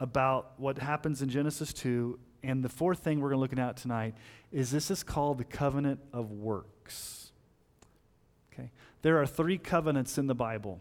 about 0.00 0.52
what 0.58 0.78
happens 0.78 1.22
in 1.22 1.28
Genesis 1.28 1.72
2. 1.72 2.18
And 2.46 2.62
the 2.62 2.68
fourth 2.68 3.00
thing 3.00 3.20
we're 3.20 3.30
going 3.30 3.48
to 3.48 3.58
look 3.58 3.68
at 3.68 3.76
tonight 3.76 4.14
is 4.52 4.70
this 4.70 4.88
is 4.88 5.02
called 5.02 5.38
the 5.38 5.44
covenant 5.44 5.98
of 6.12 6.30
works. 6.30 7.32
Okay? 8.52 8.70
There 9.02 9.20
are 9.20 9.26
three 9.26 9.58
covenants 9.58 10.16
in 10.16 10.28
the 10.28 10.34
Bible. 10.34 10.78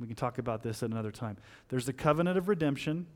We 0.00 0.08
can 0.08 0.16
talk 0.16 0.38
about 0.38 0.64
this 0.64 0.82
at 0.82 0.90
another 0.90 1.12
time. 1.12 1.36
There's 1.68 1.86
the 1.86 1.92
covenant 1.92 2.36
of 2.36 2.48
redemption. 2.48 3.06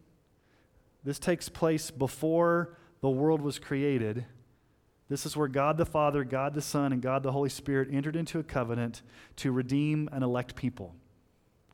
This 1.02 1.18
takes 1.18 1.48
place 1.48 1.90
before 1.90 2.76
the 3.00 3.10
world 3.10 3.42
was 3.42 3.58
created. 3.58 4.24
This 5.08 5.26
is 5.26 5.36
where 5.36 5.48
God 5.48 5.78
the 5.78 5.86
Father, 5.86 6.22
God 6.22 6.54
the 6.54 6.62
Son, 6.62 6.92
and 6.92 7.02
God 7.02 7.24
the 7.24 7.32
Holy 7.32 7.50
Spirit 7.50 7.88
entered 7.90 8.14
into 8.14 8.38
a 8.38 8.44
covenant 8.44 9.02
to 9.36 9.50
redeem 9.50 10.08
and 10.12 10.22
elect 10.22 10.54
people. 10.54 10.94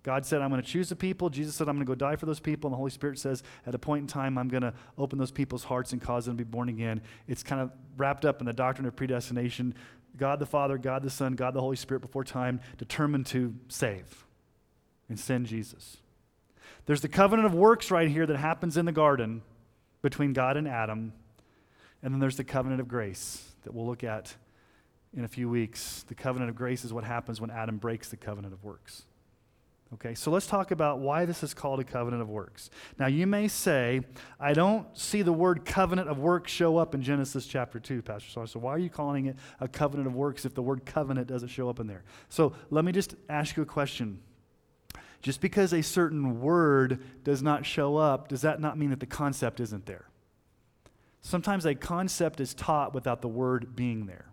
God 0.06 0.24
said, 0.24 0.40
I'm 0.40 0.50
going 0.50 0.62
to 0.62 0.68
choose 0.68 0.88
the 0.88 0.94
people. 0.94 1.30
Jesus 1.30 1.56
said, 1.56 1.68
I'm 1.68 1.74
going 1.74 1.84
to 1.84 1.90
go 1.90 1.96
die 1.96 2.14
for 2.14 2.26
those 2.26 2.38
people. 2.38 2.68
And 2.68 2.72
the 2.72 2.76
Holy 2.76 2.92
Spirit 2.92 3.18
says, 3.18 3.42
at 3.66 3.74
a 3.74 3.78
point 3.78 4.02
in 4.02 4.06
time, 4.06 4.38
I'm 4.38 4.46
going 4.46 4.62
to 4.62 4.72
open 4.96 5.18
those 5.18 5.32
people's 5.32 5.64
hearts 5.64 5.92
and 5.92 6.00
cause 6.00 6.26
them 6.26 6.38
to 6.38 6.44
be 6.44 6.48
born 6.48 6.68
again. 6.68 7.00
It's 7.26 7.42
kind 7.42 7.60
of 7.60 7.72
wrapped 7.96 8.24
up 8.24 8.38
in 8.38 8.46
the 8.46 8.52
doctrine 8.52 8.86
of 8.86 8.94
predestination. 8.94 9.74
God 10.16 10.38
the 10.38 10.46
Father, 10.46 10.78
God 10.78 11.02
the 11.02 11.10
Son, 11.10 11.34
God 11.34 11.54
the 11.54 11.60
Holy 11.60 11.74
Spirit 11.74 12.02
before 12.02 12.22
time 12.22 12.60
determined 12.78 13.26
to 13.26 13.52
save 13.66 14.24
and 15.08 15.18
send 15.18 15.46
Jesus. 15.46 15.96
There's 16.86 17.00
the 17.00 17.08
covenant 17.08 17.46
of 17.46 17.52
works 17.52 17.90
right 17.90 18.08
here 18.08 18.26
that 18.26 18.36
happens 18.36 18.76
in 18.76 18.84
the 18.84 18.92
garden 18.92 19.42
between 20.02 20.32
God 20.32 20.56
and 20.56 20.68
Adam. 20.68 21.14
And 22.00 22.14
then 22.14 22.20
there's 22.20 22.36
the 22.36 22.44
covenant 22.44 22.80
of 22.80 22.86
grace 22.86 23.42
that 23.64 23.74
we'll 23.74 23.86
look 23.86 24.04
at 24.04 24.36
in 25.16 25.24
a 25.24 25.28
few 25.28 25.48
weeks. 25.48 26.04
The 26.06 26.14
covenant 26.14 26.50
of 26.50 26.54
grace 26.54 26.84
is 26.84 26.92
what 26.92 27.02
happens 27.02 27.40
when 27.40 27.50
Adam 27.50 27.78
breaks 27.78 28.08
the 28.08 28.16
covenant 28.16 28.54
of 28.54 28.62
works. 28.62 29.04
Okay, 29.94 30.16
so 30.16 30.32
let's 30.32 30.46
talk 30.46 30.72
about 30.72 30.98
why 30.98 31.26
this 31.26 31.44
is 31.44 31.54
called 31.54 31.78
a 31.78 31.84
covenant 31.84 32.20
of 32.20 32.28
works. 32.28 32.70
Now, 32.98 33.06
you 33.06 33.24
may 33.24 33.46
say, 33.46 34.00
I 34.40 34.52
don't 34.52 34.86
see 34.98 35.22
the 35.22 35.32
word 35.32 35.64
covenant 35.64 36.08
of 36.08 36.18
works 36.18 36.50
show 36.50 36.76
up 36.76 36.92
in 36.92 37.02
Genesis 37.02 37.46
chapter 37.46 37.78
2, 37.78 38.02
Pastor 38.02 38.28
Sawyer. 38.28 38.46
So, 38.48 38.58
why 38.58 38.72
are 38.72 38.78
you 38.78 38.90
calling 38.90 39.26
it 39.26 39.36
a 39.60 39.68
covenant 39.68 40.08
of 40.08 40.14
works 40.14 40.44
if 40.44 40.54
the 40.54 40.62
word 40.62 40.84
covenant 40.84 41.28
doesn't 41.28 41.48
show 41.48 41.68
up 41.68 41.78
in 41.78 41.86
there? 41.86 42.02
So, 42.28 42.52
let 42.70 42.84
me 42.84 42.90
just 42.90 43.14
ask 43.28 43.56
you 43.56 43.62
a 43.62 43.66
question. 43.66 44.20
Just 45.22 45.40
because 45.40 45.72
a 45.72 45.82
certain 45.82 46.40
word 46.40 47.02
does 47.22 47.40
not 47.42 47.64
show 47.64 47.96
up, 47.96 48.28
does 48.28 48.42
that 48.42 48.60
not 48.60 48.76
mean 48.76 48.90
that 48.90 49.00
the 49.00 49.06
concept 49.06 49.60
isn't 49.60 49.86
there? 49.86 50.06
Sometimes 51.20 51.64
a 51.64 51.74
concept 51.76 52.40
is 52.40 52.54
taught 52.54 52.92
without 52.92 53.22
the 53.22 53.28
word 53.28 53.76
being 53.76 54.06
there. 54.06 54.26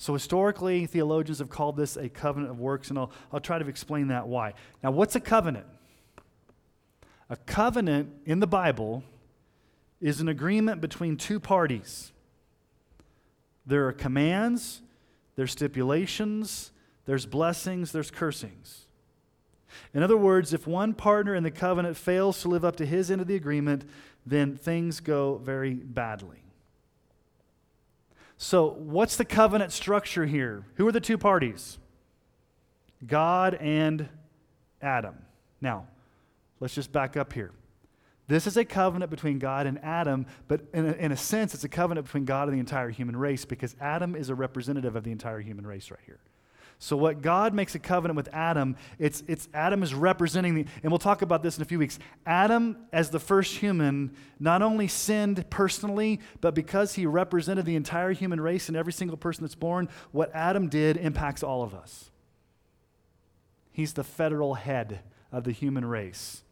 So, 0.00 0.12
historically, 0.12 0.86
theologians 0.86 1.40
have 1.40 1.50
called 1.50 1.76
this 1.76 1.96
a 1.96 2.08
covenant 2.08 2.52
of 2.52 2.60
works, 2.60 2.88
and 2.88 2.98
I'll, 2.98 3.10
I'll 3.32 3.40
try 3.40 3.58
to 3.58 3.68
explain 3.68 4.08
that 4.08 4.28
why. 4.28 4.54
Now, 4.82 4.92
what's 4.92 5.16
a 5.16 5.20
covenant? 5.20 5.66
A 7.28 7.36
covenant 7.36 8.10
in 8.24 8.38
the 8.38 8.46
Bible 8.46 9.02
is 10.00 10.20
an 10.20 10.28
agreement 10.28 10.80
between 10.80 11.16
two 11.16 11.40
parties. 11.40 12.12
There 13.66 13.88
are 13.88 13.92
commands, 13.92 14.82
there's 15.34 15.50
stipulations, 15.50 16.70
there's 17.04 17.26
blessings, 17.26 17.90
there's 17.90 18.12
cursings. 18.12 18.86
In 19.92 20.04
other 20.04 20.16
words, 20.16 20.54
if 20.54 20.66
one 20.66 20.94
partner 20.94 21.34
in 21.34 21.42
the 21.42 21.50
covenant 21.50 21.96
fails 21.96 22.40
to 22.42 22.48
live 22.48 22.64
up 22.64 22.76
to 22.76 22.86
his 22.86 23.10
end 23.10 23.20
of 23.20 23.26
the 23.26 23.34
agreement, 23.34 23.84
then 24.24 24.56
things 24.56 25.00
go 25.00 25.38
very 25.38 25.74
badly. 25.74 26.44
So, 28.40 28.68
what's 28.68 29.16
the 29.16 29.24
covenant 29.24 29.72
structure 29.72 30.24
here? 30.24 30.64
Who 30.76 30.86
are 30.86 30.92
the 30.92 31.00
two 31.00 31.18
parties? 31.18 31.78
God 33.04 33.54
and 33.54 34.08
Adam. 34.80 35.16
Now, 35.60 35.88
let's 36.60 36.74
just 36.74 36.92
back 36.92 37.16
up 37.16 37.32
here. 37.32 37.50
This 38.28 38.46
is 38.46 38.56
a 38.56 38.64
covenant 38.64 39.10
between 39.10 39.40
God 39.40 39.66
and 39.66 39.82
Adam, 39.82 40.26
but 40.46 40.60
in 40.72 40.86
a, 40.86 40.92
in 40.92 41.12
a, 41.12 41.16
sense, 41.16 41.52
it's 41.52 41.64
a 41.64 41.68
covenant 41.68 42.06
between 42.06 42.26
God 42.26 42.48
and 42.48 42.56
the 42.56 42.60
entire 42.60 42.90
human 42.90 43.16
race 43.16 43.44
because 43.44 43.74
Adam 43.80 44.14
is 44.14 44.28
a 44.28 44.34
representative 44.34 44.94
of 44.94 45.02
the 45.02 45.10
entire 45.10 45.40
human 45.40 45.66
race 45.66 45.90
right 45.90 46.00
here. 46.06 46.20
So, 46.80 46.96
what 46.96 47.22
God 47.22 47.54
makes 47.54 47.74
a 47.74 47.80
covenant 47.80 48.16
with 48.16 48.28
Adam, 48.32 48.76
it's, 49.00 49.24
it's 49.26 49.48
Adam 49.52 49.82
is 49.82 49.94
representing 49.94 50.54
the, 50.54 50.66
and 50.82 50.92
we'll 50.92 51.00
talk 51.00 51.22
about 51.22 51.42
this 51.42 51.56
in 51.56 51.62
a 51.62 51.64
few 51.64 51.78
weeks. 51.78 51.98
Adam, 52.24 52.76
as 52.92 53.10
the 53.10 53.18
first 53.18 53.56
human, 53.56 54.14
not 54.38 54.62
only 54.62 54.86
sinned 54.86 55.50
personally, 55.50 56.20
but 56.40 56.54
because 56.54 56.94
he 56.94 57.04
represented 57.04 57.66
the 57.66 57.74
entire 57.74 58.12
human 58.12 58.40
race 58.40 58.68
and 58.68 58.76
every 58.76 58.92
single 58.92 59.16
person 59.16 59.42
that's 59.42 59.56
born, 59.56 59.88
what 60.12 60.32
Adam 60.32 60.68
did 60.68 60.96
impacts 60.96 61.42
all 61.42 61.64
of 61.64 61.74
us. 61.74 62.10
He's 63.72 63.94
the 63.94 64.04
federal 64.04 64.54
head 64.54 65.00
of 65.32 65.42
the 65.42 65.52
human 65.52 65.84
race. 65.84 66.42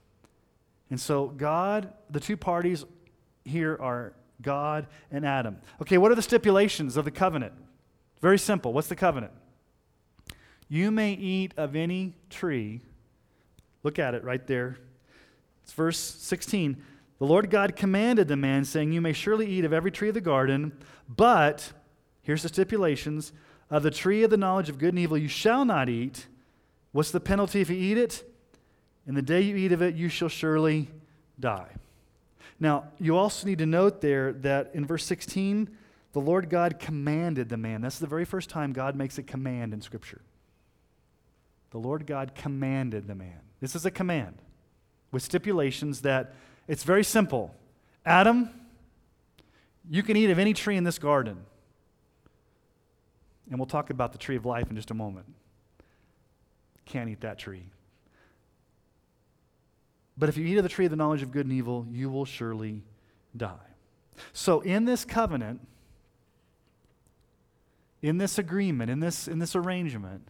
And 0.91 1.01
so, 1.01 1.29
God, 1.29 1.93
the 2.11 2.20
two 2.20 2.37
parties 2.37 2.85
here 3.45 3.79
are 3.81 4.12
God 4.43 4.89
and 5.12 5.24
Adam. 5.24 5.59
Okay, 5.81 5.99
what 5.99 6.11
are 6.11 6.16
the 6.16 6.22
stipulations 6.22 6.97
of 6.97 7.05
the 7.05 7.11
covenant? 7.12 7.53
Very 8.20 8.39
simple. 8.39 8.72
What's 8.72 8.89
the 8.89 8.97
covenant? 8.97 9.33
You 10.68 10.90
may 10.90 11.12
eat 11.12 11.52
of 11.56 11.76
any 11.76 12.14
tree. 12.30 12.80
Look 13.82 13.98
at 13.98 14.14
it 14.14 14.24
right 14.24 14.44
there. 14.46 14.78
It's 15.62 15.72
verse 15.72 15.98
16. 15.98 16.82
The 17.18 17.24
Lord 17.24 17.50
God 17.50 17.76
commanded 17.76 18.28
the 18.28 18.36
man, 18.36 18.64
saying, 18.64 18.92
You 18.92 19.00
may 19.00 19.12
surely 19.12 19.46
eat 19.46 19.64
of 19.64 19.72
every 19.72 19.90
tree 19.90 20.08
of 20.08 20.14
the 20.14 20.20
garden, 20.20 20.72
but, 21.08 21.72
here's 22.22 22.42
the 22.42 22.48
stipulations, 22.48 23.32
of 23.70 23.82
the 23.82 23.90
tree 23.90 24.22
of 24.22 24.30
the 24.30 24.36
knowledge 24.36 24.68
of 24.68 24.78
good 24.78 24.90
and 24.90 24.98
evil 24.98 25.16
you 25.16 25.28
shall 25.28 25.64
not 25.64 25.88
eat. 25.88 26.26
What's 26.92 27.10
the 27.10 27.20
penalty 27.20 27.60
if 27.60 27.70
you 27.70 27.76
eat 27.76 27.98
it? 27.98 28.24
In 29.06 29.14
the 29.14 29.22
day 29.22 29.40
you 29.40 29.56
eat 29.56 29.72
of 29.72 29.82
it, 29.82 29.94
you 29.94 30.08
shall 30.08 30.28
surely 30.28 30.88
die. 31.38 31.68
Now, 32.58 32.84
you 32.98 33.16
also 33.16 33.46
need 33.46 33.58
to 33.58 33.66
note 33.66 34.00
there 34.00 34.32
that 34.32 34.70
in 34.74 34.86
verse 34.86 35.04
16, 35.04 35.68
the 36.12 36.20
Lord 36.20 36.48
God 36.48 36.78
commanded 36.78 37.48
the 37.48 37.56
man. 37.56 37.82
That's 37.82 37.98
the 37.98 38.06
very 38.06 38.24
first 38.24 38.48
time 38.48 38.72
God 38.72 38.96
makes 38.96 39.18
a 39.18 39.22
command 39.22 39.74
in 39.74 39.80
Scripture. 39.80 40.22
The 41.77 41.81
Lord 41.81 42.07
God 42.07 42.35
commanded 42.35 43.07
the 43.07 43.14
man. 43.14 43.39
This 43.61 43.77
is 43.77 43.85
a 43.85 43.91
command 43.91 44.39
with 45.12 45.22
stipulations 45.22 46.01
that 46.01 46.33
it's 46.66 46.85
very 46.85 47.05
simple. 47.05 47.55
Adam, 48.07 48.49
you 49.91 50.03
can 50.03 50.16
eat 50.16 50.31
of 50.31 50.39
any 50.39 50.55
tree 50.55 50.79
in 50.79 50.85
this 50.85 50.99
garden. 50.99 51.37
And 53.51 53.59
we'll 53.59 53.66
talk 53.66 53.91
about 53.91 54.12
the 54.12 54.18
tree 54.18 54.37
of 54.37 54.47
life 54.47 54.70
in 54.70 54.77
just 54.77 54.91
a 54.91 54.95
moment. 54.95 55.27
Can't 56.87 57.11
eat 57.11 57.20
that 57.20 57.39
tree. 57.39 57.66
But 60.16 60.31
if 60.31 60.39
you 60.39 60.47
eat 60.47 60.57
of 60.57 60.62
the 60.62 60.70
tree 60.70 60.87
of 60.87 60.91
the 60.91 60.97
knowledge 60.97 61.20
of 61.20 61.31
good 61.31 61.45
and 61.45 61.55
evil, 61.55 61.87
you 61.91 62.09
will 62.09 62.24
surely 62.24 62.85
die. 63.37 63.53
So, 64.33 64.62
in 64.62 64.87
this 64.87 65.05
covenant, 65.05 65.61
in 68.01 68.16
this 68.16 68.39
agreement, 68.39 68.91
in 68.91 69.01
this, 69.01 69.29
in 69.29 69.41
this 69.41 69.55
arrangement, 69.55 70.27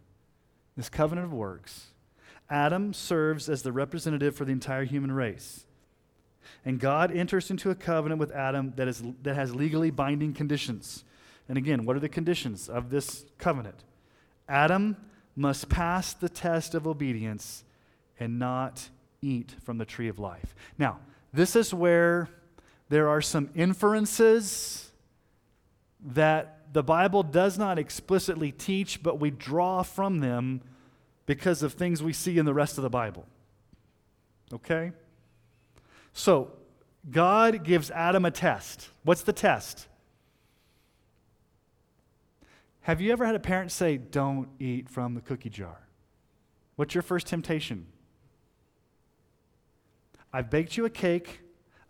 this 0.77 0.89
covenant 0.89 1.27
of 1.27 1.33
works, 1.33 1.87
Adam 2.49 2.93
serves 2.93 3.49
as 3.49 3.63
the 3.63 3.73
representative 3.73 4.37
for 4.37 4.45
the 4.45 4.53
entire 4.53 4.85
human 4.85 5.13
race. 5.13 5.65
And 6.65 6.79
God 6.79 7.11
enters 7.11 7.51
into 7.51 7.71
a 7.71 7.75
covenant 7.75 8.21
with 8.21 8.31
Adam 8.31 8.73
that, 8.77 8.89
is, 8.89 9.03
that 9.23 9.35
has 9.35 9.55
legally 9.55 9.91
binding 9.91 10.33
conditions. 10.33 11.05
And 11.49 11.59
again, 11.59 11.85
what 11.85 11.97
are 11.97 12.01
the 12.01 12.09
conditions 12.09 12.69
of 12.69 12.91
this 12.91 13.25
covenant? 13.39 13.85
Adam 14.49 14.97
must 15.35 15.69
pass 15.69 16.13
the 16.15 16.29
test 16.29 16.75
of 16.75 16.87
obedience 16.87 17.65
and 18.19 18.39
not 18.39 18.89
eat 19.23 19.55
from 19.63 19.79
the 19.79 19.85
tree 19.85 20.09
of 20.09 20.19
life. 20.19 20.55
Now, 20.79 20.99
this 21.33 21.57
is 21.57 21.75
where 21.75 22.29
there 22.89 23.09
are 23.09 23.21
some 23.21 23.51
inferences 23.55 24.91
that 26.01 26.56
the 26.77 26.83
Bible 26.83 27.23
does 27.23 27.57
not 27.57 27.79
explicitly 27.79 28.53
teach, 28.53 29.03
but 29.03 29.19
we 29.19 29.31
draw 29.31 29.83
from 29.83 30.19
them 30.19 30.61
because 31.25 31.63
of 31.63 31.73
things 31.73 32.03
we 32.03 32.13
see 32.13 32.37
in 32.37 32.45
the 32.45 32.53
rest 32.53 32.77
of 32.77 32.83
the 32.83 32.91
Bible. 32.91 33.25
Okay? 34.53 34.93
So, 36.13 36.51
God 37.11 37.65
gives 37.65 37.91
Adam 37.91 38.27
a 38.27 38.31
test. 38.31 38.91
What's 39.05 39.23
the 39.23 39.33
test? 39.33 39.87
Have 42.83 43.01
you 43.01 43.11
ever 43.11 43.25
had 43.25 43.37
a 43.37 43.41
parent 43.41 43.73
say, 43.73 43.97
Don't 43.97 44.51
eat 44.59 44.91
from 44.91 45.15
the 45.15 45.23
cookie 45.23 45.49
jar? 45.49 45.79
What's 46.75 46.95
your 46.95 47.01
first 47.01 47.27
temptation? 47.27 47.87
I've 50.31 50.51
baked 50.51 50.77
you 50.77 50.85
a 50.85 50.91
cake, 50.91 51.41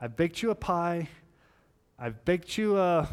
I've 0.00 0.14
baked 0.14 0.44
you 0.44 0.52
a 0.52 0.54
pie, 0.54 1.08
I've 1.98 2.24
baked 2.24 2.56
you 2.56 2.78
a 2.78 3.08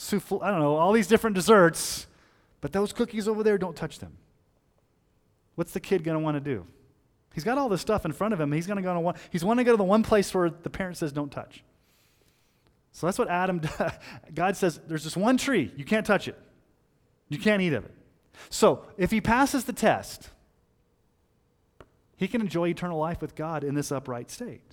souffle, 0.00 0.40
I 0.42 0.50
don't 0.50 0.60
know, 0.60 0.76
all 0.76 0.92
these 0.92 1.06
different 1.06 1.34
desserts, 1.34 2.06
but 2.60 2.72
those 2.72 2.92
cookies 2.92 3.28
over 3.28 3.42
there, 3.42 3.58
don't 3.58 3.76
touch 3.76 3.98
them. 3.98 4.16
What's 5.56 5.72
the 5.72 5.80
kid 5.80 6.04
going 6.04 6.16
to 6.16 6.24
want 6.24 6.36
to 6.36 6.40
do? 6.40 6.66
He's 7.34 7.44
got 7.44 7.58
all 7.58 7.68
this 7.68 7.82
stuff 7.82 8.04
in 8.04 8.12
front 8.12 8.34
of 8.34 8.40
him. 8.40 8.50
He's 8.50 8.66
going 8.66 8.78
to 8.78 8.82
go 8.82 8.94
to 8.94 9.00
one, 9.00 9.14
he's 9.30 9.44
want 9.44 9.58
to 9.58 9.64
go 9.64 9.72
to 9.72 9.76
the 9.76 9.84
one 9.84 10.02
place 10.02 10.32
where 10.34 10.50
the 10.50 10.70
parent 10.70 10.96
says 10.96 11.12
don't 11.12 11.30
touch. 11.30 11.62
So 12.92 13.06
that's 13.06 13.18
what 13.18 13.28
Adam 13.28 13.58
does. 13.60 13.92
God 14.34 14.56
says 14.56 14.80
there's 14.88 15.04
this 15.04 15.16
one 15.16 15.36
tree, 15.36 15.70
you 15.76 15.84
can't 15.84 16.06
touch 16.06 16.28
it. 16.28 16.38
You 17.28 17.38
can't 17.38 17.62
eat 17.62 17.74
of 17.74 17.84
it. 17.84 17.94
So 18.48 18.84
if 18.96 19.10
he 19.10 19.20
passes 19.20 19.64
the 19.64 19.72
test, 19.72 20.30
he 22.16 22.26
can 22.26 22.40
enjoy 22.40 22.68
eternal 22.68 22.98
life 22.98 23.20
with 23.20 23.34
God 23.34 23.62
in 23.62 23.74
this 23.74 23.92
upright 23.92 24.30
state. 24.30 24.69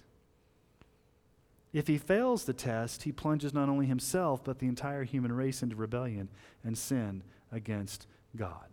If 1.73 1.87
he 1.87 1.97
fails 1.97 2.45
the 2.45 2.53
test, 2.53 3.03
he 3.03 3.11
plunges 3.11 3.53
not 3.53 3.69
only 3.69 3.85
himself, 3.85 4.43
but 4.43 4.59
the 4.59 4.67
entire 4.67 5.03
human 5.03 5.31
race 5.31 5.61
into 5.61 5.75
rebellion 5.75 6.29
and 6.63 6.77
sin 6.77 7.23
against 7.51 8.07
God. 8.35 8.67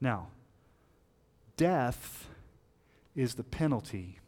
Now, 0.00 0.28
death 1.56 2.26
is 3.14 3.34
the 3.34 3.44
penalty 3.44 4.18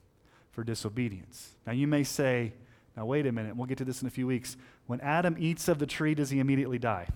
for 0.52 0.62
disobedience. 0.62 1.56
Now, 1.66 1.72
you 1.72 1.86
may 1.86 2.04
say, 2.04 2.52
now, 2.96 3.06
wait 3.06 3.26
a 3.26 3.32
minute, 3.32 3.56
we'll 3.56 3.66
get 3.66 3.78
to 3.78 3.84
this 3.84 4.02
in 4.02 4.06
a 4.06 4.10
few 4.10 4.26
weeks. 4.26 4.56
When 4.86 5.00
Adam 5.00 5.34
eats 5.38 5.66
of 5.66 5.78
the 5.78 5.86
tree, 5.86 6.14
does 6.14 6.30
he 6.30 6.38
immediately 6.38 6.78
die? 6.78 7.08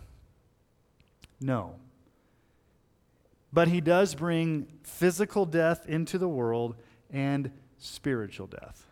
No. 1.40 1.76
But 3.52 3.68
he 3.68 3.80
does 3.80 4.14
bring 4.14 4.66
physical 4.82 5.46
death 5.46 5.86
into 5.86 6.18
the 6.18 6.28
world 6.28 6.74
and 7.10 7.52
spiritual 7.78 8.48
death. 8.48 8.87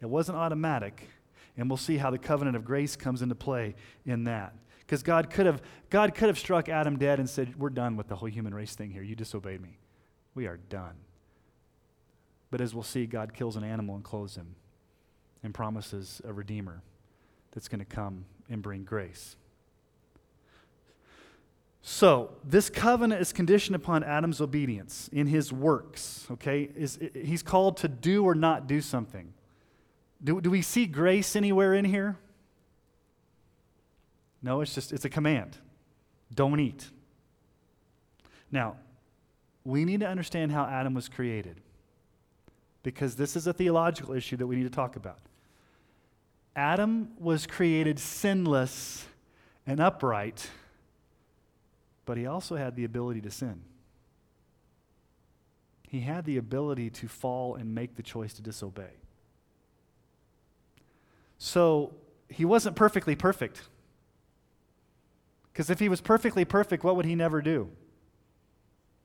It 0.00 0.06
wasn't 0.06 0.38
automatic, 0.38 1.08
and 1.56 1.68
we'll 1.68 1.76
see 1.76 1.96
how 1.96 2.10
the 2.10 2.18
covenant 2.18 2.56
of 2.56 2.64
grace 2.64 2.96
comes 2.96 3.22
into 3.22 3.34
play 3.34 3.74
in 4.06 4.24
that. 4.24 4.54
Because 4.80 5.02
God 5.02 5.28
could 5.30 5.46
have 5.46 5.60
God 5.90 6.14
could 6.14 6.28
have 6.28 6.38
struck 6.38 6.68
Adam 6.68 6.96
dead 6.98 7.18
and 7.18 7.28
said, 7.28 7.58
"We're 7.58 7.70
done 7.70 7.96
with 7.96 8.08
the 8.08 8.16
whole 8.16 8.28
human 8.28 8.54
race 8.54 8.74
thing 8.74 8.90
here. 8.90 9.02
You 9.02 9.14
disobeyed 9.14 9.60
me. 9.60 9.78
We 10.34 10.46
are 10.46 10.56
done." 10.56 10.94
But 12.50 12.60
as 12.60 12.74
we'll 12.74 12.84
see, 12.84 13.06
God 13.06 13.34
kills 13.34 13.56
an 13.56 13.64
animal 13.64 13.94
and 13.94 14.04
clothes 14.04 14.36
him 14.36 14.54
and 15.42 15.52
promises 15.52 16.22
a 16.24 16.32
redeemer 16.32 16.82
that's 17.52 17.68
going 17.68 17.80
to 17.80 17.84
come 17.84 18.24
and 18.48 18.62
bring 18.62 18.84
grace. 18.84 19.36
So, 21.82 22.32
this 22.44 22.68
covenant 22.68 23.20
is 23.20 23.32
conditioned 23.32 23.76
upon 23.76 24.02
Adam's 24.04 24.40
obedience 24.40 25.08
in 25.12 25.26
his 25.26 25.52
works, 25.52 26.26
okay? 26.30 26.68
Is, 26.76 26.98
he's 27.14 27.42
called 27.42 27.78
to 27.78 27.88
do 27.88 28.24
or 28.24 28.34
not 28.34 28.66
do 28.66 28.80
something. 28.80 29.32
Do, 30.22 30.40
do 30.40 30.50
we 30.50 30.62
see 30.62 30.86
grace 30.86 31.36
anywhere 31.36 31.74
in 31.74 31.84
here? 31.84 32.16
No, 34.42 34.60
it's 34.60 34.74
just, 34.74 34.92
it's 34.92 35.04
a 35.04 35.10
command. 35.10 35.56
Don't 36.34 36.60
eat. 36.60 36.88
Now, 38.50 38.76
we 39.64 39.84
need 39.84 40.00
to 40.00 40.08
understand 40.08 40.52
how 40.52 40.64
Adam 40.64 40.94
was 40.94 41.08
created 41.08 41.60
because 42.82 43.16
this 43.16 43.36
is 43.36 43.46
a 43.46 43.52
theological 43.52 44.14
issue 44.14 44.36
that 44.36 44.46
we 44.46 44.56
need 44.56 44.64
to 44.64 44.70
talk 44.70 44.96
about. 44.96 45.18
Adam 46.56 47.10
was 47.18 47.46
created 47.46 47.98
sinless 47.98 49.06
and 49.66 49.78
upright, 49.78 50.50
but 52.04 52.16
he 52.16 52.26
also 52.26 52.56
had 52.56 52.74
the 52.74 52.84
ability 52.84 53.20
to 53.20 53.30
sin. 53.30 53.60
He 55.88 56.00
had 56.00 56.24
the 56.24 56.36
ability 56.36 56.90
to 56.90 57.08
fall 57.08 57.54
and 57.54 57.74
make 57.74 57.96
the 57.96 58.02
choice 58.02 58.32
to 58.34 58.42
disobey. 58.42 58.90
So 61.38 61.94
he 62.28 62.44
wasn't 62.44 62.76
perfectly 62.76 63.14
perfect. 63.14 63.62
Because 65.52 65.70
if 65.70 65.78
he 65.78 65.88
was 65.88 66.00
perfectly 66.00 66.44
perfect, 66.44 66.84
what 66.84 66.96
would 66.96 67.04
he 67.04 67.14
never 67.14 67.40
do? 67.40 67.70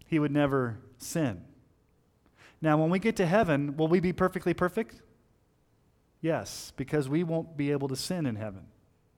He 0.05 0.19
would 0.19 0.31
never 0.31 0.79
sin. 0.97 1.43
Now, 2.61 2.77
when 2.77 2.89
we 2.89 2.99
get 2.99 3.15
to 3.17 3.25
heaven, 3.25 3.75
will 3.77 3.87
we 3.87 3.99
be 3.99 4.13
perfectly 4.13 4.53
perfect? 4.53 5.01
Yes, 6.21 6.71
because 6.77 7.09
we 7.09 7.23
won't 7.23 7.57
be 7.57 7.71
able 7.71 7.87
to 7.89 7.95
sin 7.95 8.25
in 8.25 8.35
heaven. 8.35 8.67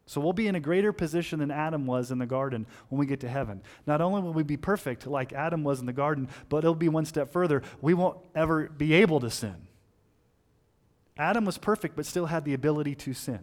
So 0.08 0.22
we'll 0.22 0.34
be 0.34 0.48
in 0.48 0.56
a 0.56 0.60
greater 0.60 0.94
position 0.94 1.40
than 1.40 1.52
Adam 1.52 1.86
was 1.86 2.12
in 2.12 2.20
the 2.20 2.26
garden 2.26 2.68
when 2.90 3.00
we 3.00 3.06
get 3.06 3.20
to 3.22 3.30
heaven. 3.30 3.62
Not 3.88 4.02
only 4.02 4.22
will 4.22 4.34
we 4.34 4.44
be 4.44 4.58
perfect 4.58 5.08
like 5.08 5.34
Adam 5.34 5.64
was 5.64 5.80
in 5.80 5.88
the 5.88 5.94
garden, 5.94 6.30
but 6.48 6.60
it'll 6.60 6.76
be 6.76 6.90
one 6.90 7.06
step 7.06 7.32
further. 7.32 7.64
We 7.82 7.94
won't 7.94 8.18
ever 8.36 8.70
be 8.70 8.94
able 8.94 9.20
to 9.22 9.30
sin. 9.30 9.68
Adam 11.18 11.46
was 11.46 11.58
perfect, 11.58 11.96
but 11.96 12.06
still 12.06 12.26
had 12.26 12.46
the 12.46 12.54
ability 12.54 12.96
to 12.96 13.14
sin. 13.14 13.40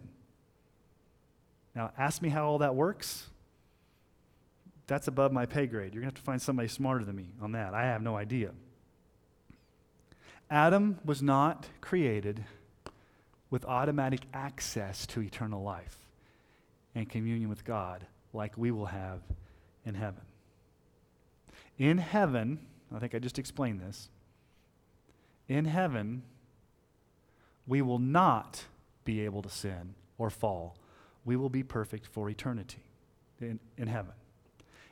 Now, 1.75 1.91
ask 1.97 2.21
me 2.21 2.29
how 2.29 2.45
all 2.45 2.59
that 2.59 2.75
works. 2.75 3.27
That's 4.85 5.07
above 5.07 5.31
my 5.31 5.45
pay 5.45 5.65
grade. 5.65 5.93
You're 5.93 6.01
going 6.01 6.11
to 6.11 6.15
have 6.17 6.23
to 6.23 6.25
find 6.25 6.41
somebody 6.41 6.67
smarter 6.67 7.03
than 7.03 7.15
me 7.15 7.27
on 7.41 7.53
that. 7.53 7.73
I 7.73 7.83
have 7.85 8.01
no 8.01 8.15
idea. 8.15 8.51
Adam 10.51 10.99
was 11.03 11.23
not 11.23 11.67
created 11.81 12.43
with 13.49 13.65
automatic 13.65 14.21
access 14.33 15.07
to 15.07 15.21
eternal 15.21 15.63
life 15.63 15.97
and 16.93 17.09
communion 17.09 17.49
with 17.49 17.65
God 17.65 18.05
like 18.33 18.57
we 18.57 18.69
will 18.69 18.87
have 18.87 19.21
in 19.85 19.95
heaven. 19.95 20.21
In 21.79 21.97
heaven, 21.97 22.59
I 22.93 22.99
think 22.99 23.15
I 23.15 23.19
just 23.19 23.39
explained 23.39 23.81
this. 23.81 24.09
In 25.47 25.65
heaven, 25.65 26.23
we 27.67 27.81
will 27.81 27.99
not 27.99 28.65
be 29.05 29.25
able 29.25 29.41
to 29.41 29.49
sin 29.49 29.95
or 30.17 30.29
fall. 30.29 30.77
We 31.25 31.35
will 31.35 31.49
be 31.49 31.63
perfect 31.63 32.07
for 32.07 32.29
eternity 32.29 32.83
in, 33.39 33.59
in 33.77 33.87
heaven. 33.87 34.13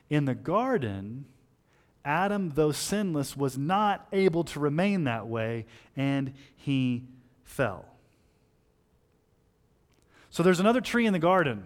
In 0.10 0.26
the 0.26 0.36
garden, 0.36 1.26
Adam, 2.04 2.52
though 2.56 2.72
sinless, 2.72 3.38
was 3.38 3.58
not 3.58 4.08
able 4.12 4.44
to 4.46 4.60
remain 4.60 5.04
that 5.06 5.28
way, 5.28 5.66
and 5.96 6.34
he 6.56 7.04
fell. 7.44 7.86
So 10.30 10.44
there's 10.44 10.60
another 10.60 10.82
tree 10.82 11.06
in 11.06 11.14
the 11.14 11.20
garden. 11.20 11.66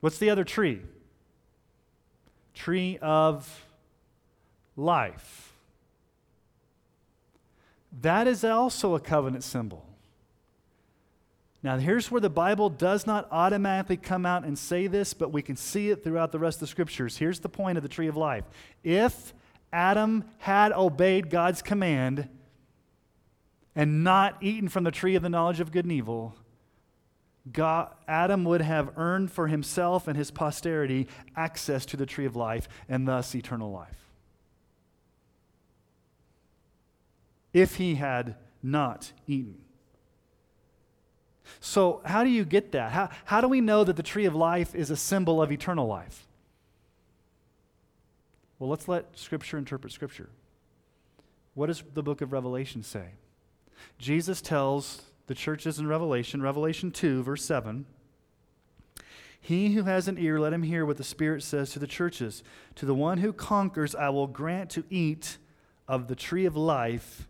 What's 0.00 0.18
the 0.18 0.30
other 0.30 0.44
tree? 0.44 0.82
Tree 2.54 2.98
of 3.00 3.66
life. 4.76 5.49
That 7.92 8.26
is 8.26 8.44
also 8.44 8.94
a 8.94 9.00
covenant 9.00 9.44
symbol. 9.44 9.86
Now, 11.62 11.76
here's 11.76 12.10
where 12.10 12.20
the 12.20 12.30
Bible 12.30 12.70
does 12.70 13.06
not 13.06 13.28
automatically 13.30 13.98
come 13.98 14.24
out 14.24 14.44
and 14.44 14.58
say 14.58 14.86
this, 14.86 15.12
but 15.12 15.32
we 15.32 15.42
can 15.42 15.56
see 15.56 15.90
it 15.90 16.02
throughout 16.02 16.32
the 16.32 16.38
rest 16.38 16.56
of 16.56 16.60
the 16.60 16.66
scriptures. 16.68 17.18
Here's 17.18 17.40
the 17.40 17.50
point 17.50 17.76
of 17.76 17.82
the 17.82 17.88
tree 17.88 18.06
of 18.06 18.16
life. 18.16 18.44
If 18.82 19.34
Adam 19.72 20.24
had 20.38 20.72
obeyed 20.72 21.28
God's 21.28 21.60
command 21.60 22.28
and 23.76 24.02
not 24.02 24.36
eaten 24.40 24.68
from 24.68 24.84
the 24.84 24.90
tree 24.90 25.16
of 25.16 25.22
the 25.22 25.28
knowledge 25.28 25.60
of 25.60 25.70
good 25.70 25.84
and 25.84 25.92
evil, 25.92 26.34
God, 27.52 27.94
Adam 28.08 28.44
would 28.44 28.62
have 28.62 28.96
earned 28.96 29.30
for 29.30 29.46
himself 29.48 30.08
and 30.08 30.16
his 30.16 30.30
posterity 30.30 31.08
access 31.36 31.84
to 31.86 31.96
the 31.96 32.06
tree 32.06 32.26
of 32.26 32.36
life 32.36 32.68
and 32.88 33.06
thus 33.06 33.34
eternal 33.34 33.70
life. 33.70 34.09
If 37.52 37.76
he 37.76 37.96
had 37.96 38.36
not 38.62 39.12
eaten. 39.26 39.56
So, 41.58 42.00
how 42.04 42.22
do 42.22 42.30
you 42.30 42.44
get 42.44 42.72
that? 42.72 42.92
How, 42.92 43.10
how 43.24 43.40
do 43.40 43.48
we 43.48 43.60
know 43.60 43.82
that 43.82 43.96
the 43.96 44.02
tree 44.02 44.24
of 44.24 44.34
life 44.34 44.74
is 44.74 44.90
a 44.90 44.96
symbol 44.96 45.42
of 45.42 45.50
eternal 45.50 45.86
life? 45.86 46.28
Well, 48.58 48.70
let's 48.70 48.86
let 48.86 49.18
Scripture 49.18 49.58
interpret 49.58 49.92
Scripture. 49.92 50.28
What 51.54 51.66
does 51.66 51.82
the 51.94 52.02
book 52.02 52.20
of 52.20 52.32
Revelation 52.32 52.82
say? 52.82 53.06
Jesus 53.98 54.40
tells 54.40 55.02
the 55.26 55.34
churches 55.34 55.78
in 55.78 55.86
Revelation, 55.86 56.42
Revelation 56.42 56.90
2, 56.90 57.22
verse 57.22 57.44
7. 57.44 57.86
He 59.40 59.72
who 59.72 59.84
has 59.84 60.06
an 60.06 60.18
ear, 60.18 60.38
let 60.38 60.52
him 60.52 60.62
hear 60.62 60.84
what 60.84 60.98
the 60.98 61.04
Spirit 61.04 61.42
says 61.42 61.70
to 61.72 61.78
the 61.78 61.86
churches. 61.86 62.42
To 62.76 62.86
the 62.86 62.94
one 62.94 63.18
who 63.18 63.32
conquers, 63.32 63.94
I 63.94 64.10
will 64.10 64.26
grant 64.26 64.70
to 64.70 64.84
eat 64.90 65.38
of 65.88 66.08
the 66.08 66.14
tree 66.14 66.44
of 66.44 66.56
life, 66.56 67.26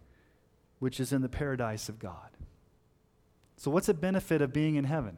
which 0.81 0.99
is 0.99 1.13
in 1.13 1.23
the 1.23 1.29
paradise 1.29 1.89
of 1.89 2.01
God. 2.01 2.31
So, 3.57 3.71
what's 3.71 3.87
the 3.87 3.95
benefit 3.95 4.43
of 4.43 4.53
being 4.53 4.75
in 4.75 4.85
heaven? 4.85 5.17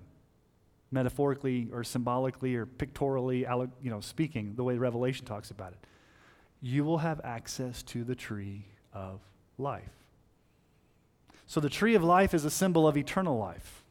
Metaphorically 0.90 1.68
or 1.72 1.84
symbolically 1.84 2.54
or 2.54 2.66
pictorially, 2.66 3.46
you 3.80 3.90
know, 3.90 4.00
speaking, 4.00 4.54
the 4.56 4.64
way 4.64 4.76
Revelation 4.76 5.24
talks 5.24 5.50
about 5.50 5.72
it. 5.72 5.78
You 6.60 6.84
will 6.84 6.98
have 6.98 7.20
access 7.24 7.82
to 7.84 8.04
the 8.04 8.14
tree 8.14 8.66
of 8.92 9.20
life. 9.56 9.88
So 11.46 11.60
the 11.60 11.70
tree 11.70 11.94
of 11.94 12.04
life 12.04 12.34
is 12.34 12.44
a 12.44 12.50
symbol 12.50 12.86
of 12.86 12.96
eternal 12.96 13.38
life. 13.38 13.82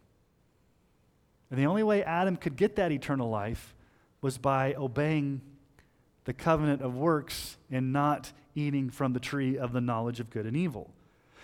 And 1.49 1.59
the 1.59 1.65
only 1.65 1.83
way 1.83 2.03
Adam 2.03 2.37
could 2.37 2.55
get 2.55 2.75
that 2.75 2.91
eternal 2.91 3.29
life 3.29 3.75
was 4.21 4.37
by 4.37 4.73
obeying 4.75 5.41
the 6.25 6.33
covenant 6.33 6.81
of 6.81 6.95
works 6.95 7.57
and 7.69 7.91
not 7.91 8.31
eating 8.55 8.89
from 8.89 9.13
the 9.13 9.19
tree 9.19 9.57
of 9.57 9.73
the 9.73 9.81
knowledge 9.81 10.19
of 10.19 10.29
good 10.29 10.45
and 10.45 10.55
evil. 10.55 10.91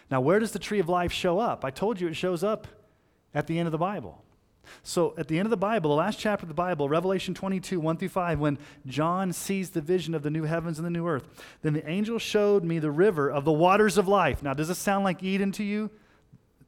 Now, 0.10 0.22
where 0.22 0.40
does 0.40 0.52
the 0.52 0.60
tree 0.60 0.80
of 0.80 0.90
life 0.90 1.12
show 1.12 1.40
up? 1.40 1.66
I 1.66 1.70
told 1.70 2.00
you 2.00 2.08
it 2.08 2.16
shows 2.16 2.44
up 2.44 2.68
at 3.34 3.48
the 3.48 3.60
end 3.60 3.68
of 3.68 3.72
the 3.72 3.78
Bible. 3.78 4.24
So, 4.84 5.14
at 5.18 5.30
the 5.30 5.40
end 5.40 5.46
of 5.46 5.50
the 5.50 5.58
Bible, 5.58 5.92
the 5.92 5.96
last 5.96 6.20
chapter 6.20 6.44
of 6.44 6.50
the 6.50 6.54
Bible, 6.54 6.90
Revelation 6.90 7.34
22, 7.34 7.80
1 7.80 7.98
through 7.98 8.10
5, 8.10 8.40
when 8.40 8.58
John 8.86 9.32
sees 9.32 9.70
the 9.70 9.82
vision 9.82 10.14
of 10.14 10.24
the 10.24 10.30
new 10.30 10.44
heavens 10.44 10.78
and 10.78 10.86
the 10.86 10.92
new 10.92 11.08
earth, 11.08 11.26
then 11.62 11.74
the 11.74 11.90
angel 11.90 12.20
showed 12.20 12.66
me 12.66 12.80
the 12.80 12.92
river 12.92 13.30
of 13.30 13.46
the 13.46 13.52
waters 13.52 13.98
of 13.98 14.10
life. 14.10 14.44
Now, 14.44 14.54
does 14.54 14.68
this 14.68 14.78
sound 14.78 15.06
like 15.06 15.24
Eden 15.24 15.54
to 15.54 15.64
you? 15.64 15.90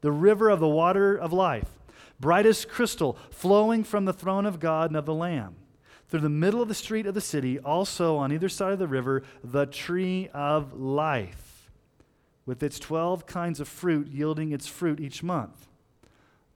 the 0.01 0.11
river 0.11 0.49
of 0.49 0.59
the 0.59 0.67
water 0.67 1.15
of 1.15 1.33
life, 1.33 1.69
bright 2.19 2.45
as 2.45 2.65
crystal, 2.65 3.17
flowing 3.31 3.83
from 3.83 4.05
the 4.05 4.13
throne 4.13 4.45
of 4.45 4.59
God 4.59 4.89
and 4.89 4.97
of 4.97 5.05
the 5.05 5.13
Lamb. 5.13 5.55
Through 6.07 6.21
the 6.21 6.29
middle 6.29 6.61
of 6.61 6.67
the 6.67 6.73
street 6.73 7.05
of 7.05 7.13
the 7.13 7.21
city, 7.21 7.59
also 7.59 8.17
on 8.17 8.31
either 8.31 8.49
side 8.49 8.73
of 8.73 8.79
the 8.79 8.87
river, 8.87 9.23
the 9.43 9.65
tree 9.65 10.29
of 10.33 10.73
life, 10.73 11.48
with 12.49 12.63
its 12.63 12.79
12 12.79 13.27
kinds 13.27 13.59
of 13.59 13.67
fruit 13.67 14.07
yielding 14.07 14.51
its 14.51 14.65
fruit 14.65 14.99
each 14.99 15.21
month. 15.21 15.67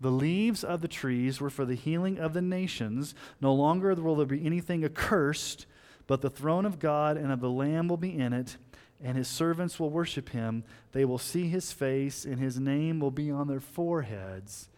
The 0.02 0.10
leaves 0.10 0.64
of 0.64 0.82
the 0.82 0.88
trees 0.88 1.40
were 1.40 1.52
for 1.52 1.66
the 1.66 1.76
healing 1.76 2.18
of 2.18 2.34
the 2.34 2.42
nations. 2.42 3.14
No 3.40 3.54
longer 3.54 3.94
will 3.94 4.16
there 4.16 4.26
be 4.26 4.44
anything 4.44 4.84
accursed, 4.84 5.68
but 6.08 6.22
the 6.22 6.32
throne 6.32 6.66
of 6.66 6.80
God 6.80 7.16
and 7.16 7.32
of 7.32 7.42
the 7.42 7.50
Lamb 7.52 7.88
will 7.88 7.98
be 7.98 8.18
in 8.18 8.34
it 8.34 8.58
and 9.04 9.16
his 9.16 9.28
servants 9.28 9.80
will 9.80 9.92
worship 9.92 10.30
him. 10.30 10.64
They 10.94 11.06
will 11.06 11.20
see 11.20 11.48
his 11.50 11.72
face, 11.72 12.26
and 12.26 12.40
his 12.40 12.60
name 12.60 13.00
will 13.00 13.12
be 13.12 13.30
on 13.30 13.48
their 13.48 13.60
foreheads. 13.60 14.70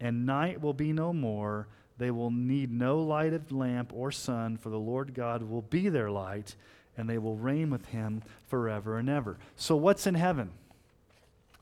And 0.00 0.24
night 0.24 0.62
will 0.62 0.72
be 0.72 0.92
no 0.92 1.12
more. 1.12 1.66
They 1.98 2.12
will 2.12 2.30
need 2.30 2.70
no 2.70 3.00
light 3.00 3.34
of 3.34 3.50
lamp 3.50 3.92
or 3.92 4.12
sun, 4.12 4.56
for 4.56 4.70
the 4.70 4.78
Lord 4.78 5.12
God 5.12 5.42
will 5.42 5.62
be 5.62 5.88
their 5.88 6.10
light, 6.10 6.54
and 6.98 7.08
they 7.08 7.16
will 7.16 7.36
reign 7.36 7.70
with 7.70 7.86
him 7.86 8.22
forever 8.48 8.98
and 8.98 9.08
ever. 9.08 9.38
So, 9.56 9.76
what's 9.76 10.06
in 10.06 10.14
heaven? 10.14 10.50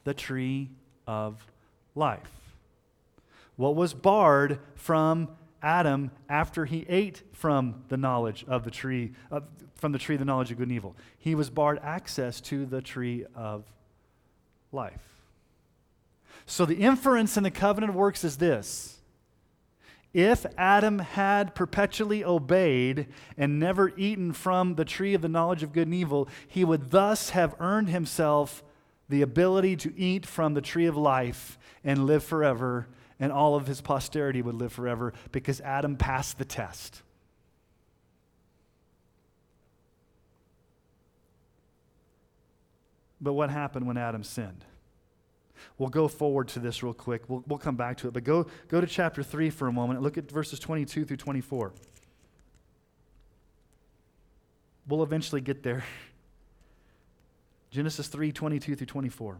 The 0.04 0.14
tree 0.14 0.70
of 1.06 1.46
life. 1.94 2.30
What 3.56 3.76
was 3.76 3.94
barred 3.94 4.58
from 4.74 5.28
Adam 5.62 6.10
after 6.28 6.64
he 6.64 6.86
ate 6.88 7.22
from 7.32 7.84
the 7.88 7.96
knowledge 7.96 8.44
of 8.48 8.64
the 8.64 8.70
tree, 8.70 9.12
uh, 9.30 9.40
from 9.76 9.92
the 9.92 9.98
tree 9.98 10.14
of 10.14 10.18
the 10.20 10.24
knowledge 10.24 10.50
of 10.50 10.58
good 10.58 10.68
and 10.68 10.76
evil. 10.76 10.96
He 11.18 11.34
was 11.34 11.50
barred 11.50 11.78
access 11.82 12.40
to 12.42 12.66
the 12.66 12.80
tree 12.80 13.24
of 13.34 13.64
life. 14.72 15.02
So 16.46 16.64
the 16.64 16.76
inference 16.76 17.36
in 17.36 17.42
the 17.42 17.50
covenant 17.50 17.90
of 17.90 17.96
works 17.96 18.24
is 18.24 18.36
this 18.36 18.95
If 20.16 20.46
Adam 20.56 21.00
had 21.00 21.54
perpetually 21.54 22.24
obeyed 22.24 23.06
and 23.36 23.58
never 23.58 23.92
eaten 23.98 24.32
from 24.32 24.76
the 24.76 24.84
tree 24.86 25.12
of 25.12 25.20
the 25.20 25.28
knowledge 25.28 25.62
of 25.62 25.74
good 25.74 25.88
and 25.88 25.94
evil, 25.94 26.26
he 26.48 26.64
would 26.64 26.90
thus 26.90 27.30
have 27.30 27.54
earned 27.60 27.90
himself 27.90 28.64
the 29.10 29.20
ability 29.20 29.76
to 29.76 29.92
eat 29.94 30.24
from 30.24 30.54
the 30.54 30.62
tree 30.62 30.86
of 30.86 30.96
life 30.96 31.58
and 31.84 32.06
live 32.06 32.24
forever, 32.24 32.88
and 33.20 33.30
all 33.30 33.56
of 33.56 33.66
his 33.66 33.82
posterity 33.82 34.40
would 34.40 34.54
live 34.54 34.72
forever 34.72 35.12
because 35.32 35.60
Adam 35.60 35.96
passed 35.96 36.38
the 36.38 36.46
test. 36.46 37.02
But 43.20 43.34
what 43.34 43.50
happened 43.50 43.86
when 43.86 43.98
Adam 43.98 44.24
sinned? 44.24 44.64
We'll 45.78 45.88
go 45.88 46.08
forward 46.08 46.48
to 46.48 46.58
this 46.58 46.82
real 46.82 46.94
quick. 46.94 47.22
We'll, 47.28 47.44
we'll 47.46 47.58
come 47.58 47.76
back 47.76 47.96
to 47.98 48.08
it. 48.08 48.14
But 48.14 48.24
go, 48.24 48.46
go 48.68 48.80
to 48.80 48.86
chapter 48.86 49.22
3 49.22 49.50
for 49.50 49.68
a 49.68 49.72
moment 49.72 50.02
look 50.02 50.18
at 50.18 50.30
verses 50.30 50.58
22 50.58 51.04
through 51.04 51.16
24. 51.16 51.72
We'll 54.88 55.02
eventually 55.02 55.40
get 55.40 55.62
there. 55.62 55.84
Genesis 57.70 58.08
3 58.08 58.32
22 58.32 58.76
through 58.76 58.86
24. 58.86 59.38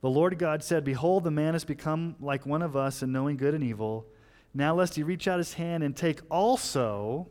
The 0.00 0.10
Lord 0.10 0.38
God 0.38 0.62
said, 0.62 0.84
Behold, 0.84 1.24
the 1.24 1.30
man 1.30 1.54
has 1.54 1.64
become 1.64 2.14
like 2.20 2.46
one 2.46 2.62
of 2.62 2.76
us 2.76 3.02
in 3.02 3.10
knowing 3.10 3.36
good 3.36 3.54
and 3.54 3.64
evil. 3.64 4.06
Now, 4.54 4.74
lest 4.74 4.94
he 4.94 5.02
reach 5.02 5.26
out 5.26 5.38
his 5.38 5.54
hand 5.54 5.82
and 5.82 5.96
take 5.96 6.20
also 6.30 7.26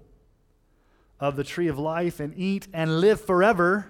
of 1.20 1.36
the 1.36 1.44
tree 1.44 1.68
of 1.68 1.80
life 1.80 2.20
and 2.20 2.34
eat 2.38 2.68
and 2.74 3.00
live 3.00 3.22
forever. 3.22 3.88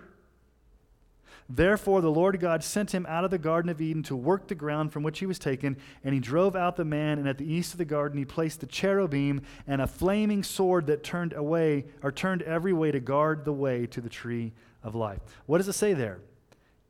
Therefore, 1.49 2.01
the 2.01 2.11
Lord 2.11 2.37
God 2.41 2.61
sent 2.61 2.93
him 2.93 3.05
out 3.07 3.23
of 3.23 3.31
the 3.31 3.37
Garden 3.37 3.69
of 3.69 3.79
Eden 3.79 4.03
to 4.03 4.15
work 4.15 4.47
the 4.47 4.55
ground 4.55 4.91
from 4.91 5.03
which 5.03 5.19
he 5.19 5.25
was 5.25 5.39
taken, 5.39 5.77
and 6.03 6.13
he 6.13 6.19
drove 6.19 6.55
out 6.55 6.75
the 6.75 6.83
man. 6.83 7.19
And 7.19 7.27
at 7.27 7.37
the 7.37 7.49
east 7.49 7.73
of 7.73 7.77
the 7.77 7.85
garden, 7.85 8.17
he 8.17 8.25
placed 8.25 8.59
the 8.59 8.65
cherubim 8.65 9.41
and 9.65 9.81
a 9.81 9.87
flaming 9.87 10.43
sword 10.43 10.87
that 10.87 11.03
turned 11.03 11.31
away, 11.31 11.85
or 12.03 12.11
turned 12.11 12.41
every 12.41 12.73
way 12.73 12.91
to 12.91 12.99
guard 12.99 13.45
the 13.45 13.53
way 13.53 13.87
to 13.87 14.01
the 14.01 14.09
tree 14.09 14.51
of 14.83 14.93
life. 14.93 15.19
What 15.45 15.59
does 15.59 15.69
it 15.69 15.73
say 15.73 15.93
there? 15.93 16.19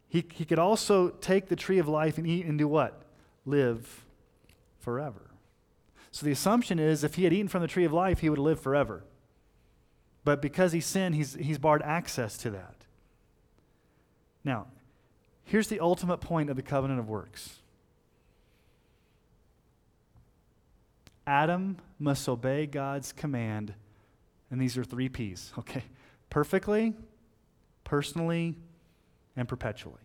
He, 0.10 0.26
he 0.34 0.46
could 0.46 0.60
also 0.60 1.10
take 1.10 1.50
the 1.50 1.56
tree 1.56 1.78
of 1.78 1.88
life 1.88 2.18
and 2.18 2.26
eat 2.26 2.46
and 2.46 2.58
do 2.58 2.68
what? 2.68 3.04
Live 3.46 4.06
forever. 4.80 5.22
So 6.12 6.26
the 6.26 6.32
assumption 6.32 6.80
is 6.80 7.04
if 7.04 7.16
he 7.16 7.26
had 7.26 7.34
eaten 7.34 7.48
from 7.48 7.62
the 7.62 7.68
tree 7.68 7.86
of 7.86 7.94
life, 7.94 8.20
he 8.20 8.30
would 8.30 8.40
live 8.40 8.60
forever. 8.60 9.04
But 10.24 10.42
because 10.42 10.72
he 10.72 10.82
sinned, 10.82 11.14
he's, 11.14 11.36
he's 11.36 11.60
barred 11.60 11.84
access 11.84 12.38
to 12.40 12.50
that. 12.52 12.77
Now, 14.48 14.68
here's 15.44 15.68
the 15.68 15.82
ultimate 15.82 16.22
point 16.22 16.50
of 16.50 16.56
the 16.56 16.62
covenant 16.62 17.02
of 17.02 17.10
works 17.10 17.60
Adam 21.28 21.76
must 22.00 22.30
obey 22.30 22.66
God's 22.66 23.12
command, 23.12 23.74
and 24.50 24.62
these 24.62 24.78
are 24.78 24.86
three 24.86 25.10
P's, 25.10 25.52
okay? 25.60 25.84
Perfectly, 26.30 26.96
personally, 27.84 28.56
and 29.36 29.50
perpetually. 29.50 30.00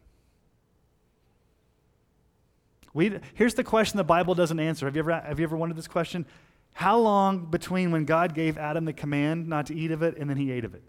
We, 2.93 3.20
here's 3.34 3.55
the 3.55 3.64
question 3.64 3.97
the 3.97 4.05
Bible 4.05 4.34
doesn't 4.34 4.59
answer. 4.59 4.86
Have 4.86 4.97
you, 4.97 5.03
ever, 5.03 5.12
have 5.12 5.38
you 5.38 5.45
ever 5.45 5.57
wondered 5.57 5.78
this 5.78 5.86
question? 5.86 6.26
How 6.72 6.99
long 6.99 7.47
between 7.47 7.93
when 7.93 8.07
God 8.07 8.34
gave 8.34 8.59
Adam 8.59 8.86
the 8.86 8.93
command 8.93 9.49
not 9.49 9.66
to 9.66 9.74
eat 9.76 9.93
of 9.93 10.03
it 10.03 10.18
and 10.18 10.28
then 10.28 10.36
he 10.36 10.51
ate 10.51 10.64
of 10.64 10.74
it? 10.74 10.82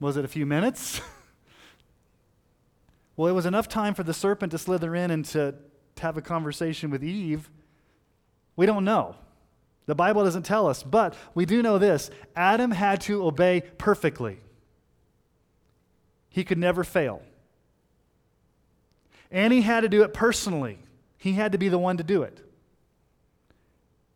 Was 0.00 0.16
it 0.16 0.24
a 0.24 0.28
few 0.28 0.46
minutes? 0.46 1.02
well, 3.16 3.28
it 3.28 3.34
was 3.34 3.46
enough 3.46 3.68
time 3.68 3.94
for 3.94 4.02
the 4.02 4.14
serpent 4.14 4.52
to 4.52 4.58
slither 4.58 4.94
in 4.94 5.10
and 5.10 5.24
to, 5.26 5.54
to 5.96 6.02
have 6.02 6.16
a 6.16 6.22
conversation 6.22 6.90
with 6.90 7.04
Eve. 7.04 7.50
We 8.56 8.64
don't 8.66 8.84
know. 8.84 9.14
The 9.86 9.94
Bible 9.94 10.24
doesn't 10.24 10.44
tell 10.44 10.66
us, 10.66 10.82
but 10.82 11.14
we 11.34 11.44
do 11.44 11.62
know 11.62 11.78
this 11.78 12.10
Adam 12.34 12.70
had 12.70 13.00
to 13.02 13.24
obey 13.24 13.62
perfectly, 13.76 14.38
he 16.28 16.44
could 16.44 16.58
never 16.58 16.84
fail. 16.84 17.22
And 19.32 19.52
he 19.52 19.62
had 19.62 19.82
to 19.82 19.88
do 19.88 20.02
it 20.02 20.12
personally, 20.14 20.78
he 21.18 21.32
had 21.32 21.52
to 21.52 21.58
be 21.58 21.68
the 21.68 21.78
one 21.78 21.98
to 21.98 22.04
do 22.04 22.22
it. 22.22 22.40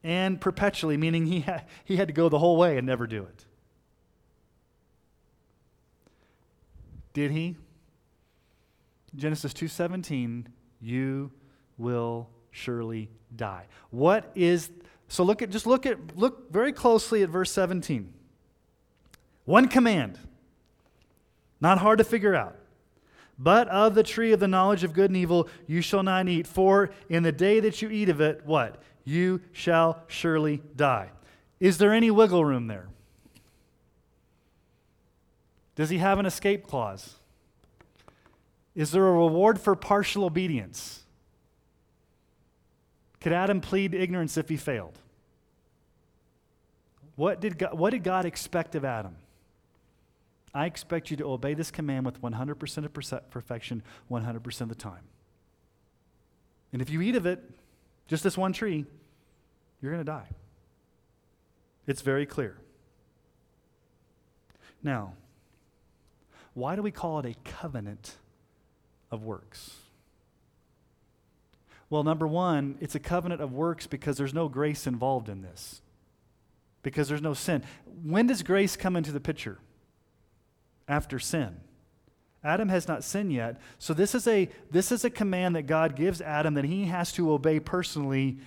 And 0.02 0.40
perpetually, 0.40 0.96
meaning 0.96 1.26
he 1.26 1.44
he 1.84 1.96
had 1.96 2.08
to 2.08 2.14
go 2.14 2.28
the 2.28 2.38
whole 2.38 2.56
way 2.56 2.78
and 2.78 2.86
never 2.86 3.06
do 3.06 3.22
it. 3.22 3.44
Did 7.14 7.30
he? 7.30 7.56
Genesis 9.16 9.54
2:17, 9.54 10.48
you 10.80 11.30
will 11.78 12.28
surely 12.50 13.10
die. 13.34 13.66
What 13.90 14.30
is 14.34 14.70
so 15.08 15.22
look 15.24 15.40
at 15.40 15.50
just 15.50 15.66
look 15.66 15.86
at 15.86 16.16
look 16.16 16.52
very 16.52 16.72
closely 16.72 17.22
at 17.22 17.30
verse 17.30 17.50
17. 17.52 18.12
One 19.44 19.68
command. 19.68 20.18
Not 21.60 21.78
hard 21.78 21.98
to 21.98 22.04
figure 22.04 22.34
out. 22.34 22.56
But 23.38 23.68
of 23.68 23.94
the 23.94 24.02
tree 24.02 24.32
of 24.32 24.40
the 24.40 24.48
knowledge 24.48 24.84
of 24.84 24.92
good 24.92 25.10
and 25.10 25.16
evil 25.16 25.48
you 25.66 25.80
shall 25.80 26.02
not 26.02 26.28
eat, 26.28 26.46
for 26.46 26.90
in 27.08 27.22
the 27.22 27.32
day 27.32 27.60
that 27.60 27.82
you 27.82 27.88
eat 27.88 28.08
of 28.08 28.20
it, 28.20 28.42
what? 28.44 28.82
You 29.04 29.40
shall 29.52 30.02
surely 30.06 30.62
die. 30.76 31.10
Is 31.60 31.78
there 31.78 31.92
any 31.92 32.10
wiggle 32.10 32.44
room 32.44 32.66
there? 32.68 32.88
Does 35.76 35.90
he 35.90 35.98
have 35.98 36.18
an 36.18 36.26
escape 36.26 36.66
clause? 36.66 37.16
Is 38.74 38.90
there 38.92 39.06
a 39.06 39.12
reward 39.12 39.60
for 39.60 39.74
partial 39.74 40.24
obedience? 40.24 41.02
Could 43.20 43.32
Adam 43.32 43.60
plead 43.60 43.94
ignorance 43.94 44.36
if 44.36 44.48
he 44.48 44.56
failed? 44.56 44.98
What 47.16 47.40
did 47.40 47.58
God, 47.58 47.78
what 47.78 47.90
did 47.90 48.02
God 48.02 48.24
expect 48.24 48.74
of 48.74 48.84
Adam? 48.84 49.16
I 50.52 50.66
expect 50.66 51.10
you 51.10 51.16
to 51.18 51.24
obey 51.24 51.54
this 51.54 51.70
command 51.70 52.06
with 52.06 52.20
100% 52.20 52.84
of 52.84 53.30
perfection 53.30 53.82
100% 54.10 54.60
of 54.60 54.68
the 54.68 54.74
time. 54.74 55.02
And 56.72 56.82
if 56.82 56.90
you 56.90 57.00
eat 57.00 57.16
of 57.16 57.26
it, 57.26 57.42
just 58.06 58.22
this 58.22 58.36
one 58.36 58.52
tree, 58.52 58.84
you're 59.80 59.92
going 59.92 60.04
to 60.04 60.10
die. 60.10 60.28
It's 61.86 62.02
very 62.02 62.26
clear. 62.26 62.56
Now, 64.82 65.14
why 66.54 66.76
do 66.76 66.82
we 66.82 66.90
call 66.90 67.18
it 67.18 67.26
a 67.26 67.34
covenant 67.44 68.16
of 69.10 69.24
works? 69.24 69.76
Well, 71.90 72.02
number 72.02 72.26
one, 72.26 72.76
it's 72.80 72.94
a 72.94 73.00
covenant 73.00 73.40
of 73.40 73.52
works 73.52 73.86
because 73.86 74.16
there's 74.16 74.34
no 74.34 74.48
grace 74.48 74.86
involved 74.86 75.28
in 75.28 75.42
this, 75.42 75.82
because 76.82 77.08
there's 77.08 77.22
no 77.22 77.34
sin. 77.34 77.62
When 78.02 78.26
does 78.26 78.42
grace 78.42 78.76
come 78.76 78.96
into 78.96 79.12
the 79.12 79.20
picture? 79.20 79.58
After 80.88 81.18
sin. 81.18 81.60
Adam 82.42 82.68
has 82.68 82.86
not 82.86 83.02
sinned 83.02 83.32
yet. 83.32 83.58
So 83.78 83.94
this 83.94 84.14
is 84.14 84.26
a 84.28 84.50
this 84.70 84.92
is 84.92 85.04
a 85.04 85.10
command 85.10 85.56
that 85.56 85.62
God 85.62 85.96
gives 85.96 86.20
Adam 86.20 86.54
that 86.54 86.64
he 86.64 86.84
has 86.84 87.10
to 87.12 87.32
obey 87.32 87.58
personally 87.58 88.38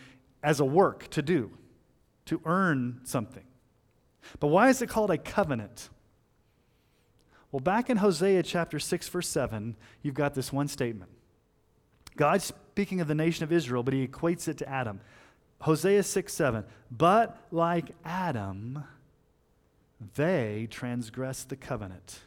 as 0.44 0.60
a 0.60 0.66
work 0.66 1.10
to 1.10 1.22
do, 1.24 1.52
to 2.26 2.40
earn 2.46 3.02
something. 3.04 3.44
But 4.40 4.48
why 4.48 4.70
is 4.70 4.82
it 4.82 4.88
called 4.88 5.10
a 5.10 5.18
covenant? 5.18 5.90
Well, 7.52 7.60
back 7.62 7.90
in 7.90 7.98
Hosea 7.98 8.44
chapter 8.44 8.80
6, 8.80 9.08
verse 9.08 9.28
7, 9.28 9.76
you've 10.02 10.16
got 10.16 10.34
this 10.34 10.52
one 10.52 10.68
statement. 10.68 11.12
God's 12.16 12.46
speaking 12.46 13.00
of 13.00 13.08
the 13.08 13.16
nation 13.16 13.44
of 13.44 13.52
Israel, 13.52 13.84
but 13.84 13.94
he 13.94 14.06
equates 14.06 14.48
it 14.48 14.58
to 14.58 14.70
Adam. 14.70 15.00
Hosea 15.62 16.04
6, 16.04 16.34
7. 16.34 16.64
But 16.92 17.38
like 17.52 17.92
Adam, 18.04 18.84
they 20.16 20.68
transgressed 20.70 21.50
the 21.50 21.56
covenant. 21.56 22.20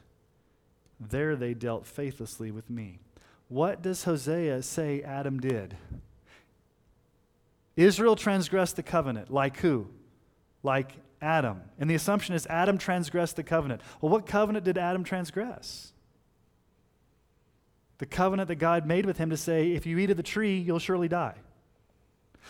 There 0.98 1.36
they 1.36 1.54
dealt 1.54 1.86
faithlessly 1.86 2.50
with 2.50 2.68
me. 2.70 2.98
What 3.48 3.82
does 3.82 4.04
Hosea 4.04 4.62
say 4.62 5.02
Adam 5.02 5.40
did? 5.40 5.76
Israel 7.76 8.16
transgressed 8.16 8.76
the 8.76 8.82
covenant. 8.82 9.30
Like 9.30 9.58
who? 9.58 9.88
Like 10.62 10.92
Adam. 11.20 11.62
And 11.78 11.90
the 11.90 11.94
assumption 11.94 12.34
is 12.34 12.46
Adam 12.46 12.78
transgressed 12.78 13.36
the 13.36 13.42
covenant. 13.42 13.82
Well, 14.00 14.10
what 14.10 14.26
covenant 14.26 14.64
did 14.64 14.78
Adam 14.78 15.04
transgress? 15.04 15.92
The 17.98 18.06
covenant 18.06 18.48
that 18.48 18.56
God 18.56 18.86
made 18.86 19.04
with 19.04 19.18
him 19.18 19.30
to 19.30 19.36
say, 19.36 19.72
if 19.72 19.84
you 19.84 19.98
eat 19.98 20.10
of 20.10 20.16
the 20.16 20.22
tree, 20.22 20.58
you'll 20.58 20.78
surely 20.78 21.08
die. 21.08 21.34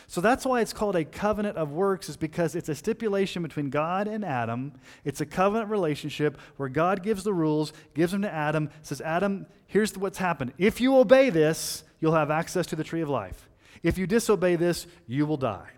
So 0.06 0.20
that's 0.20 0.46
why 0.46 0.60
it's 0.60 0.72
called 0.72 0.94
a 0.94 1.04
covenant 1.04 1.56
of 1.56 1.72
works, 1.72 2.08
is 2.08 2.16
because 2.16 2.54
it's 2.54 2.68
a 2.68 2.74
stipulation 2.76 3.42
between 3.42 3.70
God 3.70 4.06
and 4.06 4.24
Adam. 4.24 4.72
It's 5.04 5.20
a 5.20 5.26
covenant 5.26 5.68
relationship 5.68 6.38
where 6.56 6.68
God 6.68 7.02
gives 7.02 7.24
the 7.24 7.34
rules, 7.34 7.72
gives 7.94 8.12
them 8.12 8.22
to 8.22 8.32
Adam, 8.32 8.70
says, 8.82 9.00
Adam, 9.00 9.46
here's 9.66 9.98
what's 9.98 10.18
happened. 10.18 10.52
If 10.58 10.80
you 10.80 10.96
obey 10.96 11.30
this, 11.30 11.82
you'll 11.98 12.14
have 12.14 12.30
access 12.30 12.66
to 12.68 12.76
the 12.76 12.84
tree 12.84 13.00
of 13.00 13.08
life. 13.08 13.48
If 13.82 13.98
you 13.98 14.06
disobey 14.06 14.54
this, 14.56 14.86
you 15.06 15.26
will 15.26 15.36
die. 15.36 15.70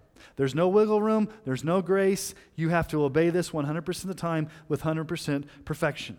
There's 0.43 0.57
no 0.57 0.67
wiggle 0.67 1.01
room, 1.01 1.29
there's 1.45 1.63
no 1.63 1.81
grace. 1.83 2.35
You 2.57 2.71
have 2.71 2.89
to 2.89 3.05
obey 3.05 3.31
this 3.31 3.51
100% 3.51 3.89
of 4.03 4.09
the 4.09 4.13
time 4.13 4.49
with 4.67 4.83
100% 4.83 5.45
perfection. 5.65 6.17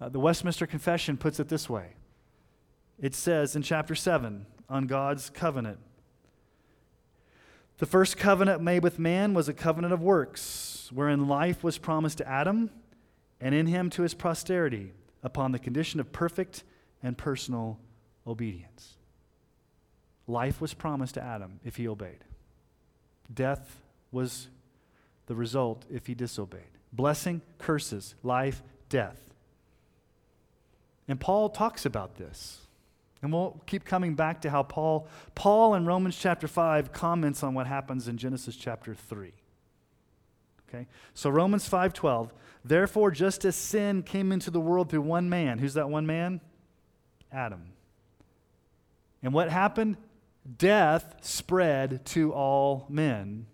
Uh, 0.00 0.08
the 0.08 0.18
Westminster 0.18 0.66
Confession 0.66 1.18
puts 1.18 1.38
it 1.38 1.50
this 1.50 1.68
way 1.68 1.90
it 2.98 3.14
says 3.14 3.54
in 3.54 3.60
chapter 3.60 3.94
7 3.94 4.46
on 4.70 4.86
God's 4.86 5.28
covenant. 5.28 5.76
The 7.76 7.84
first 7.84 8.16
covenant 8.16 8.62
made 8.62 8.82
with 8.82 8.98
man 8.98 9.34
was 9.34 9.46
a 9.46 9.52
covenant 9.52 9.92
of 9.92 10.00
works, 10.00 10.88
wherein 10.90 11.28
life 11.28 11.62
was 11.62 11.76
promised 11.76 12.16
to 12.16 12.26
Adam 12.26 12.70
and 13.42 13.54
in 13.54 13.66
him 13.66 13.90
to 13.90 14.00
his 14.00 14.14
posterity 14.14 14.94
upon 15.22 15.52
the 15.52 15.58
condition 15.58 16.00
of 16.00 16.12
perfect 16.12 16.64
and 17.02 17.18
personal 17.18 17.78
obedience. 18.26 18.96
Life 20.26 20.62
was 20.62 20.72
promised 20.72 21.12
to 21.16 21.22
Adam 21.22 21.60
if 21.62 21.76
he 21.76 21.86
obeyed. 21.86 22.24
Death 23.32 23.80
was 24.12 24.48
the 25.26 25.34
result 25.34 25.84
if 25.90 26.06
he 26.06 26.14
disobeyed. 26.14 26.62
Blessing, 26.92 27.42
curses, 27.58 28.14
life, 28.22 28.62
death. 28.88 29.20
And 31.08 31.20
Paul 31.20 31.48
talks 31.48 31.84
about 31.84 32.16
this. 32.16 32.60
And 33.22 33.32
we'll 33.32 33.60
keep 33.66 33.84
coming 33.84 34.14
back 34.14 34.42
to 34.42 34.50
how 34.50 34.62
Paul, 34.62 35.08
Paul 35.34 35.74
in 35.74 35.86
Romans 35.86 36.16
chapter 36.16 36.46
5 36.46 36.92
comments 36.92 37.42
on 37.42 37.54
what 37.54 37.66
happens 37.66 38.06
in 38.06 38.18
Genesis 38.18 38.54
chapter 38.54 38.94
3. 38.94 39.32
Okay? 40.68 40.86
So 41.14 41.30
Romans 41.30 41.68
5:12, 41.68 42.30
therefore 42.64 43.10
just 43.10 43.44
as 43.44 43.56
sin 43.56 44.02
came 44.02 44.32
into 44.32 44.50
the 44.50 44.60
world 44.60 44.90
through 44.90 45.02
one 45.02 45.28
man, 45.28 45.58
who's 45.58 45.74
that 45.74 45.88
one 45.88 46.06
man? 46.06 46.40
Adam. 47.32 47.72
And 49.22 49.32
what 49.32 49.48
happened? 49.50 49.96
Death 50.58 51.16
spread 51.22 52.04
to 52.06 52.32
all 52.32 52.86
men. 52.88 53.46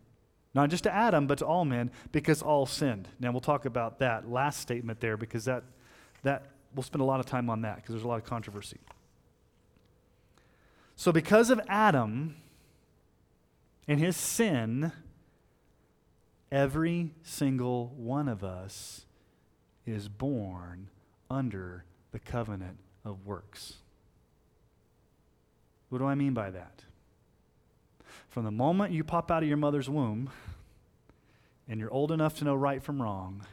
Not 0.54 0.70
just 0.70 0.84
to 0.84 0.94
Adam, 0.94 1.26
but 1.26 1.38
to 1.38 1.46
all 1.46 1.64
men, 1.64 1.90
because 2.10 2.42
all 2.42 2.66
sinned. 2.66 3.08
Now 3.20 3.30
we'll 3.30 3.40
talk 3.40 3.64
about 3.64 4.00
that 4.00 4.28
last 4.28 4.60
statement 4.60 5.00
there 5.00 5.16
because 5.16 5.44
that 5.44 5.62
that 6.22 6.46
we'll 6.74 6.82
spend 6.82 7.02
a 7.02 7.04
lot 7.04 7.20
of 7.20 7.26
time 7.26 7.48
on 7.48 7.62
that 7.62 7.76
because 7.76 7.94
there's 7.94 8.04
a 8.04 8.08
lot 8.08 8.18
of 8.18 8.24
controversy. 8.24 8.78
So, 10.96 11.12
because 11.12 11.50
of 11.50 11.60
Adam 11.68 12.36
and 13.88 13.98
his 13.98 14.16
sin, 14.16 14.92
every 16.52 17.14
single 17.22 17.94
one 17.96 18.28
of 18.28 18.44
us 18.44 19.06
is 19.86 20.08
born 20.08 20.88
under 21.30 21.84
the 22.12 22.18
covenant 22.18 22.78
of 23.04 23.24
works. 23.24 23.76
What 25.90 25.98
do 25.98 26.06
I 26.06 26.14
mean 26.14 26.32
by 26.32 26.50
that? 26.50 26.84
From 28.30 28.44
the 28.44 28.50
moment 28.50 28.92
you 28.92 29.04
pop 29.04 29.30
out 29.30 29.42
of 29.42 29.48
your 29.48 29.58
mother's 29.58 29.90
womb 29.90 30.30
and 31.68 31.78
you're 31.78 31.92
old 31.92 32.12
enough 32.12 32.38
to 32.38 32.44
know 32.44 32.54
right 32.54 32.82
from 32.82 33.02
wrong, 33.02 33.44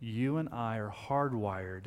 you 0.00 0.36
and 0.36 0.48
I 0.50 0.78
are 0.78 0.92
hardwired 0.92 1.86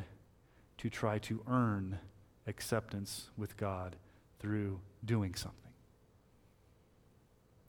to 0.78 0.90
try 0.90 1.18
to 1.20 1.42
earn 1.48 2.00
acceptance 2.46 3.30
with 3.38 3.58
God 3.58 3.96
through 4.40 4.80
doing 5.04 5.34
something. 5.34 5.58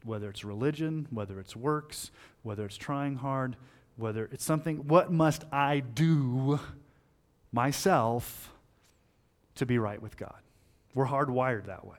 Whether 0.05 0.31
it's 0.31 0.45
religion, 0.45 1.07
whether 1.11 1.39
it's 1.41 1.57
works, 1.57 2.11
whether 2.43 2.67
it's 2.67 2.77
trying 2.77 3.17
hard, 3.17 3.57
whether 3.97 4.29
it's 4.33 4.45
something, 4.45 4.89
what 4.89 5.13
must 5.13 5.45
I 5.53 5.81
do 5.81 6.61
myself 7.53 8.53
to 9.57 9.67
be 9.67 9.79
right 9.79 10.01
with 10.01 10.17
God? 10.17 10.41
We're 10.99 11.07
hardwired 11.07 11.67
that 11.67 11.87
way. 11.87 11.99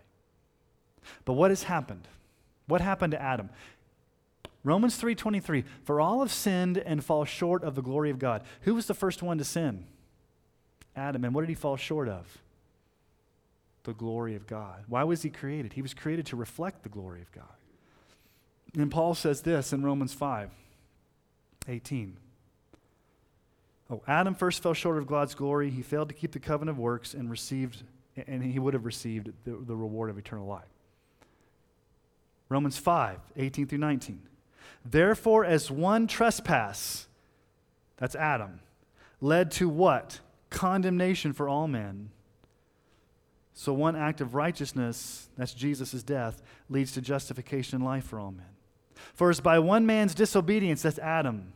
But 1.23 1.35
what 1.35 1.51
has 1.51 1.63
happened? 1.63 2.05
What 2.67 2.81
happened 2.81 3.11
to 3.11 3.21
Adam? 3.21 3.49
Romans 4.65 5.01
3:23 5.01 5.63
For 5.85 6.01
all 6.01 6.19
have 6.19 6.33
sinned 6.33 6.77
and 6.77 7.01
fall 7.01 7.23
short 7.23 7.63
of 7.63 7.75
the 7.75 7.81
glory 7.81 8.09
of 8.09 8.19
God. 8.19 8.43
Who 8.63 8.75
was 8.75 8.87
the 8.87 8.93
first 8.93 9.23
one 9.23 9.37
to 9.37 9.45
sin? 9.45 9.85
Adam. 10.97 11.23
And 11.23 11.33
what 11.33 11.43
did 11.43 11.49
he 11.49 11.55
fall 11.55 11.77
short 11.77 12.09
of? 12.09 12.41
the 13.83 13.93
glory 13.93 14.35
of 14.35 14.45
God. 14.45 14.83
Why 14.87 15.05
was 15.05 15.21
he 15.21 15.29
created? 15.29 15.71
He 15.73 15.81
was 15.81 15.93
created 15.93 16.25
to 16.27 16.35
reflect 16.35 16.83
the 16.83 16.89
glory 16.89 17.21
of 17.21 17.31
God. 17.31 17.45
And 18.75 18.91
Paul 18.91 19.15
says 19.15 19.41
this 19.41 19.71
in 19.71 19.81
Romans 19.81 20.13
5 20.13 20.51
18. 21.69 22.17
Oh, 23.89 24.03
Adam 24.05 24.35
first 24.35 24.61
fell 24.61 24.73
short 24.73 24.97
of 24.97 25.07
God's 25.07 25.33
glory. 25.33 25.69
He 25.69 25.81
failed 25.81 26.09
to 26.09 26.13
keep 26.13 26.33
the 26.33 26.39
covenant 26.39 26.75
of 26.75 26.79
works 26.79 27.13
and 27.13 27.31
received, 27.31 27.83
and 28.27 28.43
he 28.43 28.59
would 28.59 28.73
have 28.73 28.85
received 28.85 29.31
the, 29.45 29.51
the 29.51 29.75
reward 29.75 30.09
of 30.09 30.17
eternal 30.17 30.47
life. 30.47 30.63
Romans 32.49 32.77
5 32.77 33.19
18 33.37 33.67
through 33.67 33.77
19. 33.77 34.21
Therefore, 34.85 35.45
as 35.45 35.69
one 35.69 36.07
trespass, 36.07 37.07
that's 37.97 38.15
Adam, 38.15 38.61
led 39.21 39.51
to 39.51 39.69
what? 39.69 40.19
Condemnation 40.49 41.33
for 41.33 41.47
all 41.47 41.67
men. 41.67 42.09
So, 43.53 43.73
one 43.73 43.95
act 43.95 44.21
of 44.21 44.35
righteousness, 44.35 45.27
that's 45.37 45.53
Jesus' 45.53 46.01
death, 46.01 46.41
leads 46.69 46.93
to 46.93 47.01
justification 47.01 47.75
and 47.75 47.85
life 47.85 48.05
for 48.05 48.19
all 48.19 48.31
men. 48.31 48.45
For 49.13 49.29
as 49.29 49.41
by 49.41 49.59
one 49.59 49.85
man's 49.85 50.15
disobedience, 50.15 50.81
that's 50.81 50.99
Adam, 50.99 51.53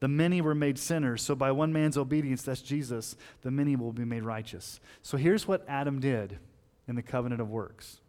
the 0.00 0.08
many 0.08 0.40
were 0.40 0.54
made 0.54 0.78
sinners. 0.78 1.22
So, 1.22 1.34
by 1.34 1.52
one 1.52 1.72
man's 1.72 1.96
obedience, 1.96 2.42
that's 2.42 2.62
Jesus, 2.62 3.16
the 3.42 3.50
many 3.50 3.76
will 3.76 3.92
be 3.92 4.04
made 4.04 4.22
righteous. 4.22 4.80
So, 5.02 5.16
here's 5.16 5.48
what 5.48 5.64
Adam 5.68 6.00
did 6.00 6.38
in 6.88 6.94
the 6.96 7.02
covenant 7.02 7.40
of 7.40 7.50
works 7.50 8.00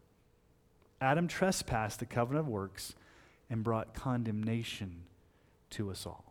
Adam 1.00 1.28
trespassed 1.28 2.00
the 2.00 2.06
covenant 2.06 2.46
of 2.46 2.48
works 2.48 2.94
and 3.50 3.64
brought 3.64 3.94
condemnation 3.94 5.04
to 5.70 5.90
us 5.90 6.06
all. 6.06 6.24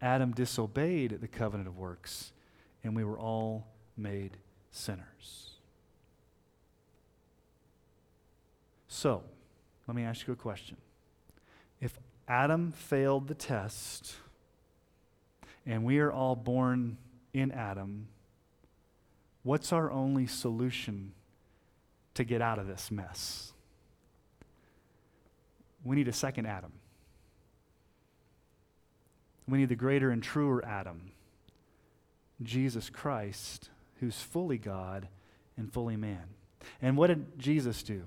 Adam 0.00 0.32
disobeyed 0.32 1.20
the 1.20 1.28
covenant 1.28 1.68
of 1.68 1.76
works, 1.76 2.32
and 2.84 2.94
we 2.94 3.04
were 3.04 3.18
all 3.18 3.66
made 3.96 4.36
sinners. 4.70 5.50
So, 8.86 9.22
let 9.86 9.94
me 9.94 10.04
ask 10.04 10.26
you 10.26 10.32
a 10.32 10.36
question. 10.36 10.76
If 11.80 11.98
Adam 12.28 12.72
failed 12.72 13.26
the 13.26 13.34
test, 13.34 14.14
and 15.64 15.84
we 15.84 15.98
are 15.98 16.12
all 16.12 16.36
born 16.36 16.98
in 17.32 17.50
Adam, 17.52 18.08
what's 19.42 19.72
our 19.72 19.90
only 19.90 20.26
solution 20.26 21.12
to 22.14 22.24
get 22.24 22.42
out 22.42 22.58
of 22.58 22.66
this 22.66 22.90
mess? 22.90 23.52
We 25.84 25.96
need 25.96 26.08
a 26.08 26.12
second 26.12 26.46
Adam. 26.46 26.72
We 29.46 29.58
need 29.58 29.70
the 29.70 29.76
greater 29.76 30.10
and 30.10 30.22
truer 30.22 30.62
Adam, 30.66 31.12
Jesus 32.42 32.90
Christ, 32.90 33.70
who's 34.00 34.20
fully 34.20 34.58
God 34.58 35.08
and 35.56 35.72
fully 35.72 35.96
man. 35.96 36.24
And 36.82 36.96
what 36.98 37.06
did 37.06 37.38
Jesus 37.38 37.82
do? 37.82 38.02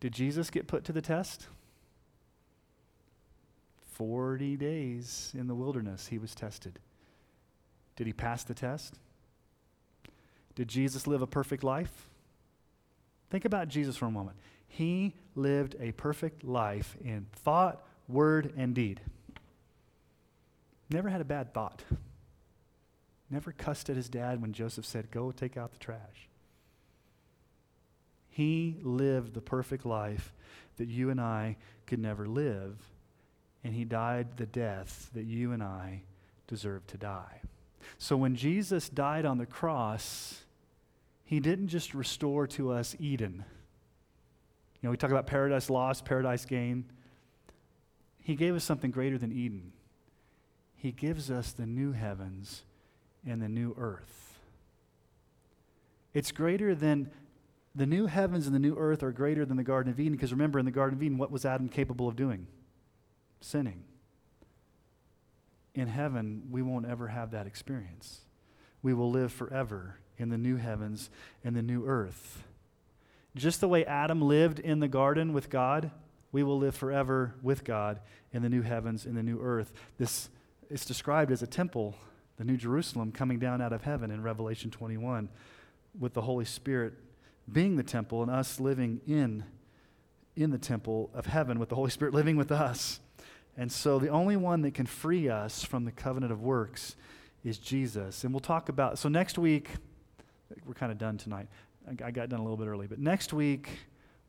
Did 0.00 0.14
Jesus 0.14 0.48
get 0.48 0.66
put 0.66 0.84
to 0.84 0.92
the 0.92 1.02
test? 1.02 1.48
40 3.98 4.56
days 4.56 5.32
in 5.36 5.48
the 5.48 5.54
wilderness, 5.54 6.06
he 6.06 6.18
was 6.18 6.34
tested. 6.34 6.78
Did 7.96 8.06
he 8.06 8.12
pass 8.12 8.44
the 8.44 8.54
test? 8.54 8.94
Did 10.54 10.68
Jesus 10.68 11.06
live 11.06 11.20
a 11.20 11.26
perfect 11.26 11.64
life? 11.64 12.08
Think 13.28 13.44
about 13.44 13.68
Jesus 13.68 13.96
for 13.96 14.06
a 14.06 14.10
moment. 14.10 14.36
He 14.68 15.14
lived 15.34 15.74
a 15.80 15.92
perfect 15.92 16.44
life 16.44 16.96
in 17.04 17.26
thought, 17.32 17.84
word, 18.06 18.52
and 18.56 18.74
deed. 18.74 19.00
Never 20.90 21.08
had 21.08 21.20
a 21.20 21.24
bad 21.24 21.52
thought. 21.52 21.82
Never 23.30 23.52
cussed 23.52 23.90
at 23.90 23.96
his 23.96 24.08
dad 24.08 24.40
when 24.40 24.52
Joseph 24.52 24.86
said, 24.86 25.10
Go 25.10 25.32
take 25.32 25.56
out 25.56 25.72
the 25.72 25.78
trash. 25.78 26.28
He 28.30 28.76
lived 28.82 29.34
the 29.34 29.40
perfect 29.40 29.84
life 29.84 30.32
that 30.76 30.88
you 30.88 31.10
and 31.10 31.20
I 31.20 31.56
could 31.86 31.98
never 31.98 32.26
live, 32.26 32.76
and 33.64 33.74
he 33.74 33.84
died 33.84 34.36
the 34.36 34.46
death 34.46 35.10
that 35.14 35.24
you 35.24 35.52
and 35.52 35.62
I 35.62 36.02
deserve 36.46 36.86
to 36.88 36.96
die. 36.96 37.40
So 37.98 38.16
when 38.16 38.36
Jesus 38.36 38.88
died 38.88 39.24
on 39.24 39.38
the 39.38 39.46
cross, 39.46 40.42
he 41.24 41.40
didn't 41.40 41.68
just 41.68 41.94
restore 41.94 42.46
to 42.48 42.72
us 42.72 42.96
Eden. 42.98 43.44
You 44.80 44.86
know, 44.86 44.90
we 44.90 44.96
talk 44.96 45.10
about 45.10 45.26
paradise 45.26 45.70
lost, 45.70 46.04
paradise 46.04 46.44
gained. 46.44 46.84
He 48.22 48.34
gave 48.34 48.54
us 48.54 48.64
something 48.64 48.90
greater 48.90 49.18
than 49.18 49.32
Eden. 49.32 49.72
He 50.76 50.92
gives 50.92 51.30
us 51.30 51.52
the 51.52 51.66
new 51.66 51.92
heavens 51.92 52.62
and 53.26 53.42
the 53.42 53.48
new 53.48 53.74
earth. 53.76 54.38
It's 56.14 56.30
greater 56.30 56.74
than 56.74 57.10
the 57.74 57.86
new 57.86 58.06
heavens 58.06 58.46
and 58.46 58.54
the 58.54 58.60
new 58.60 58.76
earth 58.76 59.02
are 59.02 59.12
greater 59.12 59.44
than 59.44 59.56
the 59.56 59.64
Garden 59.64 59.92
of 59.92 60.00
Eden 60.00 60.12
because 60.12 60.32
remember, 60.32 60.58
in 60.58 60.64
the 60.64 60.70
Garden 60.70 60.96
of 60.96 61.02
Eden, 61.02 61.18
what 61.18 61.30
was 61.30 61.44
Adam 61.44 61.68
capable 61.68 62.08
of 62.08 62.16
doing? 62.16 62.46
Sinning. 63.40 63.84
In 65.74 65.88
heaven, 65.88 66.44
we 66.50 66.62
won't 66.62 66.86
ever 66.86 67.08
have 67.08 67.30
that 67.30 67.46
experience. 67.46 68.22
We 68.82 68.94
will 68.94 69.10
live 69.10 69.32
forever 69.32 69.96
in 70.16 70.28
the 70.28 70.38
new 70.38 70.56
heavens 70.56 71.10
and 71.44 71.54
the 71.54 71.62
new 71.62 71.86
earth. 71.86 72.44
Just 73.36 73.60
the 73.60 73.68
way 73.68 73.84
Adam 73.84 74.20
lived 74.20 74.58
in 74.58 74.80
the 74.80 74.88
garden 74.88 75.32
with 75.32 75.50
God, 75.50 75.90
we 76.32 76.42
will 76.42 76.58
live 76.58 76.74
forever 76.74 77.34
with 77.42 77.64
God 77.64 78.00
in 78.32 78.42
the 78.42 78.48
new 78.48 78.62
heavens 78.62 79.06
and 79.06 79.16
the 79.16 79.22
new 79.22 79.40
earth. 79.40 79.72
This 79.98 80.28
is 80.68 80.84
described 80.84 81.30
as 81.30 81.42
a 81.42 81.46
temple 81.46 81.94
the 82.36 82.44
New 82.44 82.56
Jerusalem 82.56 83.10
coming 83.10 83.38
down 83.38 83.60
out 83.60 83.72
of 83.72 83.82
heaven 83.82 84.10
in 84.10 84.22
Revelation 84.22 84.70
21, 84.70 85.28
with 85.98 86.14
the 86.14 86.22
Holy 86.22 86.44
Spirit 86.44 86.94
being 87.50 87.76
the 87.76 87.82
temple 87.82 88.22
and 88.22 88.30
us 88.30 88.60
living 88.60 89.00
in, 89.06 89.44
in 90.36 90.50
the 90.50 90.58
temple 90.58 91.10
of 91.14 91.26
heaven 91.26 91.58
with 91.58 91.68
the 91.68 91.74
Holy 91.74 91.90
Spirit 91.90 92.14
living 92.14 92.36
with 92.36 92.52
us. 92.52 93.00
And 93.58 93.72
so 93.72 93.98
the 93.98 94.08
only 94.08 94.36
one 94.36 94.62
that 94.62 94.72
can 94.72 94.86
free 94.86 95.28
us 95.28 95.64
from 95.64 95.84
the 95.84 95.90
covenant 95.90 96.32
of 96.32 96.40
works 96.40 96.94
is 97.44 97.58
Jesus. 97.58 98.22
And 98.22 98.32
we'll 98.32 98.40
talk 98.40 98.68
about, 98.68 98.98
so 98.98 99.08
next 99.08 99.36
week, 99.36 99.70
we're 100.64 100.74
kind 100.74 100.92
of 100.92 100.96
done 100.96 101.18
tonight. 101.18 101.48
I 102.02 102.12
got 102.12 102.28
done 102.28 102.38
a 102.38 102.42
little 102.42 102.56
bit 102.56 102.68
early, 102.68 102.86
but 102.86 103.00
next 103.00 103.32
week 103.32 103.68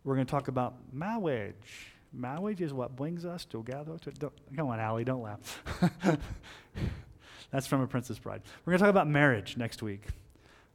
we're 0.03 0.15
going 0.15 0.25
to 0.25 0.31
talk 0.31 0.47
about 0.47 0.75
marriage. 0.91 1.93
Marriage 2.11 2.59
is 2.59 2.73
what 2.73 2.95
brings 2.95 3.23
us 3.23 3.45
together. 3.45 3.99
To, 3.99 4.11
don't, 4.11 4.33
come 4.55 4.67
on, 4.67 4.79
Allie, 4.79 5.03
don't 5.03 5.21
laugh. 5.21 5.63
That's 7.51 7.67
from 7.67 7.81
A 7.81 7.87
Princess 7.87 8.17
Bride. 8.17 8.41
We're 8.65 8.71
going 8.71 8.79
to 8.79 8.83
talk 8.85 8.89
about 8.89 9.07
marriage 9.07 9.57
next 9.57 9.83
week 9.83 10.07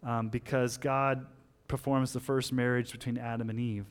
um, 0.05 0.29
because 0.29 0.77
God 0.77 1.27
performs 1.67 2.13
the 2.13 2.21
first 2.21 2.53
marriage 2.53 2.93
between 2.93 3.19
Adam 3.19 3.51
and 3.51 3.59
Eve. 3.59 3.87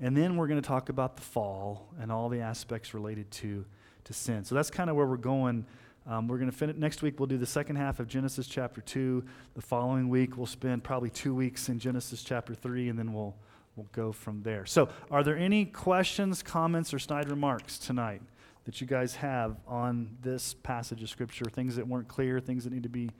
And 0.00 0.16
then 0.16 0.36
we're 0.36 0.46
going 0.46 0.60
to 0.60 0.66
talk 0.66 0.88
about 0.88 1.16
the 1.16 1.22
fall 1.22 1.88
and 2.00 2.10
all 2.10 2.28
the 2.28 2.40
aspects 2.40 2.94
related 2.94 3.30
to, 3.32 3.66
to 4.04 4.12
sin. 4.12 4.44
So 4.44 4.54
that's 4.54 4.70
kind 4.70 4.88
of 4.88 4.96
where 4.96 5.06
we're 5.06 5.18
going. 5.18 5.66
Um, 6.06 6.26
we're 6.26 6.38
going 6.38 6.50
to 6.50 6.56
finish 6.56 6.76
next 6.76 7.02
week. 7.02 7.20
We'll 7.20 7.26
do 7.26 7.36
the 7.36 7.46
second 7.46 7.76
half 7.76 8.00
of 8.00 8.08
Genesis 8.08 8.46
chapter 8.46 8.80
2. 8.80 9.22
The 9.54 9.60
following 9.60 10.08
week, 10.08 10.38
we'll 10.38 10.46
spend 10.46 10.82
probably 10.82 11.10
two 11.10 11.34
weeks 11.34 11.68
in 11.68 11.78
Genesis 11.78 12.22
chapter 12.22 12.54
3, 12.54 12.88
and 12.88 12.98
then 12.98 13.12
we'll, 13.12 13.36
we'll 13.76 13.88
go 13.92 14.10
from 14.10 14.42
there. 14.42 14.64
So, 14.64 14.88
are 15.10 15.22
there 15.22 15.36
any 15.36 15.66
questions, 15.66 16.42
comments, 16.42 16.94
or 16.94 16.98
snide 16.98 17.28
remarks 17.28 17.78
tonight 17.78 18.22
that 18.64 18.80
you 18.80 18.86
guys 18.86 19.16
have 19.16 19.56
on 19.66 20.16
this 20.22 20.54
passage 20.54 21.02
of 21.02 21.10
Scripture? 21.10 21.44
Things 21.44 21.76
that 21.76 21.86
weren't 21.86 22.08
clear, 22.08 22.40
things 22.40 22.64
that 22.64 22.72
need 22.72 22.84
to 22.84 22.88
be 22.88 23.10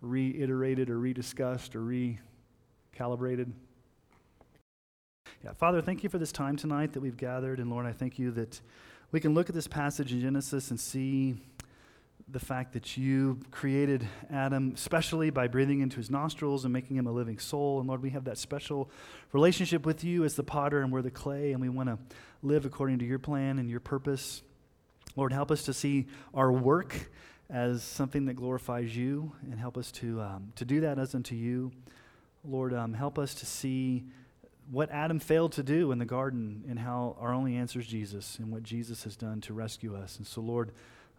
reiterated 0.00 0.88
or 0.88 1.00
rediscussed 1.00 1.74
or 1.74 1.80
recalibrated? 1.80 3.52
Yeah, 5.42 5.54
Father, 5.54 5.80
thank 5.80 6.02
you 6.02 6.10
for 6.10 6.18
this 6.18 6.32
time 6.32 6.56
tonight 6.56 6.92
that 6.92 7.00
we've 7.00 7.16
gathered. 7.16 7.60
And 7.60 7.70
Lord, 7.70 7.86
I 7.86 7.92
thank 7.92 8.18
you 8.18 8.30
that 8.32 8.60
we 9.10 9.20
can 9.20 9.32
look 9.32 9.48
at 9.48 9.54
this 9.54 9.66
passage 9.66 10.12
in 10.12 10.20
Genesis 10.20 10.70
and 10.70 10.78
see 10.78 11.36
the 12.28 12.38
fact 12.38 12.74
that 12.74 12.98
you 12.98 13.38
created 13.50 14.06
Adam 14.30 14.76
specially 14.76 15.30
by 15.30 15.48
breathing 15.48 15.80
into 15.80 15.96
his 15.96 16.10
nostrils 16.10 16.66
and 16.66 16.74
making 16.74 16.98
him 16.98 17.06
a 17.06 17.10
living 17.10 17.38
soul. 17.38 17.78
And 17.78 17.88
Lord, 17.88 18.02
we 18.02 18.10
have 18.10 18.24
that 18.24 18.36
special 18.36 18.90
relationship 19.32 19.86
with 19.86 20.04
you 20.04 20.24
as 20.24 20.34
the 20.34 20.42
potter 20.42 20.82
and 20.82 20.92
we're 20.92 21.00
the 21.00 21.10
clay, 21.10 21.52
and 21.52 21.60
we 21.62 21.70
want 21.70 21.88
to 21.88 21.96
live 22.42 22.66
according 22.66 22.98
to 22.98 23.06
your 23.06 23.18
plan 23.18 23.58
and 23.58 23.70
your 23.70 23.80
purpose. 23.80 24.42
Lord, 25.16 25.32
help 25.32 25.50
us 25.50 25.62
to 25.62 25.72
see 25.72 26.06
our 26.34 26.52
work 26.52 27.10
as 27.48 27.82
something 27.82 28.26
that 28.26 28.34
glorifies 28.34 28.94
you 28.94 29.32
and 29.50 29.58
help 29.58 29.78
us 29.78 29.90
to, 29.92 30.20
um, 30.20 30.52
to 30.56 30.66
do 30.66 30.80
that 30.80 30.98
as 30.98 31.14
unto 31.14 31.34
you. 31.34 31.72
Lord, 32.44 32.74
um, 32.74 32.92
help 32.92 33.18
us 33.18 33.34
to 33.36 33.46
see 33.46 34.04
what 34.70 34.90
Adam 34.90 35.18
failed 35.18 35.52
to 35.52 35.62
do 35.62 35.90
in 35.92 35.98
the 35.98 36.04
garden 36.04 36.64
and 36.68 36.78
how 36.78 37.16
our 37.18 37.32
only 37.32 37.56
answer 37.56 37.80
is 37.80 37.86
Jesus 37.86 38.38
and 38.38 38.50
what 38.50 38.62
Jesus 38.62 39.04
has 39.04 39.16
done 39.16 39.40
to 39.42 39.52
rescue 39.52 39.96
us. 39.96 40.16
And 40.16 40.26
so, 40.26 40.40
Lord, 40.40 40.72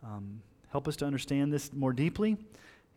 um, 0.04 0.41
help 0.72 0.88
us 0.88 0.95
to 0.97 1.06
understand 1.06 1.52
this 1.52 1.74
more 1.74 1.93
deeply 1.93 2.38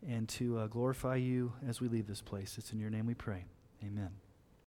and 0.07 0.29
to 0.29 0.59
uh, 0.59 0.67
glorify 0.67 1.15
you 1.15 1.53
as 1.67 1.81
we 1.81 1.87
leave 1.87 2.07
this 2.07 2.21
place. 2.21 2.57
It's 2.57 2.71
in 2.71 2.79
your 2.79 2.89
name 2.89 3.05
we 3.05 3.15
pray. 3.15 3.45
Amen. 3.83 4.24